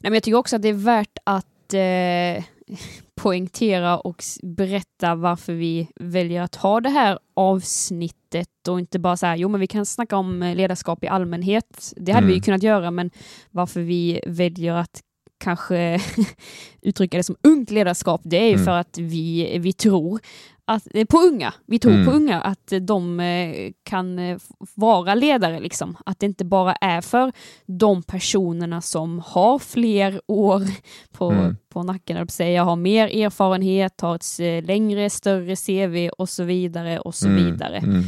men 0.02 0.14
jag 0.14 0.24
tycker 0.24 0.38
också 0.38 0.56
att 0.56 0.62
det 0.62 0.70
är 0.70 0.74
värt 0.74 1.18
att 1.24 1.74
eh, 1.74 2.44
poängtera 3.22 3.98
och 4.00 4.24
berätta 4.44 5.16
varför 5.16 5.54
vi 5.54 5.88
väljer 5.96 6.42
att 6.42 6.56
ha 6.56 6.82
det 6.82 6.90
här 6.90 7.20
avsnittet 7.34 8.68
och 8.68 8.80
inte 8.80 9.00
bara 9.00 9.18
så 9.18 9.26
här, 9.26 9.36
jo 9.36 9.50
men 9.50 9.60
vi 9.60 9.68
kan 9.68 9.86
snacka 9.86 10.18
om 10.18 10.42
eh, 10.44 10.56
ledarskap 10.56 11.04
i 11.04 11.08
allmänhet. 11.08 11.94
Det 11.98 12.12
hade 12.12 12.28
vi 12.28 12.34
ju 12.34 12.38
Mm. 12.38 12.44
kunnat 12.44 12.64
göra 12.64 12.92
men 12.92 13.12
varför 13.52 13.82
vi 13.82 14.22
väljer 14.28 14.74
att 14.74 15.02
kanske 15.40 16.02
uttrycka 16.82 17.18
det 17.18 17.24
som 17.24 17.36
ungt 17.44 17.72
ledarskap, 17.72 18.22
det 18.24 18.38
är 18.38 18.48
ju 18.48 18.54
Mm. 18.54 18.66
för 18.66 18.72
att 18.72 18.98
vi, 18.98 19.58
vi 19.60 19.74
tror 19.74 20.20
att, 20.66 20.88
eh, 20.94 21.06
på 21.06 21.18
unga, 21.18 21.54
vi 21.66 21.80
tror 21.80 21.94
Mm. 21.94 22.06
på 22.06 22.12
unga 22.12 22.42
att 22.42 22.72
eh, 22.72 22.80
de 22.80 23.20
eh, 23.20 23.72
kan 23.84 24.40
vara 24.76 25.16
ledare 25.16 25.60
liksom. 25.60 25.98
Att 26.06 26.20
det 26.20 26.26
inte 26.26 26.46
bara 26.46 26.74
är 26.74 27.02
för 27.02 27.32
de 27.66 28.04
personerna 28.04 28.82
som 28.82 29.20
har 29.26 29.60
fler 29.60 30.22
år 30.28 30.62
på, 31.12 31.32
Mm. 31.32 31.56
på 31.70 31.84
nacken, 31.84 32.28
säga, 32.28 32.64
har 32.64 32.76
mer 32.76 33.08
erfarenhet, 33.08 34.02
har 34.02 34.16
ett 34.16 34.66
längre, 34.68 35.10
större 35.10 35.56
CV 35.56 36.10
och 36.18 36.30
så 36.30 36.44
vidare 36.44 37.00
och 37.00 37.16
så 37.16 37.28
Mm. 37.28 37.46
vidare. 37.46 37.78
Mm. 37.78 38.04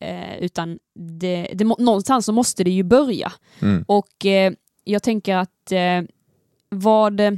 Eh, 0.00 0.38
utan 0.40 0.78
det, 1.20 1.48
det, 1.54 1.64
någonstans 1.64 2.26
så 2.26 2.32
måste 2.32 2.64
det 2.64 2.70
ju 2.70 2.82
börja. 2.82 3.32
Mm. 3.62 3.84
Och 3.88 4.26
eh, 4.26 4.52
jag 4.84 5.02
tänker 5.02 5.36
att 5.36 5.72
eh, 5.72 6.02
vad... 6.74 7.20
Eh, 7.20 7.32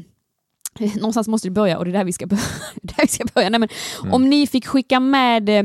någonstans 0.97 1.29
måste 1.29 1.49
det 1.49 1.53
börja 1.53 1.79
och 1.79 1.85
det 1.85 1.91
är 1.91 1.93
där 1.93 2.05
vi 2.05 2.13
ska 2.13 2.27
börja. 2.27 2.43
där 2.83 3.03
vi 3.03 3.09
ska 3.09 3.25
börja. 3.35 3.51
Nej, 3.51 3.61
men 3.61 3.69
Mm. 4.01 4.15
Om 4.15 4.31
ni 4.31 4.47
fick 4.47 4.67
skicka 4.67 5.01
med 5.01 5.49
eh, 5.49 5.65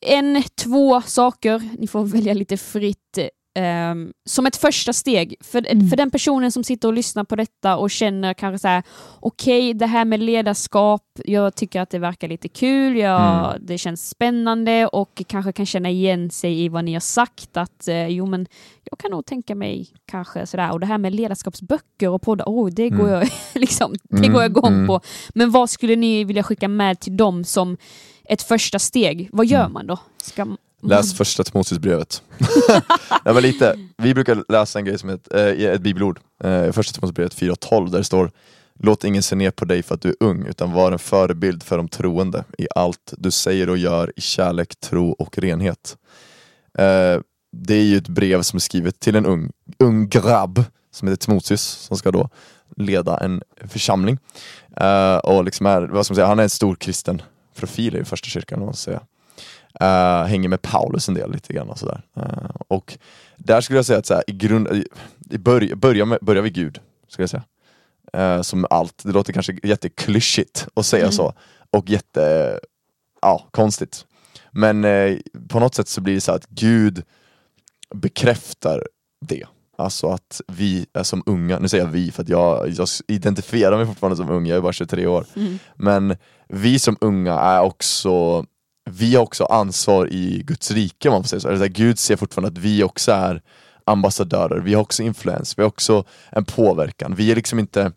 en, 0.00 0.42
två 0.54 1.02
saker, 1.02 1.68
ni 1.78 1.86
får 1.86 2.04
välja 2.04 2.34
lite 2.34 2.56
fritt, 2.56 3.18
eh, 3.56 3.94
som 4.28 4.46
ett 4.46 4.56
första 4.56 4.92
steg. 4.92 5.34
För, 5.40 5.66
Mm. 5.72 5.88
för 5.90 5.96
den 5.96 6.10
personen 6.10 6.52
som 6.52 6.64
sitter 6.64 6.88
och 6.88 6.94
lyssnar 6.94 7.24
på 7.24 7.36
detta 7.36 7.76
och 7.76 7.90
känner 7.90 8.34
kanske 8.34 8.58
så 8.58 8.68
här, 8.68 8.82
okej 9.20 9.74
det 9.74 9.86
här 9.86 10.04
med 10.04 10.20
ledarskap, 10.20 11.02
jag 11.24 11.54
tycker 11.54 11.80
att 11.80 11.90
det 11.90 11.98
verkar 11.98 12.28
lite 12.28 12.48
kul, 12.48 12.96
jag, 12.96 13.48
Mm. 13.50 13.66
det 13.66 13.78
känns 13.78 14.08
spännande 14.10 14.86
och 14.86 15.22
kanske 15.26 15.52
kan 15.52 15.66
känna 15.66 15.90
igen 15.90 16.30
sig 16.30 16.60
i 16.64 16.68
vad 16.68 16.84
ni 16.84 16.92
har 16.92 17.00
sagt, 17.00 17.56
att 17.56 17.88
eh, 17.88 18.06
jo 18.08 18.26
men 18.26 18.46
jag 18.90 18.98
kan 18.98 19.10
nog 19.10 19.26
tänka 19.26 19.54
mig 19.54 19.88
kanske 20.06 20.46
sådär, 20.46 20.72
och 20.72 20.80
det 20.80 20.86
här 20.86 20.98
med 20.98 21.14
ledarskapsböcker 21.14 22.08
och 22.08 22.22
poddar, 22.22 22.44
oh, 22.44 22.70
det 22.70 22.88
går 22.90 23.08
Mm. 23.08 23.10
jag 23.20 23.28
liksom, 23.60 23.94
det 24.10 24.16
Mm, 24.18 24.32
går 24.32 24.42
jag 24.42 24.50
igång 24.50 24.72
mm. 24.74 24.86
på. 24.86 25.00
Men 25.34 25.50
vad 25.50 25.70
skulle 25.70 25.96
ni 25.96 26.24
vilja 26.24 26.42
skicka 26.42 26.68
med 26.68 27.00
till 27.00 27.16
dem 27.16 27.44
som 27.44 27.76
ett 28.28 28.42
första 28.42 28.78
steg? 28.78 29.28
Vad 29.32 29.46
gör 29.46 29.60
Mm. 29.60 29.72
man 29.72 29.86
då? 29.86 29.98
Ska. 30.22 30.46
Läs 30.82 31.14
första 31.14 31.44
Timoteusbrevet. 31.44 32.22
Lite. 33.42 33.78
Vi 33.96 34.14
brukar 34.14 34.52
läsa 34.52 34.78
en 34.78 34.84
grej 34.84 34.98
som 34.98 35.08
heter, 35.08 35.60
eh, 35.60 35.72
ett 35.72 35.80
bibelord, 35.80 36.20
eh, 36.44 36.72
första 36.72 36.92
Timoteusbrevet 36.92 37.34
4.12 37.34 37.90
där 37.90 37.98
det 37.98 38.04
står 38.04 38.30
Låt 38.78 39.04
ingen 39.04 39.22
se 39.22 39.36
ner 39.36 39.50
på 39.50 39.64
dig 39.64 39.82
för 39.82 39.94
att 39.94 40.00
du 40.00 40.08
är 40.08 40.16
ung, 40.20 40.46
utan 40.46 40.72
var 40.72 40.92
en 40.92 40.98
förebild 40.98 41.62
för 41.62 41.76
de 41.76 41.88
troende 41.88 42.44
i 42.58 42.66
allt 42.74 43.14
du 43.18 43.30
säger 43.30 43.70
och 43.70 43.78
gör 43.78 44.12
i 44.16 44.20
kärlek, 44.20 44.80
tro 44.80 45.10
och 45.10 45.38
renhet. 45.38 45.96
Eh, 46.78 47.20
det 47.52 47.74
är 47.74 47.82
ju 47.82 47.96
ett 47.96 48.08
brev 48.08 48.42
som 48.42 48.56
är 48.56 48.60
skrivet 48.60 49.00
till 49.00 49.16
en 49.16 49.26
ung, 49.26 49.52
ung 49.78 50.08
grabb 50.08 50.64
som 50.90 51.08
heter 51.08 51.26
Timoteus 51.26 51.62
som 51.62 51.96
ska 51.96 52.10
då 52.10 52.28
leda 52.76 53.18
en 53.18 53.42
församling. 53.64 54.18
Eh, 54.76 55.16
och 55.16 55.44
liksom 55.44 55.66
är, 55.66 55.82
vad 55.82 56.06
ska 56.06 56.12
man 56.12 56.16
säga, 56.16 56.26
han 56.26 56.38
är 56.38 56.42
en 56.42 56.50
stor 56.50 56.74
kristen 56.74 57.22
profil 57.54 57.96
i 57.96 58.04
första 58.04 58.28
kyrkan. 58.28 58.60
Man 58.60 58.74
säga. 58.74 59.00
Eh, 59.80 60.24
hänger 60.24 60.48
med 60.48 60.62
Paulus 60.62 61.08
en 61.08 61.14
del 61.14 61.32
lite 61.32 61.52
grann 61.52 61.68
och 61.68 61.78
sådär. 61.78 62.02
Eh, 62.16 62.50
och 62.68 62.98
där 63.36 63.60
skulle 63.60 63.78
jag 63.78 63.86
säga 63.86 63.98
att 63.98 64.06
så 64.06 64.14
här, 64.14 64.24
i 64.26 64.32
grund, 64.32 64.68
i, 64.68 64.86
i 65.30 65.38
börj, 65.38 65.74
börja, 65.74 66.04
med, 66.04 66.18
börja 66.22 66.42
vid 66.42 66.54
Gud, 66.54 66.78
skulle 67.08 67.22
jag 67.22 67.30
säga. 67.30 67.44
Eh, 68.12 68.42
som 68.42 68.66
allt, 68.70 69.02
det 69.04 69.12
låter 69.12 69.32
kanske 69.32 69.58
jätteklyschigt 69.62 70.68
att 70.74 70.86
säga 70.86 71.02
Mm. 71.02 71.12
så. 71.12 71.32
Och 71.70 71.90
jätte, 71.90 72.58
ja, 73.22 73.48
konstigt. 73.50 74.06
Men 74.50 74.82
på 75.48 75.60
något 75.60 75.74
sätt 75.74 75.88
så 75.88 76.00
blir 76.00 76.14
det 76.14 76.20
så 76.20 76.32
att 76.32 76.46
Gud 76.46 77.02
bekräftar 77.94 78.86
det. 79.20 79.44
Alltså 79.78 80.08
att 80.08 80.40
vi 80.48 80.86
är 80.92 81.02
som 81.02 81.22
unga, 81.26 81.58
nu 81.58 81.68
säger 81.68 81.84
jag 81.84 81.90
vi 81.90 82.10
för 82.12 82.22
att 82.22 82.28
jag, 82.28 82.68
jag 82.68 82.88
identifierar 83.08 83.76
mig 83.76 83.86
fortfarande 83.86 84.16
som 84.16 84.30
ung, 84.30 84.46
jag 84.46 84.56
är 84.56 84.60
bara 84.60 84.72
23 84.72 85.06
år. 85.06 85.26
Mm. 85.36 85.58
Men 85.74 86.16
vi 86.48 86.78
som 86.78 86.96
unga 87.00 87.32
är 87.32 87.60
också 87.60 88.44
vi 88.90 89.14
har 89.14 89.22
också 89.22 89.44
ansvar 89.44 90.12
i 90.12 90.42
Guds 90.46 90.70
rike 90.70 91.10
man 91.10 91.22
får 91.22 91.28
säga 91.28 91.40
så. 91.40 91.48
Eller 91.48 91.58
så 91.58 91.64
här, 91.64 91.70
Gud 91.70 91.98
ser 91.98 92.16
fortfarande 92.16 92.48
att 92.48 92.64
vi 92.64 92.82
också 92.82 93.12
är 93.12 93.42
ambassadörer, 93.84 94.60
vi 94.60 94.74
har 94.74 94.82
också 94.82 95.02
influens, 95.02 95.58
vi 95.58 95.62
har 95.62 95.68
också 95.68 96.04
en 96.32 96.44
påverkan. 96.44 97.14
Vi 97.14 97.30
är 97.30 97.36
liksom 97.36 97.58
inte 97.58 97.92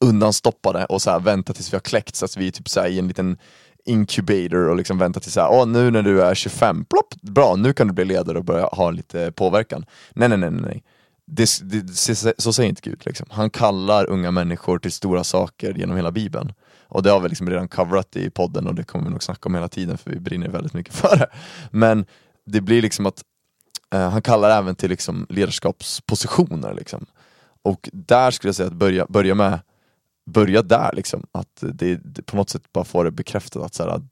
undanstoppade 0.00 0.84
och 0.84 1.02
så 1.02 1.10
här, 1.10 1.20
väntar 1.20 1.54
tills 1.54 1.72
vi 1.72 1.76
har 1.76 1.80
kläckt 1.80 2.16
så 2.16 2.24
att 2.24 2.36
vi 2.36 2.46
är 2.46 2.50
typ 2.50 2.68
så 2.68 2.80
här, 2.80 2.88
i 2.88 2.98
en 2.98 3.08
liten 3.08 3.38
incubator 3.84 4.68
och 4.68 4.76
liksom 4.76 4.98
väntar 4.98 5.20
tills 5.20 5.34
så 5.34 5.48
Åh, 5.48 5.66
nu 5.66 5.90
när 5.90 6.02
du 6.02 6.22
är 6.22 6.34
25, 6.34 6.84
plopp, 6.84 7.14
bra 7.22 7.56
nu 7.56 7.72
kan 7.72 7.86
du 7.86 7.92
bli 7.92 8.04
ledare 8.04 8.38
och 8.38 8.44
börja 8.44 8.66
ha 8.66 8.90
lite 8.90 9.32
påverkan. 9.32 9.84
Nej 10.10 10.28
nej 10.28 10.38
nej 10.38 10.50
nej. 10.50 10.82
Det, 11.26 11.48
det, 11.62 11.94
så, 11.94 12.32
så 12.38 12.52
säger 12.52 12.68
inte 12.68 12.90
Gud. 12.90 13.02
Liksom. 13.06 13.26
Han 13.30 13.50
kallar 13.50 14.10
unga 14.10 14.30
människor 14.30 14.78
till 14.78 14.92
stora 14.92 15.24
saker 15.24 15.74
genom 15.74 15.96
hela 15.96 16.10
bibeln. 16.10 16.52
Och 16.92 17.02
det 17.02 17.10
har 17.10 17.20
vi 17.20 17.28
liksom 17.28 17.50
redan 17.50 17.68
coverat 17.68 18.16
i 18.16 18.30
podden 18.30 18.66
och 18.66 18.74
det 18.74 18.84
kommer 18.84 19.04
vi 19.04 19.10
nog 19.10 19.22
snacka 19.22 19.48
om 19.48 19.54
hela 19.54 19.68
tiden 19.68 19.98
för 19.98 20.10
vi 20.10 20.20
brinner 20.20 20.48
väldigt 20.48 20.74
mycket 20.74 20.94
för 20.94 21.16
det. 21.16 21.26
Men 21.70 22.06
det 22.46 22.60
blir 22.60 22.82
liksom 22.82 23.06
att 23.06 23.22
eh, 23.94 24.10
han 24.10 24.22
kallar 24.22 24.58
även 24.58 24.74
till 24.74 24.90
liksom 24.90 25.26
ledarskapspositioner. 25.28 26.74
Liksom. 26.74 27.06
Och 27.62 27.88
där 27.92 28.30
skulle 28.30 28.48
jag 28.48 28.56
säga 28.56 28.66
att 28.66 28.74
börja, 28.74 29.06
börja 29.08 29.34
med 29.34 29.58
börja 30.26 30.62
där 30.62 30.90
liksom, 30.92 31.26
att 31.32 31.58
det, 31.60 31.96
det 31.96 32.22
på 32.22 32.36
något 32.36 32.50
sätt 32.50 32.72
bara 32.72 32.84
få 32.84 33.02
det 33.02 33.10
bekräftat 33.10 33.62
att, 33.62 33.74
så 33.74 33.82
här, 33.82 34.02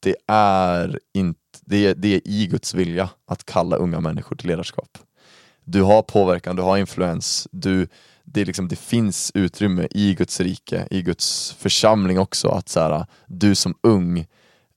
det, 0.00 0.16
är 0.26 0.98
inte, 1.14 1.40
det, 1.60 1.86
är, 1.86 1.94
det 1.94 2.14
är 2.14 2.20
i 2.24 2.46
Guds 2.46 2.74
vilja 2.74 3.10
att 3.26 3.44
kalla 3.44 3.76
unga 3.76 4.00
människor 4.00 4.36
till 4.36 4.48
ledarskap. 4.48 4.98
Du 5.64 5.82
har 5.82 6.02
påverkan, 6.02 6.56
du 6.56 6.62
har 6.62 6.78
influens, 6.78 7.48
du, 7.50 7.88
det, 8.32 8.44
liksom, 8.44 8.68
det 8.68 8.76
finns 8.76 9.32
utrymme 9.34 9.88
i 9.90 10.14
Guds 10.14 10.40
rike, 10.40 10.86
i 10.90 11.02
Guds 11.02 11.52
församling 11.58 12.18
också, 12.18 12.48
att 12.48 12.68
så 12.68 12.80
här, 12.80 13.06
du 13.26 13.54
som 13.54 13.74
ung 13.82 14.26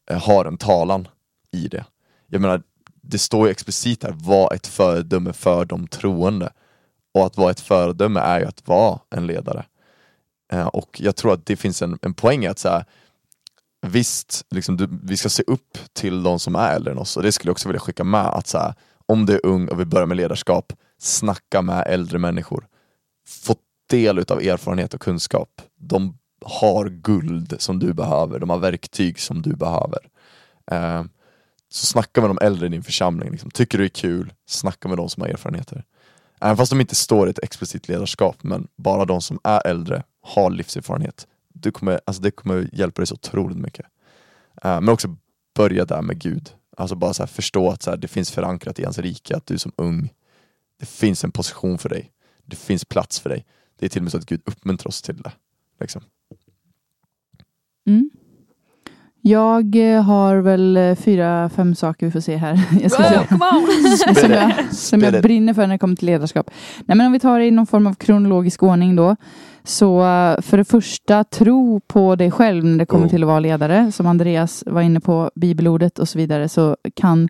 eh, 0.10 0.22
har 0.22 0.46
en 0.46 0.58
talan 0.58 1.08
i 1.52 1.68
det. 1.68 1.86
Jag 2.28 2.42
menar, 2.42 2.62
det 3.02 3.20
står 3.20 3.48
ju 3.48 3.52
explicit 3.52 4.04
här, 4.04 4.12
var 4.12 4.54
ett 4.54 4.68
föredöme 4.68 5.34
för 5.34 5.66
de 5.66 5.88
troende. 5.88 6.54
Och 7.14 7.26
att 7.26 7.38
vara 7.38 7.52
ett 7.52 7.60
föredöme 7.60 8.20
är 8.20 8.40
ju 8.40 8.46
att 8.46 8.68
vara 8.68 9.00
en 9.10 9.28
ledare. 9.28 9.66
Eh, 10.54 10.68
och 10.68 11.02
jag 11.02 11.16
tror 11.16 11.34
att 11.34 11.46
det 11.46 11.56
finns 11.56 11.82
en, 11.82 12.00
en 12.02 12.14
poäng 12.14 12.44
i 12.44 12.48
att 12.48 12.60
så 12.60 12.70
här, 12.70 12.86
visst, 13.82 14.46
liksom, 14.50 14.78
du, 14.78 14.88
vi 15.04 15.18
ska 15.18 15.30
se 15.30 15.44
upp 15.48 15.78
till 15.94 16.24
de 16.24 16.40
som 16.40 16.56
är 16.56 16.76
äldre 16.76 16.92
än 16.92 16.98
oss 16.98 17.18
och 17.18 17.24
det 17.24 17.32
skulle 17.32 17.50
jag 17.50 17.54
också 17.54 17.70
vilja 17.70 17.80
skicka 17.80 18.04
med 18.04 18.26
att 18.26 18.48
så 18.48 18.58
här, 18.58 18.74
om 19.06 19.26
du 19.26 19.34
är 19.34 19.46
ung 19.46 19.68
och 19.68 19.80
vill 19.80 19.88
börja 19.88 20.06
med 20.06 20.18
ledarskap, 20.18 20.74
snacka 21.00 21.62
med 21.62 21.84
äldre 21.88 22.20
människor 22.20 22.68
fått 23.28 23.62
del 23.90 24.20
av 24.20 24.42
erfarenhet 24.42 24.94
och 24.94 25.02
kunskap. 25.02 25.62
De 25.76 26.18
har 26.46 26.90
guld 26.90 27.56
som 27.62 27.80
du 27.80 27.94
behöver, 27.94 28.40
de 28.40 28.50
har 28.50 28.58
verktyg 28.58 29.20
som 29.20 29.42
du 29.42 29.56
behöver. 29.56 30.00
Eh, 30.72 31.04
så 31.70 31.86
snacka 31.86 32.22
med 32.22 32.30
de 32.30 32.40
äldre 32.42 32.66
i 32.66 32.70
din 32.70 32.84
församling. 32.84 33.32
Liksom. 33.32 33.52
Tycker 33.52 33.78
du 33.78 33.84
det 33.84 33.88
är 33.88 34.02
kul, 34.02 34.34
snacka 34.46 34.88
med 34.88 34.98
de 34.98 35.10
som 35.10 35.22
har 35.22 35.30
erfarenheter. 35.30 35.84
Även 36.42 36.58
fast 36.58 36.70
de 36.70 36.82
inte 36.82 36.96
står 36.96 37.28
i 37.28 37.30
ett 37.30 37.44
explicit 37.44 37.88
ledarskap, 37.88 38.44
men 38.44 38.68
bara 38.78 39.06
de 39.06 39.22
som 39.22 39.40
är 39.44 39.68
äldre, 39.68 40.04
har 40.22 40.50
livserfarenhet. 40.50 41.28
Du 41.54 41.72
kommer, 41.72 42.02
alltså 42.06 42.22
det 42.22 42.32
kommer 42.32 42.70
hjälpa 42.74 43.00
dig 43.00 43.08
så 43.08 43.14
otroligt 43.14 43.58
mycket. 43.58 43.86
Eh, 44.64 44.82
men 44.82 44.90
också 44.90 45.16
börja 45.56 45.86
där 45.86 46.02
med 46.02 46.20
Gud. 46.20 46.50
Alltså 46.78 46.96
bara 46.96 47.14
så 47.14 47.28
förstå 47.28 47.70
att 47.70 47.84
så 47.84 47.90
här, 47.90 47.98
det 47.98 48.08
finns 48.08 48.32
förankrat 48.32 48.80
i 48.80 48.84
hans 48.84 49.00
rike, 49.00 49.36
att 49.36 49.46
du 49.46 49.58
som 49.58 49.72
ung, 49.78 50.14
det 50.80 50.86
finns 50.86 51.24
en 51.24 51.32
position 51.32 51.78
för 51.78 51.90
dig. 51.90 52.13
Det 52.46 52.56
finns 52.56 52.86
plats 52.86 53.20
för 53.20 53.30
dig. 53.30 53.46
Det 53.80 53.86
är 53.86 53.90
till 53.90 54.00
och 54.00 54.04
med 54.04 54.12
så 54.12 54.18
att 54.18 54.26
Gud 54.26 54.42
uppmuntrar 54.46 54.88
oss 54.88 55.02
till 55.02 55.22
det. 55.22 55.32
Liksom. 55.80 56.02
Mm. 57.88 58.10
Jag 59.26 59.96
eh, 59.96 60.02
har 60.02 60.38
väl 60.38 60.78
eh, 60.78 60.96
fyra, 60.96 61.50
fem 61.50 61.76
saker 61.76 62.06
vi 62.06 62.12
får 62.12 62.20
se 62.20 62.36
här. 62.36 62.60
Jag 62.82 62.92
ska 62.92 63.04
Wow, 63.30 63.68
som 64.16 64.32
jag, 64.32 64.74
som 64.74 65.02
jag 65.02 65.22
brinner 65.22 65.54
för 65.54 65.62
när 65.62 65.74
det 65.74 65.78
kommer 65.78 65.96
till 65.96 66.06
ledarskap. 66.06 66.52
Nej, 66.86 66.98
men 66.98 67.06
om 67.08 67.12
vi 67.12 67.20
tar 67.20 67.40
det 67.40 67.46
i 67.46 67.52
någon 67.52 67.68
form 67.68 67.88
av 67.88 67.94
kronologisk 67.94 68.64
ordning 68.64 68.96
då. 68.96 69.16
Så 69.64 70.00
eh, 70.00 70.42
för 70.42 70.58
det 70.58 70.66
första, 70.66 71.24
tro 71.24 71.80
på 71.80 72.16
dig 72.16 72.32
själv 72.32 72.66
när 72.66 72.78
det 72.78 72.86
kommer 72.86 73.06
Oh. 73.06 73.10
till 73.10 73.24
att 73.24 73.28
vara 73.28 73.40
ledare. 73.40 73.92
Som 73.92 74.08
Andreas 74.08 74.64
var 74.68 74.82
inne 74.82 75.00
på, 75.00 75.32
bibelordet 75.36 76.00
och 76.00 76.10
så 76.10 76.18
vidare. 76.18 76.50
Så 76.50 76.78
kan 76.96 77.30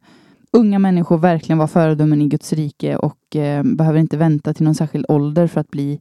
unga 0.53 0.79
människor 0.79 1.17
verkligen 1.17 1.57
vara 1.57 1.67
föredömen 1.67 2.21
i 2.21 2.27
Guds 2.27 2.53
rike 2.53 2.95
och 2.95 3.35
eh, 3.35 3.63
behöver 3.63 3.99
inte 3.99 4.17
vänta 4.17 4.53
till 4.53 4.63
någon 4.65 4.75
särskild 4.75 5.05
ålder 5.07 5.47
för 5.47 5.61
att 5.61 5.71
bli 5.71 5.99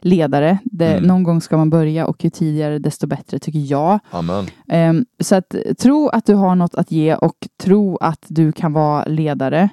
ledare. 0.00 0.58
Det, 0.64 0.92
Mm. 0.92 1.04
Någon 1.08 1.22
gång 1.22 1.40
ska 1.40 1.56
man 1.56 1.70
börja 1.70 2.06
och 2.06 2.24
ju 2.24 2.30
tidigare 2.30 2.78
desto 2.78 3.06
bättre 3.06 3.38
tycker 3.38 3.58
jag. 3.72 3.98
Amen. 4.10 4.46
Ehm, 4.68 5.04
så 5.20 5.34
att 5.34 5.54
tro 5.78 6.08
att 6.08 6.26
du 6.26 6.34
har 6.34 6.54
något 6.54 6.74
att 6.74 6.90
ge 6.92 7.14
och 7.14 7.36
tro 7.62 7.96
att 7.96 8.24
du 8.28 8.52
kan 8.52 8.72
vara 8.72 9.04
ledare. 9.04 9.68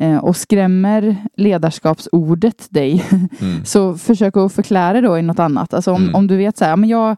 Eh, 0.00 0.16
och 0.16 0.36
skrämmer 0.36 1.16
ledarskapsordet 1.36 2.66
dig 2.70 3.04
Mm. 3.40 3.64
så 3.64 3.94
försök 3.94 4.36
att 4.36 4.52
förklara 4.52 4.92
det 4.92 5.00
då 5.00 5.18
i 5.18 5.22
något 5.22 5.38
annat. 5.38 5.74
Alltså 5.74 5.92
om, 5.92 6.02
Mm. 6.02 6.14
om 6.14 6.26
du 6.26 6.36
vet 6.36 6.58
så 6.58 6.64
här, 6.64 6.76
men 6.76 6.88
jag, 6.88 7.16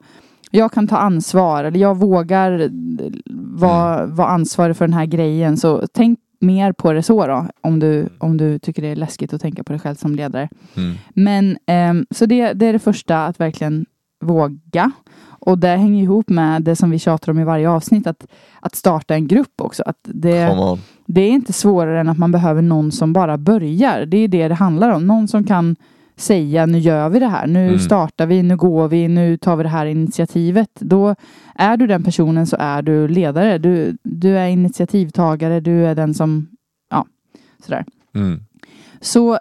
jag 0.50 0.72
kan 0.72 0.88
ta 0.88 0.96
ansvar 0.96 1.64
eller 1.64 1.80
jag 1.80 1.96
vågar 1.96 2.70
vara, 3.60 4.06
vara 4.06 4.28
ansvarig 4.28 4.76
för 4.76 4.86
den 4.86 4.94
här 4.94 5.06
grejen. 5.06 5.56
Så 5.56 5.82
tänk 5.94 6.18
mer 6.42 6.72
på 6.72 6.92
det 6.92 7.02
så 7.02 7.26
då. 7.26 7.46
Om 7.60 7.78
du, 7.78 8.08
om 8.18 8.36
du 8.36 8.58
tycker 8.58 8.82
det 8.82 8.88
är 8.88 8.96
läskigt 8.96 9.32
att 9.32 9.40
tänka 9.40 9.64
på 9.64 9.72
dig 9.72 9.80
själv 9.80 9.94
som 9.94 10.14
ledare. 10.14 10.48
Mm. 10.76 10.94
Men 11.14 11.58
ehm, 11.66 12.06
så 12.10 12.26
det, 12.26 12.52
det 12.52 12.66
är 12.66 12.72
det 12.72 12.78
första, 12.78 13.26
att 13.26 13.40
verkligen 13.40 13.86
våga. 14.20 14.90
Och 15.24 15.58
det 15.58 15.68
hänger 15.68 16.02
ihop 16.02 16.28
med 16.28 16.62
det 16.62 16.76
som 16.76 16.90
vi 16.90 16.98
tjatar 16.98 17.32
om 17.32 17.38
i 17.38 17.44
varje 17.44 17.70
avsnitt, 17.70 18.06
att, 18.06 18.26
att 18.60 18.74
starta 18.74 19.14
en 19.14 19.26
grupp 19.26 19.60
också. 19.60 19.82
Att 19.86 19.98
det, 20.02 20.56
det 21.06 21.20
är 21.20 21.30
inte 21.30 21.52
svårare 21.52 22.00
än 22.00 22.08
att 22.08 22.18
man 22.18 22.32
behöver 22.32 22.62
någon 22.62 22.92
som 22.92 23.12
bara 23.12 23.38
börjar. 23.38 24.06
Det 24.06 24.16
är 24.16 24.28
det 24.28 24.48
det 24.48 24.54
handlar 24.54 24.90
om. 24.90 25.06
Någon 25.06 25.28
som 25.28 25.44
kan 25.44 25.76
säga 26.22 26.66
nu 26.66 26.78
gör 26.78 27.08
vi 27.08 27.18
det 27.18 27.26
här, 27.28 27.46
nu 27.46 27.66
Mm. 27.66 27.78
startar 27.78 28.26
vi, 28.26 28.42
nu 28.42 28.56
går 28.56 28.88
vi, 28.88 29.08
nu 29.08 29.36
tar 29.36 29.56
vi 29.56 29.62
det 29.62 29.68
här 29.68 29.86
initiativet. 29.86 30.70
Då 30.80 31.14
är 31.54 31.76
du 31.76 31.86
den 31.86 32.02
personen 32.04 32.46
så 32.46 32.56
är 32.60 32.82
du 32.82 33.08
ledare. 33.08 33.58
Du, 33.58 33.96
du 34.02 34.38
är 34.38 34.48
initiativtagare, 34.48 35.60
du 35.60 35.86
är 35.86 35.94
den 35.94 36.14
som, 36.14 36.48
ja, 36.90 37.06
sådär. 37.64 37.84
Mm. 38.14 38.40
Så 39.00 39.38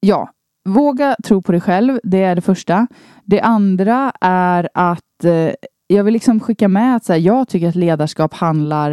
ja, 0.00 0.30
våga 0.68 1.16
tro 1.24 1.42
på 1.42 1.52
dig 1.52 1.60
själv. 1.60 2.00
Det 2.02 2.22
är 2.22 2.34
det 2.34 2.40
första. 2.40 2.86
Det 3.24 3.40
andra 3.40 4.12
är 4.20 4.68
att 4.74 5.24
eh, 5.24 5.50
jag 5.86 6.04
vill 6.04 6.14
liksom 6.14 6.40
skicka 6.40 6.68
med 6.68 6.96
att 6.96 7.04
så 7.04 7.12
här, 7.12 7.20
jag 7.20 7.48
tycker 7.48 7.68
att 7.68 7.74
ledarskap 7.74 8.34
handlar... 8.34 8.92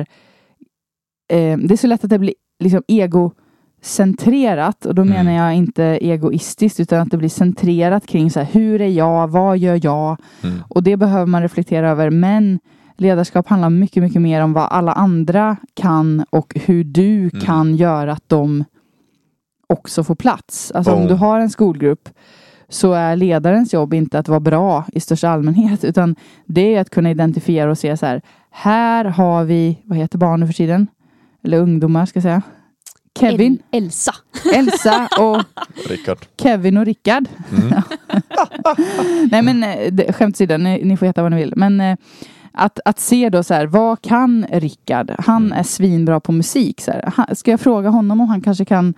Eh, 1.34 1.58
det 1.58 1.74
är 1.74 1.78
så 1.78 1.88
lätt 1.88 2.04
att 2.04 2.10
det 2.10 2.20
blir 2.20 2.34
liksom 2.64 2.82
egocentrerat 3.82 4.86
och 4.86 4.96
då 4.96 5.02
Mm. 5.02 5.14
menar 5.14 5.32
jag 5.46 5.56
inte 5.56 5.84
egoistiskt 5.84 6.80
utan 6.80 7.00
att 7.00 7.12
det 7.12 7.18
blir 7.18 7.30
centrerat 7.30 8.08
kring 8.08 8.32
så 8.32 8.40
här, 8.40 8.48
hur 8.52 8.82
är 8.82 8.88
jag, 8.90 9.28
vad 9.28 9.58
gör 9.58 9.80
jag? 9.84 10.18
Mm. 10.44 10.56
Och 10.70 10.84
det 10.84 10.98
behöver 10.98 11.26
man 11.26 11.42
reflektera 11.42 11.90
över. 11.90 12.10
Men 12.10 12.60
ledarskap 12.98 13.48
handlar 13.48 13.70
mycket, 13.70 14.04
mycket 14.04 14.22
mer 14.22 14.42
om 14.44 14.54
vad 14.54 14.68
alla 14.72 14.92
andra 14.94 15.58
kan 15.74 16.26
och 16.30 16.54
hur 16.66 16.84
du 16.84 17.18
Mm. 17.20 17.30
kan 17.46 17.76
göra 17.76 18.12
att 18.12 18.24
de 18.30 18.64
också 19.70 20.04
får 20.04 20.16
plats. 20.16 20.72
Alltså 20.72 20.92
om 20.92 21.00
Boom. 21.00 21.08
du 21.08 21.14
har 21.14 21.40
en 21.40 21.50
skolgrupp 21.50 22.10
så 22.70 22.94
är 22.94 23.16
ledarens 23.16 23.74
jobb 23.74 23.94
inte 23.94 24.20
att 24.20 24.28
vara 24.28 24.40
bra 24.40 24.86
i 24.94 25.00
största 25.00 25.30
allmänhet 25.30 25.84
utan 25.84 26.16
det 26.46 26.76
är 26.76 26.82
att 26.82 26.90
kunna 26.90 27.12
identifiera 27.12 27.72
och 27.72 27.78
se 27.78 27.98
så 27.98 28.06
här. 28.06 28.22
Här 28.52 29.06
har 29.06 29.44
vi, 29.44 29.78
vad 29.84 29.98
heter 29.98 30.18
barn 30.18 30.40
nu 30.40 30.46
för 30.48 30.54
tiden? 30.54 30.88
Eller 31.44 31.58
ungdomar 31.60 32.06
ska 32.06 32.18
jag 32.18 32.24
säga. 32.24 32.42
Kevin, 33.20 33.60
El- 33.72 33.84
Elsa. 33.84 34.14
Elsa 34.56 35.10
och 35.20 35.44
Rickard. 35.90 36.18
Kevin 36.42 36.78
och 36.78 36.86
Rickard. 36.86 37.26
Mm. 37.52 37.82
Nej 39.32 39.42
men 39.42 39.64
eh, 39.64 40.14
skämt 40.14 40.36
åsido, 40.36 40.58
ni, 40.58 40.84
ni 40.86 40.98
får 40.98 41.06
heta 41.06 41.22
vad 41.22 41.32
ni 41.32 41.38
vill. 41.38 41.54
Men 41.56 41.82
eh, 41.82 41.98
att, 42.52 42.80
att 42.86 43.00
se 43.00 43.30
då 43.30 43.44
så 43.44 43.54
här, 43.54 43.66
vad 43.66 44.02
kan 44.02 44.46
Rickard? 44.52 45.12
Han 45.20 45.46
Mm. 45.46 45.60
är 45.60 45.64
svinbra 45.64 46.20
på 46.20 46.32
musik. 46.32 46.82
Så 46.82 46.92
här. 46.92 47.36
Ska 47.36 47.52
jag 47.52 47.60
fråga 47.60 47.90
honom 47.90 48.22
om 48.22 48.28
han 48.28 48.42
kanske 48.42 48.66
kan 48.66 48.94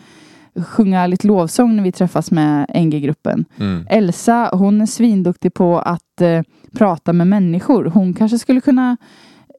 sjunga 0.68 1.08
lite 1.08 1.28
lovsång 1.28 1.76
när 1.76 1.84
vi 1.84 1.92
träffas 1.92 2.32
med 2.32 2.66
NG-gruppen? 2.76 3.46
Mm. 3.60 3.88
Elsa, 3.90 4.50
hon 4.54 4.82
är 4.82 4.86
svinduktig 4.86 5.54
på 5.54 5.80
att 5.80 6.22
eh, 6.22 6.42
prata 6.78 7.14
med 7.14 7.28
människor. 7.28 7.86
Hon 7.86 8.14
kanske 8.14 8.40
skulle 8.40 8.62
kunna 8.62 8.98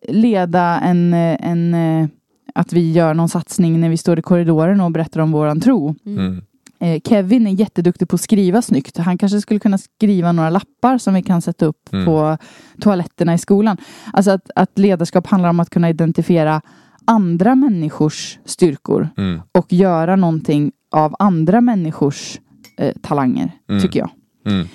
leda 0.09 0.81
en, 0.81 1.15
eh, 1.15 1.37
en 1.51 1.75
eh, 1.75 2.09
att 2.55 2.73
vi 2.73 2.93
gör 2.93 3.15
någon 3.15 3.29
satsning 3.29 3.81
när 3.81 3.89
vi 3.89 3.97
står 3.97 4.19
i 4.19 4.23
korridoren 4.23 4.81
och 4.81 4.91
berättar 4.91 5.21
om 5.21 5.33
våran 5.33 5.61
tro. 5.61 5.95
Mm. 6.07 6.43
Eh, 6.81 7.01
Kevin 7.05 7.47
är 7.47 7.51
jätteduktig 7.51 8.09
på 8.09 8.15
att 8.15 8.21
skriva 8.21 8.63
snyggt. 8.63 8.97
Han 8.99 9.19
kanske 9.19 9.41
skulle 9.41 9.61
kunna 9.61 9.79
skriva 9.79 10.33
några 10.33 10.51
lappar 10.51 10.99
som 10.99 11.15
vi 11.15 11.23
kan 11.23 11.43
sätta 11.43 11.67
upp 11.67 11.93
Mm. 11.93 12.05
på 12.07 12.37
toaletterna 12.81 13.35
i 13.35 13.39
skolan. 13.39 13.77
Alltså 14.13 14.31
att, 14.31 14.51
att 14.57 14.79
ledarskap 14.79 15.27
handlar 15.27 15.51
om 15.51 15.61
att 15.61 15.71
kunna 15.71 15.91
identifiera 15.91 16.61
andra 17.05 17.55
människors 17.55 18.39
styrkor 18.45 19.09
Mm. 19.17 19.41
och 19.53 19.73
göra 19.73 20.17
någonting 20.17 20.73
av 20.91 21.15
andra 21.19 21.61
människors 21.61 22.41
eh, 22.79 22.93
talanger, 23.03 23.53
Mm. 23.69 23.83
tycker 23.83 24.01
jag. 24.01 24.11
Mm. 24.47 24.67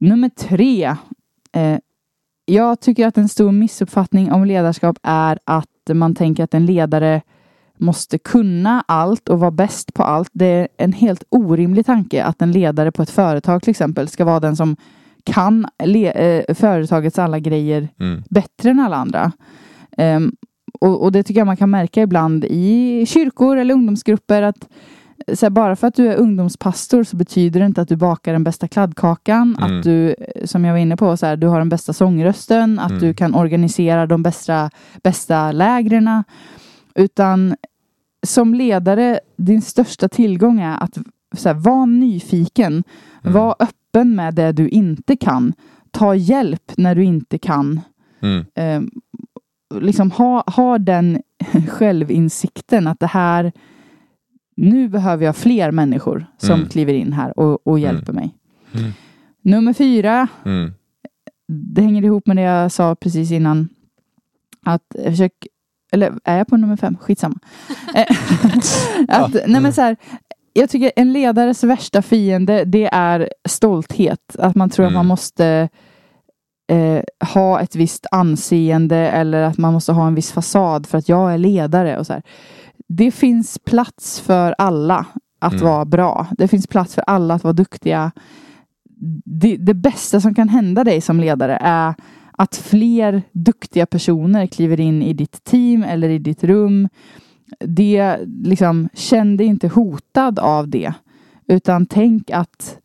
Nummer 0.00 0.28
tre. 0.28 0.96
Eh, 1.52 1.78
jag 2.46 2.80
tycker 2.80 3.06
att 3.06 3.18
en 3.18 3.28
stor 3.28 3.52
missuppfattning 3.52 4.32
om 4.32 4.44
ledarskap 4.44 4.98
är 5.02 5.38
att 5.44 5.68
man 5.88 6.14
tänker 6.14 6.44
att 6.44 6.54
en 6.54 6.66
ledare 6.66 7.22
måste 7.78 8.18
kunna 8.18 8.84
allt 8.88 9.28
och 9.28 9.40
vara 9.40 9.50
bäst 9.50 9.94
på 9.94 10.02
allt. 10.02 10.30
Det 10.32 10.46
är 10.46 10.68
en 10.76 10.92
helt 10.92 11.24
orimlig 11.28 11.86
tanke 11.86 12.24
att 12.24 12.42
en 12.42 12.52
ledare 12.52 12.92
på 12.92 13.02
ett 13.02 13.10
företag 13.10 13.62
till 13.62 13.70
exempel 13.70 14.08
ska 14.08 14.24
vara 14.24 14.40
den 14.40 14.56
som 14.56 14.76
kan 15.24 15.66
eh, 15.78 16.54
företagets 16.54 17.18
alla 17.18 17.38
grejer 17.38 17.88
Mm. 18.00 18.22
bättre 18.30 18.70
än 18.70 18.80
alla 18.80 18.96
andra. 18.96 19.32
Ehm, 19.96 20.32
och, 20.80 21.02
och 21.02 21.12
det 21.12 21.22
tycker 21.22 21.40
jag 21.40 21.46
man 21.46 21.56
kan 21.56 21.70
märka 21.70 22.02
ibland 22.02 22.44
i 22.44 23.04
kyrkor 23.06 23.56
eller 23.56 23.74
ungdomsgrupper 23.74 24.42
att 24.42 24.68
så 25.34 25.46
här, 25.46 25.50
bara 25.50 25.76
för 25.76 25.86
att 25.86 25.94
du 25.94 26.08
är 26.12 26.16
ungdomspastor 26.16 27.04
så 27.04 27.16
betyder 27.16 27.60
det 27.60 27.66
inte 27.66 27.80
att 27.82 27.88
du 27.88 27.96
bakar 27.96 28.32
den 28.32 28.44
bästa 28.44 28.68
kladdkakan, 28.68 29.56
Mm. 29.58 29.78
att 29.78 29.84
du, 29.84 30.14
som 30.44 30.64
jag 30.64 30.72
var 30.72 30.78
inne 30.78 30.96
på, 30.96 31.16
så 31.16 31.26
här, 31.26 31.36
du 31.36 31.46
har 31.46 31.58
den 31.58 31.68
bästa 31.68 31.92
sångrösten, 31.92 32.78
att 32.78 32.90
Mm. 32.90 33.02
du 33.02 33.14
kan 33.14 33.34
organisera 33.34 34.06
de 34.06 34.22
bästa, 34.22 34.70
bästa 35.02 35.52
lägren. 35.52 36.24
Utan 36.94 37.56
som 38.26 38.54
ledare, 38.54 39.20
din 39.36 39.62
största 39.62 40.08
tillgång 40.08 40.60
är 40.60 40.82
att 40.82 40.98
så 41.36 41.48
här, 41.48 41.56
vara 41.56 41.86
nyfiken, 41.86 42.84
Mm. 43.22 43.34
var 43.34 43.56
öppen 43.58 44.14
med 44.14 44.34
det 44.34 44.52
du 44.52 44.68
inte 44.68 45.16
kan, 45.16 45.52
ta 45.90 46.14
hjälp 46.14 46.72
när 46.76 46.94
du 46.94 47.04
inte 47.04 47.38
kan. 47.38 47.80
Eh, 48.54 48.82
liksom 49.80 50.10
ha, 50.10 50.44
ha 50.46 50.78
den 50.78 51.22
självinsikten 51.68 52.86
att 52.86 53.00
det 53.00 53.06
här 53.06 53.52
nu 54.56 54.88
behöver 54.88 55.24
jag 55.26 55.36
fler 55.36 55.70
människor 55.70 56.26
som 56.38 56.54
Mm. 56.54 56.68
kliver 56.68 56.92
in 56.92 57.12
här 57.12 57.38
och, 57.38 57.66
och 57.66 57.78
hjälper 57.78 58.12
mig. 58.12 58.34
Mm. 58.74 58.92
Nummer 59.42 59.72
fyra, 59.72 60.28
Mm. 60.44 60.72
det 61.48 61.82
hänger 61.82 62.04
ihop 62.04 62.26
med 62.26 62.36
det 62.36 62.42
jag 62.42 62.72
sa 62.72 62.94
precis 62.94 63.30
innan. 63.30 63.68
Att 64.66 64.82
försök, 65.04 65.32
eller 65.92 66.12
är 66.24 66.38
jag 66.38 66.46
på 66.46 66.56
nummer 66.56 66.76
fem? 66.76 66.96
Skitsamma. 67.00 67.38
Eh, 67.94 68.16
att, 69.08 69.32
nej 69.46 69.60
men 69.60 69.72
så 69.72 69.80
här, 69.80 69.96
jag 70.52 70.70
tycker 70.70 70.92
en 70.96 71.12
ledares 71.12 71.64
värsta 71.64 72.02
fiende 72.02 72.64
det 72.64 72.86
är 72.92 73.28
stolthet. 73.48 74.36
Att 74.38 74.54
man 74.54 74.70
tror 74.70 74.86
att 74.86 74.90
Mm. 74.90 74.98
man 74.98 75.06
måste 75.06 75.68
eh, 76.72 77.02
ha 77.34 77.60
ett 77.60 77.76
visst 77.76 78.06
anseende 78.10 78.96
eller 78.96 79.42
att 79.42 79.58
man 79.58 79.72
måste 79.72 79.92
ha 79.92 80.06
en 80.06 80.14
viss 80.14 80.32
fasad 80.32 80.86
för 80.86 80.98
att 80.98 81.08
jag 81.08 81.34
är 81.34 81.38
ledare. 81.38 81.98
och 81.98 82.06
så 82.06 82.12
här. 82.12 82.22
Det 82.96 83.10
finns 83.10 83.58
plats 83.58 84.20
för 84.20 84.54
alla 84.58 85.06
att 85.38 85.52
Mm. 85.52 85.64
vara 85.64 85.84
bra. 85.84 86.26
Det 86.38 86.48
finns 86.48 86.66
plats 86.66 86.94
för 86.94 87.04
alla 87.06 87.34
att 87.34 87.44
vara 87.44 87.52
duktiga. 87.52 88.12
Det, 89.24 89.56
det 89.56 89.74
bästa 89.74 90.20
som 90.20 90.34
kan 90.34 90.48
hända 90.48 90.84
dig 90.84 91.00
som 91.00 91.20
ledare 91.20 91.58
är 91.60 91.94
att 92.32 92.56
fler 92.56 93.22
duktiga 93.32 93.86
personer 93.86 94.46
kliver 94.46 94.80
in 94.80 95.02
i 95.02 95.12
ditt 95.12 95.44
team 95.44 95.82
eller 95.82 96.08
i 96.08 96.18
ditt 96.18 96.44
rum. 96.44 96.88
Det 97.60 98.18
liksom, 98.26 98.88
känn 98.94 99.36
dig 99.36 99.46
inte 99.46 99.68
hotad 99.68 100.38
av 100.38 100.68
det. 100.68 100.94
Utan 101.46 101.86
tänk 101.86 102.30
att 102.30 102.78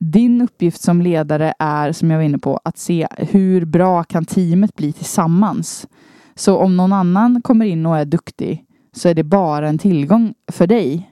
din 0.00 0.42
uppgift 0.42 0.80
som 0.82 1.02
ledare 1.02 1.54
är, 1.58 1.92
som 1.92 2.10
jag 2.10 2.18
var 2.18 2.24
inne 2.24 2.38
på, 2.38 2.60
att 2.64 2.78
se 2.78 3.06
hur 3.16 3.64
bra 3.64 4.04
kan 4.04 4.24
teamet 4.24 4.74
bli 4.74 4.92
tillsammans. 4.92 5.86
Så 6.34 6.56
om 6.56 6.76
någon 6.76 6.92
annan 6.92 7.42
kommer 7.42 7.66
in 7.66 7.86
och 7.86 7.98
är 7.98 8.04
duktig 8.04 8.64
så 8.98 9.08
är 9.08 9.14
det 9.14 9.24
bara 9.24 9.68
en 9.68 9.78
tillgång 9.78 10.34
för 10.52 10.66
dig. 10.66 11.10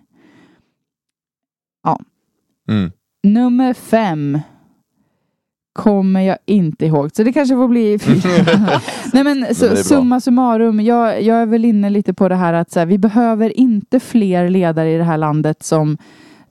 Mm. 2.68 2.92
Nummer 3.22 3.74
fem 3.74 4.40
kommer 5.72 6.20
jag 6.20 6.38
inte 6.46 6.86
ihåg. 6.86 7.10
Så 7.14 7.22
det 7.22 7.32
kanske 7.32 7.54
får 7.54 7.68
bli. 7.68 7.98
Nej 9.12 9.24
men 9.24 9.54
så, 9.54 9.76
summa 9.76 10.20
summarum. 10.20 10.80
Jag, 10.80 11.22
jag 11.22 11.36
är 11.36 11.46
väl 11.46 11.64
inne 11.64 11.90
lite 11.90 12.14
på 12.14 12.28
det 12.28 12.34
här 12.34 12.52
att 12.52 12.70
så 12.70 12.78
här, 12.78 12.86
vi 12.86 12.98
behöver 12.98 13.58
inte 13.58 14.00
fler 14.00 14.48
ledare 14.48 14.92
i 14.92 14.96
det 14.96 15.04
här 15.04 15.18
landet 15.18 15.62
som, 15.62 15.98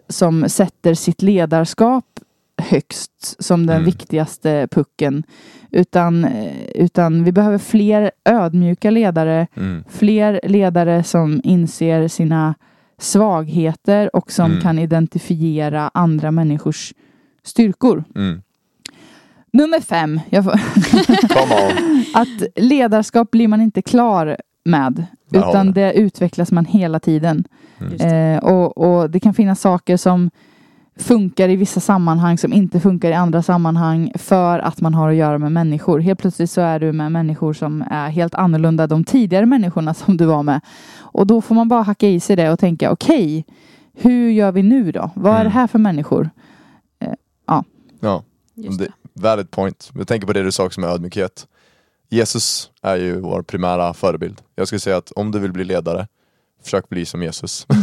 som 0.10 0.50
sätter 0.50 0.94
sitt 0.94 1.22
ledarskap 1.22 2.15
högst 2.58 3.36
som 3.44 3.66
den 3.66 3.76
Mm. 3.76 3.86
viktigaste 3.86 4.68
pucken. 4.72 5.24
Utan, 5.72 6.26
eh, 6.26 6.54
utan 6.76 7.24
vi 7.24 7.32
behöver 7.32 7.58
fler 7.58 8.12
ödmjuka 8.26 8.92
ledare 8.92 9.48
Mm. 9.58 9.84
fler 9.90 10.40
ledare 10.44 11.04
som 11.04 11.42
inser 11.44 12.08
sina 12.08 12.56
svagheter 12.98 14.16
och 14.16 14.32
som 14.32 14.52
Mm. 14.52 14.62
kan 14.62 14.80
identifiera 14.80 15.92
andra 15.94 16.32
människors 16.32 16.94
styrkor. 17.44 18.04
Mm. 18.16 18.42
Nummer 19.54 19.80
fem. 19.80 20.20
Att 22.14 22.44
ledarskap 22.56 23.32
blir 23.32 23.48
man 23.48 23.62
inte 23.62 23.82
klar 23.82 24.38
med. 24.66 25.06
Utan 25.32 25.72
det 25.74 25.94
utvecklas 25.94 26.52
man 26.52 26.66
hela 26.66 27.00
tiden. 27.00 27.44
Mm. 27.80 28.34
Eh, 28.36 28.44
och, 28.44 28.78
och 28.78 29.10
det 29.10 29.20
kan 29.20 29.34
finnas 29.34 29.62
saker 29.62 29.98
som 29.98 30.32
funkar 31.00 31.50
i 31.50 31.56
vissa 31.56 31.80
sammanhang 31.80 32.38
som 32.38 32.54
inte 32.54 32.80
funkar 32.80 33.10
i 33.10 33.14
andra 33.14 33.44
sammanhang 33.44 34.12
för 34.16 34.60
att 34.60 34.82
man 34.82 34.94
har 34.94 35.10
att 35.10 35.16
göra 35.16 35.38
med 35.38 35.52
människor. 35.52 36.00
Helt 36.00 36.20
plötsligt 36.20 36.52
så 36.52 36.62
är 36.62 36.80
du 36.80 36.92
med 36.92 37.12
människor 37.12 37.54
som 37.54 37.82
är 37.92 38.10
helt 38.10 38.36
annorlunda 38.36 38.88
de 38.88 39.04
tidigare 39.04 39.46
människorna 39.46 39.94
som 39.94 40.18
du 40.18 40.26
var 40.26 40.44
med. 40.44 40.62
Och 40.98 41.28
då 41.28 41.42
får 41.42 41.56
man 41.56 41.68
bara 41.68 41.82
hacka 41.82 42.08
i 42.08 42.20
sig 42.20 42.36
det 42.36 42.52
och 42.52 42.60
tänka 42.60 42.92
okej, 42.92 43.46
hur 43.94 44.30
gör 44.30 44.52
vi 44.52 44.64
nu 44.64 44.92
då? 44.92 45.12
Vad 45.16 45.32
är 45.34 45.36
Mm. 45.36 45.44
det 45.44 45.50
här 45.54 45.68
för 45.68 45.80
människor? 45.80 46.30
Ja, 48.00 48.24
Just 48.58 48.80
det, 48.80 48.88
valid 49.14 49.52
point. 49.52 49.92
Jag 49.96 50.08
tänker 50.08 50.28
på 50.28 50.34
det 50.34 50.44
du 50.44 50.52
sa 50.52 50.66
också 50.66 50.82
med 50.82 50.90
ödmjukhet. 50.90 51.48
Jesus 52.10 52.70
är 52.82 52.96
ju 52.96 53.20
vår 53.20 53.42
primära 53.42 53.94
förebild. 53.94 54.42
Jag 54.56 54.68
skulle 54.68 54.80
säga 54.80 54.98
att 54.98 55.12
om 55.12 55.32
du 55.32 55.40
vill 55.40 55.52
bli 55.52 55.64
ledare, 55.64 56.08
försök 56.64 56.90
bli 56.90 57.06
som 57.06 57.24
Jesus. 57.24 57.68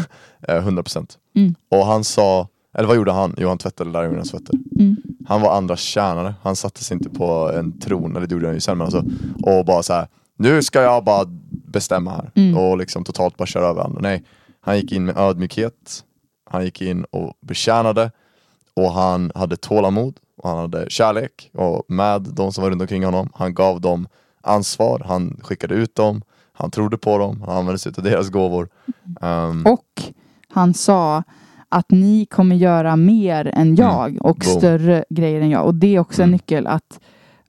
Eh, 0.49 0.67
100%. 0.67 1.19
Mm. 1.37 1.55
Och 1.71 1.87
han 1.87 2.05
sa, 2.05 2.49
eller 2.75 2.89
vad 2.89 2.97
gjorde 2.97 3.13
han? 3.13 3.35
Jo 3.39 3.49
han 3.49 3.59
tvättade 3.59 3.91
lärjungarnas 3.91 4.31
fötter. 4.31 4.55
Mm. 4.81 4.97
Han 5.29 5.41
var 5.41 5.57
andras 5.57 5.81
tjänare. 5.81 6.35
Han 6.43 6.57
satte 6.57 6.85
sig 6.85 6.95
inte 6.95 7.11
på 7.11 7.51
en 7.55 7.81
tron, 7.81 8.17
eller 8.17 8.27
det 8.27 8.33
gjorde 8.35 8.47
han 8.47 8.55
ju 8.55 8.61
sen 8.61 8.79
men 8.79 8.85
alltså, 8.85 9.05
och 9.43 9.65
bara 9.65 9.83
så 9.83 9.93
här. 9.93 10.09
nu 10.37 10.63
ska 10.63 10.83
jag 10.83 11.05
bara 11.05 11.25
bestämma 11.67 12.11
här. 12.11 12.31
Mm. 12.35 12.59
Och 12.59 12.79
liksom 12.79 13.05
totalt 13.05 13.37
bara 13.37 13.47
köra 13.47 13.67
över 13.67 13.83
andra. 13.83 14.01
Nej, 14.01 14.25
han 14.61 14.77
gick 14.77 14.93
in 14.93 15.05
med 15.05 15.17
ödmjukhet. 15.17 16.05
Han 16.51 16.65
gick 16.65 16.83
in 16.83 17.05
och 17.05 17.35
betjänade. 17.41 18.11
Och 18.75 18.93
han 18.93 19.33
hade 19.35 19.57
tålamod 19.57 20.17
och 20.37 20.49
han 20.51 20.59
hade 20.59 20.91
kärlek 20.91 21.51
och 21.55 21.83
med 21.89 22.23
de 22.23 22.53
som 22.53 22.63
var 22.63 22.71
runt 22.71 22.81
omkring 22.83 23.05
honom. 23.05 23.29
Han 23.35 23.55
gav 23.55 23.81
dem 23.81 24.09
ansvar, 24.41 25.03
han 25.07 25.41
skickade 25.43 25.75
ut 25.75 25.95
dem, 25.95 26.23
han 26.53 26.71
trodde 26.71 26.99
på 26.99 27.19
dem, 27.19 27.43
han 27.47 27.57
använde 27.57 27.79
sig 27.79 27.93
av 27.97 28.05
deras 28.05 28.29
gåvor. 28.29 28.69
Um, 29.21 29.67
Och 29.67 30.03
han 30.49 30.75
sa 30.75 31.23
att 31.73 31.91
ni 31.91 32.27
kommer 32.27 32.57
göra 32.57 32.97
mer 32.97 33.51
än 33.55 33.75
jag 33.77 34.19
och 34.21 34.45
Mm. 34.45 34.53
Boom. 34.53 34.59
större 34.61 35.05
grejer 35.11 35.41
än 35.41 35.51
jag. 35.51 35.67
Och 35.67 35.75
det 35.75 35.95
är 35.97 35.99
också 36.01 36.23
en 36.23 36.29
Mm. 36.29 36.33
nyckel 36.33 36.67
att, 36.67 37.01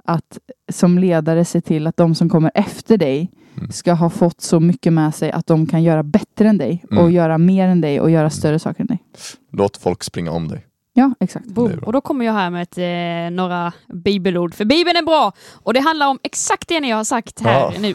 att 0.05 0.38
som 0.71 0.97
ledare 0.97 1.45
se 1.45 1.61
till 1.61 1.88
att 1.88 1.97
de 1.97 2.15
som 2.15 2.30
kommer 2.30 2.51
efter 2.55 2.97
dig 2.97 3.32
Mm. 3.57 3.71
ska 3.71 3.93
ha 3.93 4.09
fått 4.09 4.41
så 4.41 4.59
mycket 4.59 4.93
med 4.93 5.15
sig 5.15 5.32
att 5.32 5.47
de 5.47 5.65
kan 5.67 5.84
göra 5.84 6.03
bättre 6.03 6.49
än 6.49 6.57
dig 6.57 6.84
och 6.91 6.97
Mm. 6.97 7.11
göra 7.11 7.38
mer 7.38 7.67
än 7.67 7.82
dig 7.82 7.99
och 8.01 8.11
göra 8.11 8.30
större 8.30 8.59
saker 8.59 8.82
än 8.82 8.88
dig. 8.88 9.03
Låt 9.51 9.78
folk 9.78 10.03
springa 10.03 10.32
om 10.32 10.47
dig. 10.47 10.65
Ja, 10.93 11.13
exakt. 11.19 11.45
Och 11.86 11.93
då 11.93 12.01
kommer 12.01 12.26
jag 12.26 12.34
här 12.34 12.49
med 12.49 12.61
ett, 12.63 12.78
eh, 12.78 13.36
några 13.36 13.74
bibelord, 13.93 14.53
för 14.53 14.65
Bibeln 14.65 14.97
är 14.97 15.01
bra 15.05 15.32
och 15.53 15.74
det 15.74 15.80
handlar 15.80 16.07
om 16.07 16.19
exakt 16.24 16.67
det 16.69 16.80
ni 16.80 16.89
har 16.91 17.03
sagt 17.03 17.41
här 17.41 17.59
Ja. 17.59 17.74
nu. 17.80 17.93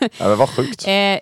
Ja, 0.00 0.28
men 0.28 0.38
vad 0.38 0.48
sjukt. 0.48 0.84
Eh, 0.88 1.18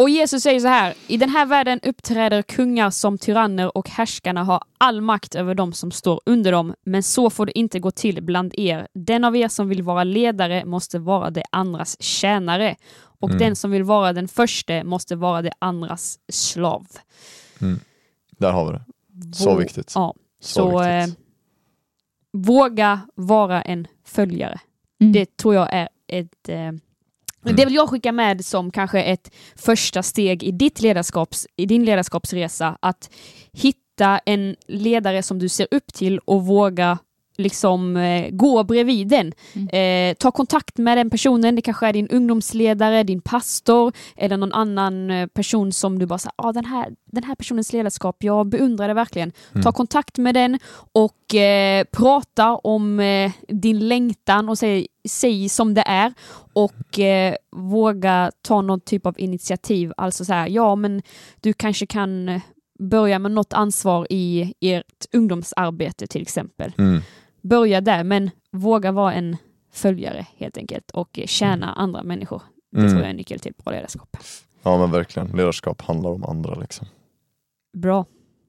och 0.00 0.10
Jesus 0.10 0.42
säger 0.42 0.60
så 0.60 0.68
här, 0.68 0.94
i 1.06 1.16
den 1.16 1.28
här 1.30 1.46
världen 1.46 1.80
uppträder 1.82 2.42
kungar 2.42 2.90
som 2.90 3.18
tyranner 3.18 3.76
och 3.76 3.88
härskarna 3.88 4.44
har 4.44 4.62
all 4.78 5.00
makt 5.00 5.34
över 5.34 5.54
dem 5.54 5.72
som 5.72 5.90
står 5.90 6.20
under 6.26 6.52
dem, 6.52 6.74
men 6.84 7.02
så 7.02 7.30
får 7.30 7.46
det 7.46 7.58
inte 7.58 7.80
gå 7.80 7.90
till 7.90 8.22
bland 8.22 8.54
er. 8.58 8.88
Den 8.94 9.24
av 9.24 9.36
er 9.36 9.48
som 9.48 9.68
vill 9.68 9.82
vara 9.82 10.04
ledare 10.04 10.64
måste 10.64 10.98
vara 10.98 11.30
det 11.30 11.42
andras 11.52 12.02
tjänare 12.02 12.76
och 13.02 13.28
Mm. 13.28 13.38
den 13.38 13.56
som 13.56 13.70
vill 13.70 13.82
vara 13.84 14.12
den 14.12 14.28
förste 14.28 14.84
måste 14.84 15.16
vara 15.16 15.42
det 15.42 15.52
andras 15.58 16.18
slav. 16.32 16.86
Där 18.38 18.52
har 18.52 18.66
vi 18.66 18.78
det. 18.78 18.84
Så 19.36 19.50
Vå- 19.50 19.58
viktigt. 19.58 19.92
Ja, 19.94 20.14
Så, 20.40 20.70
så 20.70 20.82
eh, 20.82 21.06
viktigt. 21.06 21.24
våga 22.32 23.00
vara 23.14 23.62
en 23.62 23.86
följare. 24.04 24.60
Mm. 25.00 25.12
Det 25.12 25.36
tror 25.36 25.54
jag 25.54 25.68
är 25.72 25.88
ett... 26.08 26.48
Eh, 26.48 26.72
det 27.42 27.64
vill 27.64 27.74
jag 27.74 27.88
skicka 27.88 28.12
med 28.12 28.44
som 28.44 28.70
kanske 28.70 29.02
ett 29.02 29.30
första 29.56 30.02
steg 30.02 30.42
i, 30.42 30.50
ditt 30.50 30.80
ledarskaps, 30.80 31.46
i 31.56 31.66
din 31.66 31.84
ledarskapsresa. 31.84 32.78
Att 32.82 33.10
hitta 33.52 34.18
en 34.18 34.56
ledare 34.68 35.22
som 35.22 35.38
du 35.38 35.48
ser 35.48 35.68
upp 35.70 35.92
till 35.92 36.18
och 36.18 36.46
våga 36.46 36.98
liksom 37.40 37.96
eh, 37.96 38.30
gå 38.30 38.64
bredvid 38.64 39.08
den. 39.08 39.32
Eh, 39.72 40.14
ta 40.14 40.30
kontakt 40.30 40.78
med 40.78 40.98
den 40.98 41.10
personen, 41.10 41.56
det 41.56 41.62
kanske 41.62 41.86
är 41.86 41.92
din 41.92 42.08
ungdomsledare, 42.08 43.02
din 43.02 43.20
pastor 43.20 43.92
eller 44.16 44.36
någon 44.36 44.52
annan 44.52 45.10
eh, 45.10 45.26
person 45.26 45.72
som 45.72 45.98
du 45.98 46.06
bara 46.06 46.18
säger, 46.18 46.34
ah, 46.36 46.52
den, 46.52 46.64
här, 46.64 46.94
den 47.04 47.24
här 47.24 47.34
personens 47.34 47.72
ledarskap, 47.72 48.16
jag 48.24 48.46
beundrar 48.46 48.88
det 48.88 48.94
verkligen. 48.94 49.32
Ta 49.62 49.72
kontakt 49.72 50.18
med 50.18 50.34
den 50.34 50.58
och 50.92 51.34
eh, 51.34 51.84
prata 51.92 52.56
om 52.56 53.00
eh, 53.00 53.32
din 53.48 53.88
längtan 53.88 54.48
och 54.48 54.58
säg, 54.58 54.86
säg 55.08 55.48
som 55.48 55.74
det 55.74 55.84
är 55.86 56.12
och 56.52 56.98
eh, 56.98 57.34
våga 57.56 58.30
ta 58.42 58.62
någon 58.62 58.80
typ 58.80 59.06
av 59.06 59.20
initiativ. 59.20 59.92
Alltså 59.96 60.24
så 60.24 60.32
här, 60.32 60.48
ja 60.48 60.74
men 60.74 61.02
du 61.40 61.52
kanske 61.52 61.86
kan 61.86 62.40
börja 62.80 63.18
med 63.18 63.32
något 63.32 63.52
ansvar 63.52 64.06
i 64.10 64.54
ert 64.60 65.06
ungdomsarbete 65.12 66.06
till 66.06 66.22
exempel. 66.22 66.72
Mm. 66.78 67.02
Börja 67.42 67.80
där 67.80 68.04
men 68.04 68.30
våga 68.52 68.92
vara 68.92 69.12
en 69.14 69.36
följare 69.72 70.26
helt 70.36 70.56
enkelt 70.56 70.90
och 70.90 71.20
tjäna 71.24 71.72
andra 71.72 72.02
människor. 72.02 72.42
Det 72.72 72.78
Mm. 72.78 72.90
tror 72.90 73.00
jag 73.00 73.06
är 73.06 73.10
en 73.10 73.16
nyckel 73.16 73.40
till 73.40 73.52
bra 73.64 73.72
ledarskap. 73.72 74.16
Ja 74.62 74.78
men 74.78 74.90
verkligen, 74.90 75.28
ledarskap 75.28 75.80
handlar 75.82 76.10
om 76.10 76.24
andra 76.24 76.54
liksom. 76.54 76.86
Bra. 77.76 78.04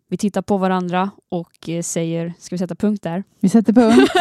Vi 0.10 0.18
tittar 0.18 0.42
på 0.42 0.58
varandra 0.58 1.10
och 1.30 1.70
eh, 1.70 1.82
säger, 1.82 2.34
ska 2.40 2.56
vi 2.56 2.58
sätta 2.60 2.76
punkt 2.76 3.04
där? 3.04 3.24
Vi 3.40 3.50
sätter 3.50 3.74
punkt. 3.74 4.12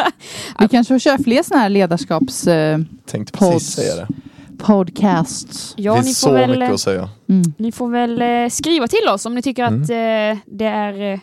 Vi 0.60 0.68
kanske 0.68 0.94
får 0.94 0.98
köra 0.98 1.18
fler 1.18 1.42
sådana 1.42 1.62
här 1.62 1.68
ledarskaps 1.68 2.46
eh, 2.46 2.78
Tänkte 3.06 3.38
Pods. 3.38 3.52
precis 3.52 3.74
säga 3.74 3.96
det. 3.96 4.08
podcasts. 4.58 5.74
Ja, 5.76 5.94
det 5.96 6.02
får 6.02 6.12
så 6.12 6.32
väl, 6.32 6.50
mycket 6.50 6.68
eh, 6.68 6.74
att 6.74 6.80
säga. 6.80 7.08
Mm. 7.28 7.42
Ni 7.58 7.72
får 7.72 7.88
väl 7.88 8.22
eh, 8.22 8.48
skriva 8.50 8.88
till 8.88 9.08
oss 9.08 9.26
om 9.26 9.34
ni 9.34 9.42
tycker 9.42 9.64
Mm. 9.66 9.82
att 9.82 9.90
eh, 9.90 10.42
det 10.54 10.66
är 10.66 11.20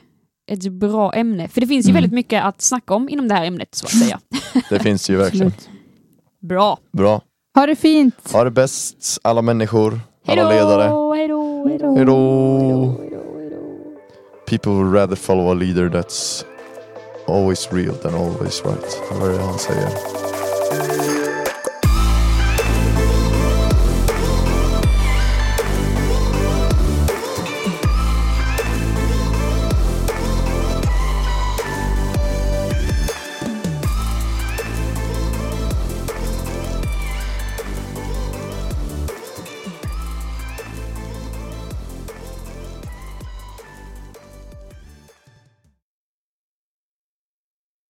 ett 0.51 0.71
bra 0.71 1.13
ämne. 1.13 1.47
För 1.47 1.61
det 1.61 1.67
finns 1.67 1.85
ju 1.85 1.89
Mm. 1.89 1.95
väldigt 2.01 2.13
mycket 2.13 2.43
att 2.43 2.61
snacka 2.61 2.93
om 2.93 3.09
inom 3.09 3.27
det 3.27 3.33
här 3.35 3.45
ämnet 3.45 3.75
så 3.75 3.85
att 3.85 3.91
säga. 3.99 4.19
Det 4.69 4.79
finns 4.79 5.09
ju 5.09 5.15
verkligen. 5.17 5.53
Bra. 6.41 6.77
Bra. 6.91 7.21
Ha 7.55 7.65
det 7.65 7.75
fint! 7.75 8.15
Ha 8.33 8.43
det 8.43 8.51
bäst 8.51 9.19
alla 9.21 9.41
människor, 9.41 9.99
alla 10.27 10.49
Hejdå! 10.49 10.49
ledare. 10.49 10.81
Hejdå! 11.17 11.67
Hejdå! 11.67 11.95
Hejdå! 11.95 12.95
People 14.47 14.71
would 14.71 14.93
rather 14.93 15.15
follow 15.15 15.51
a 15.51 15.53
leader 15.53 15.89
that's 15.89 16.45
always 17.27 17.67
real 17.71 17.95
than 17.95 18.15
always 18.15 18.63
right. 18.65 19.01
Vad 19.19 19.29
är 19.29 19.33
det 19.37 19.43
han 19.43 19.59
säger? 19.59 19.89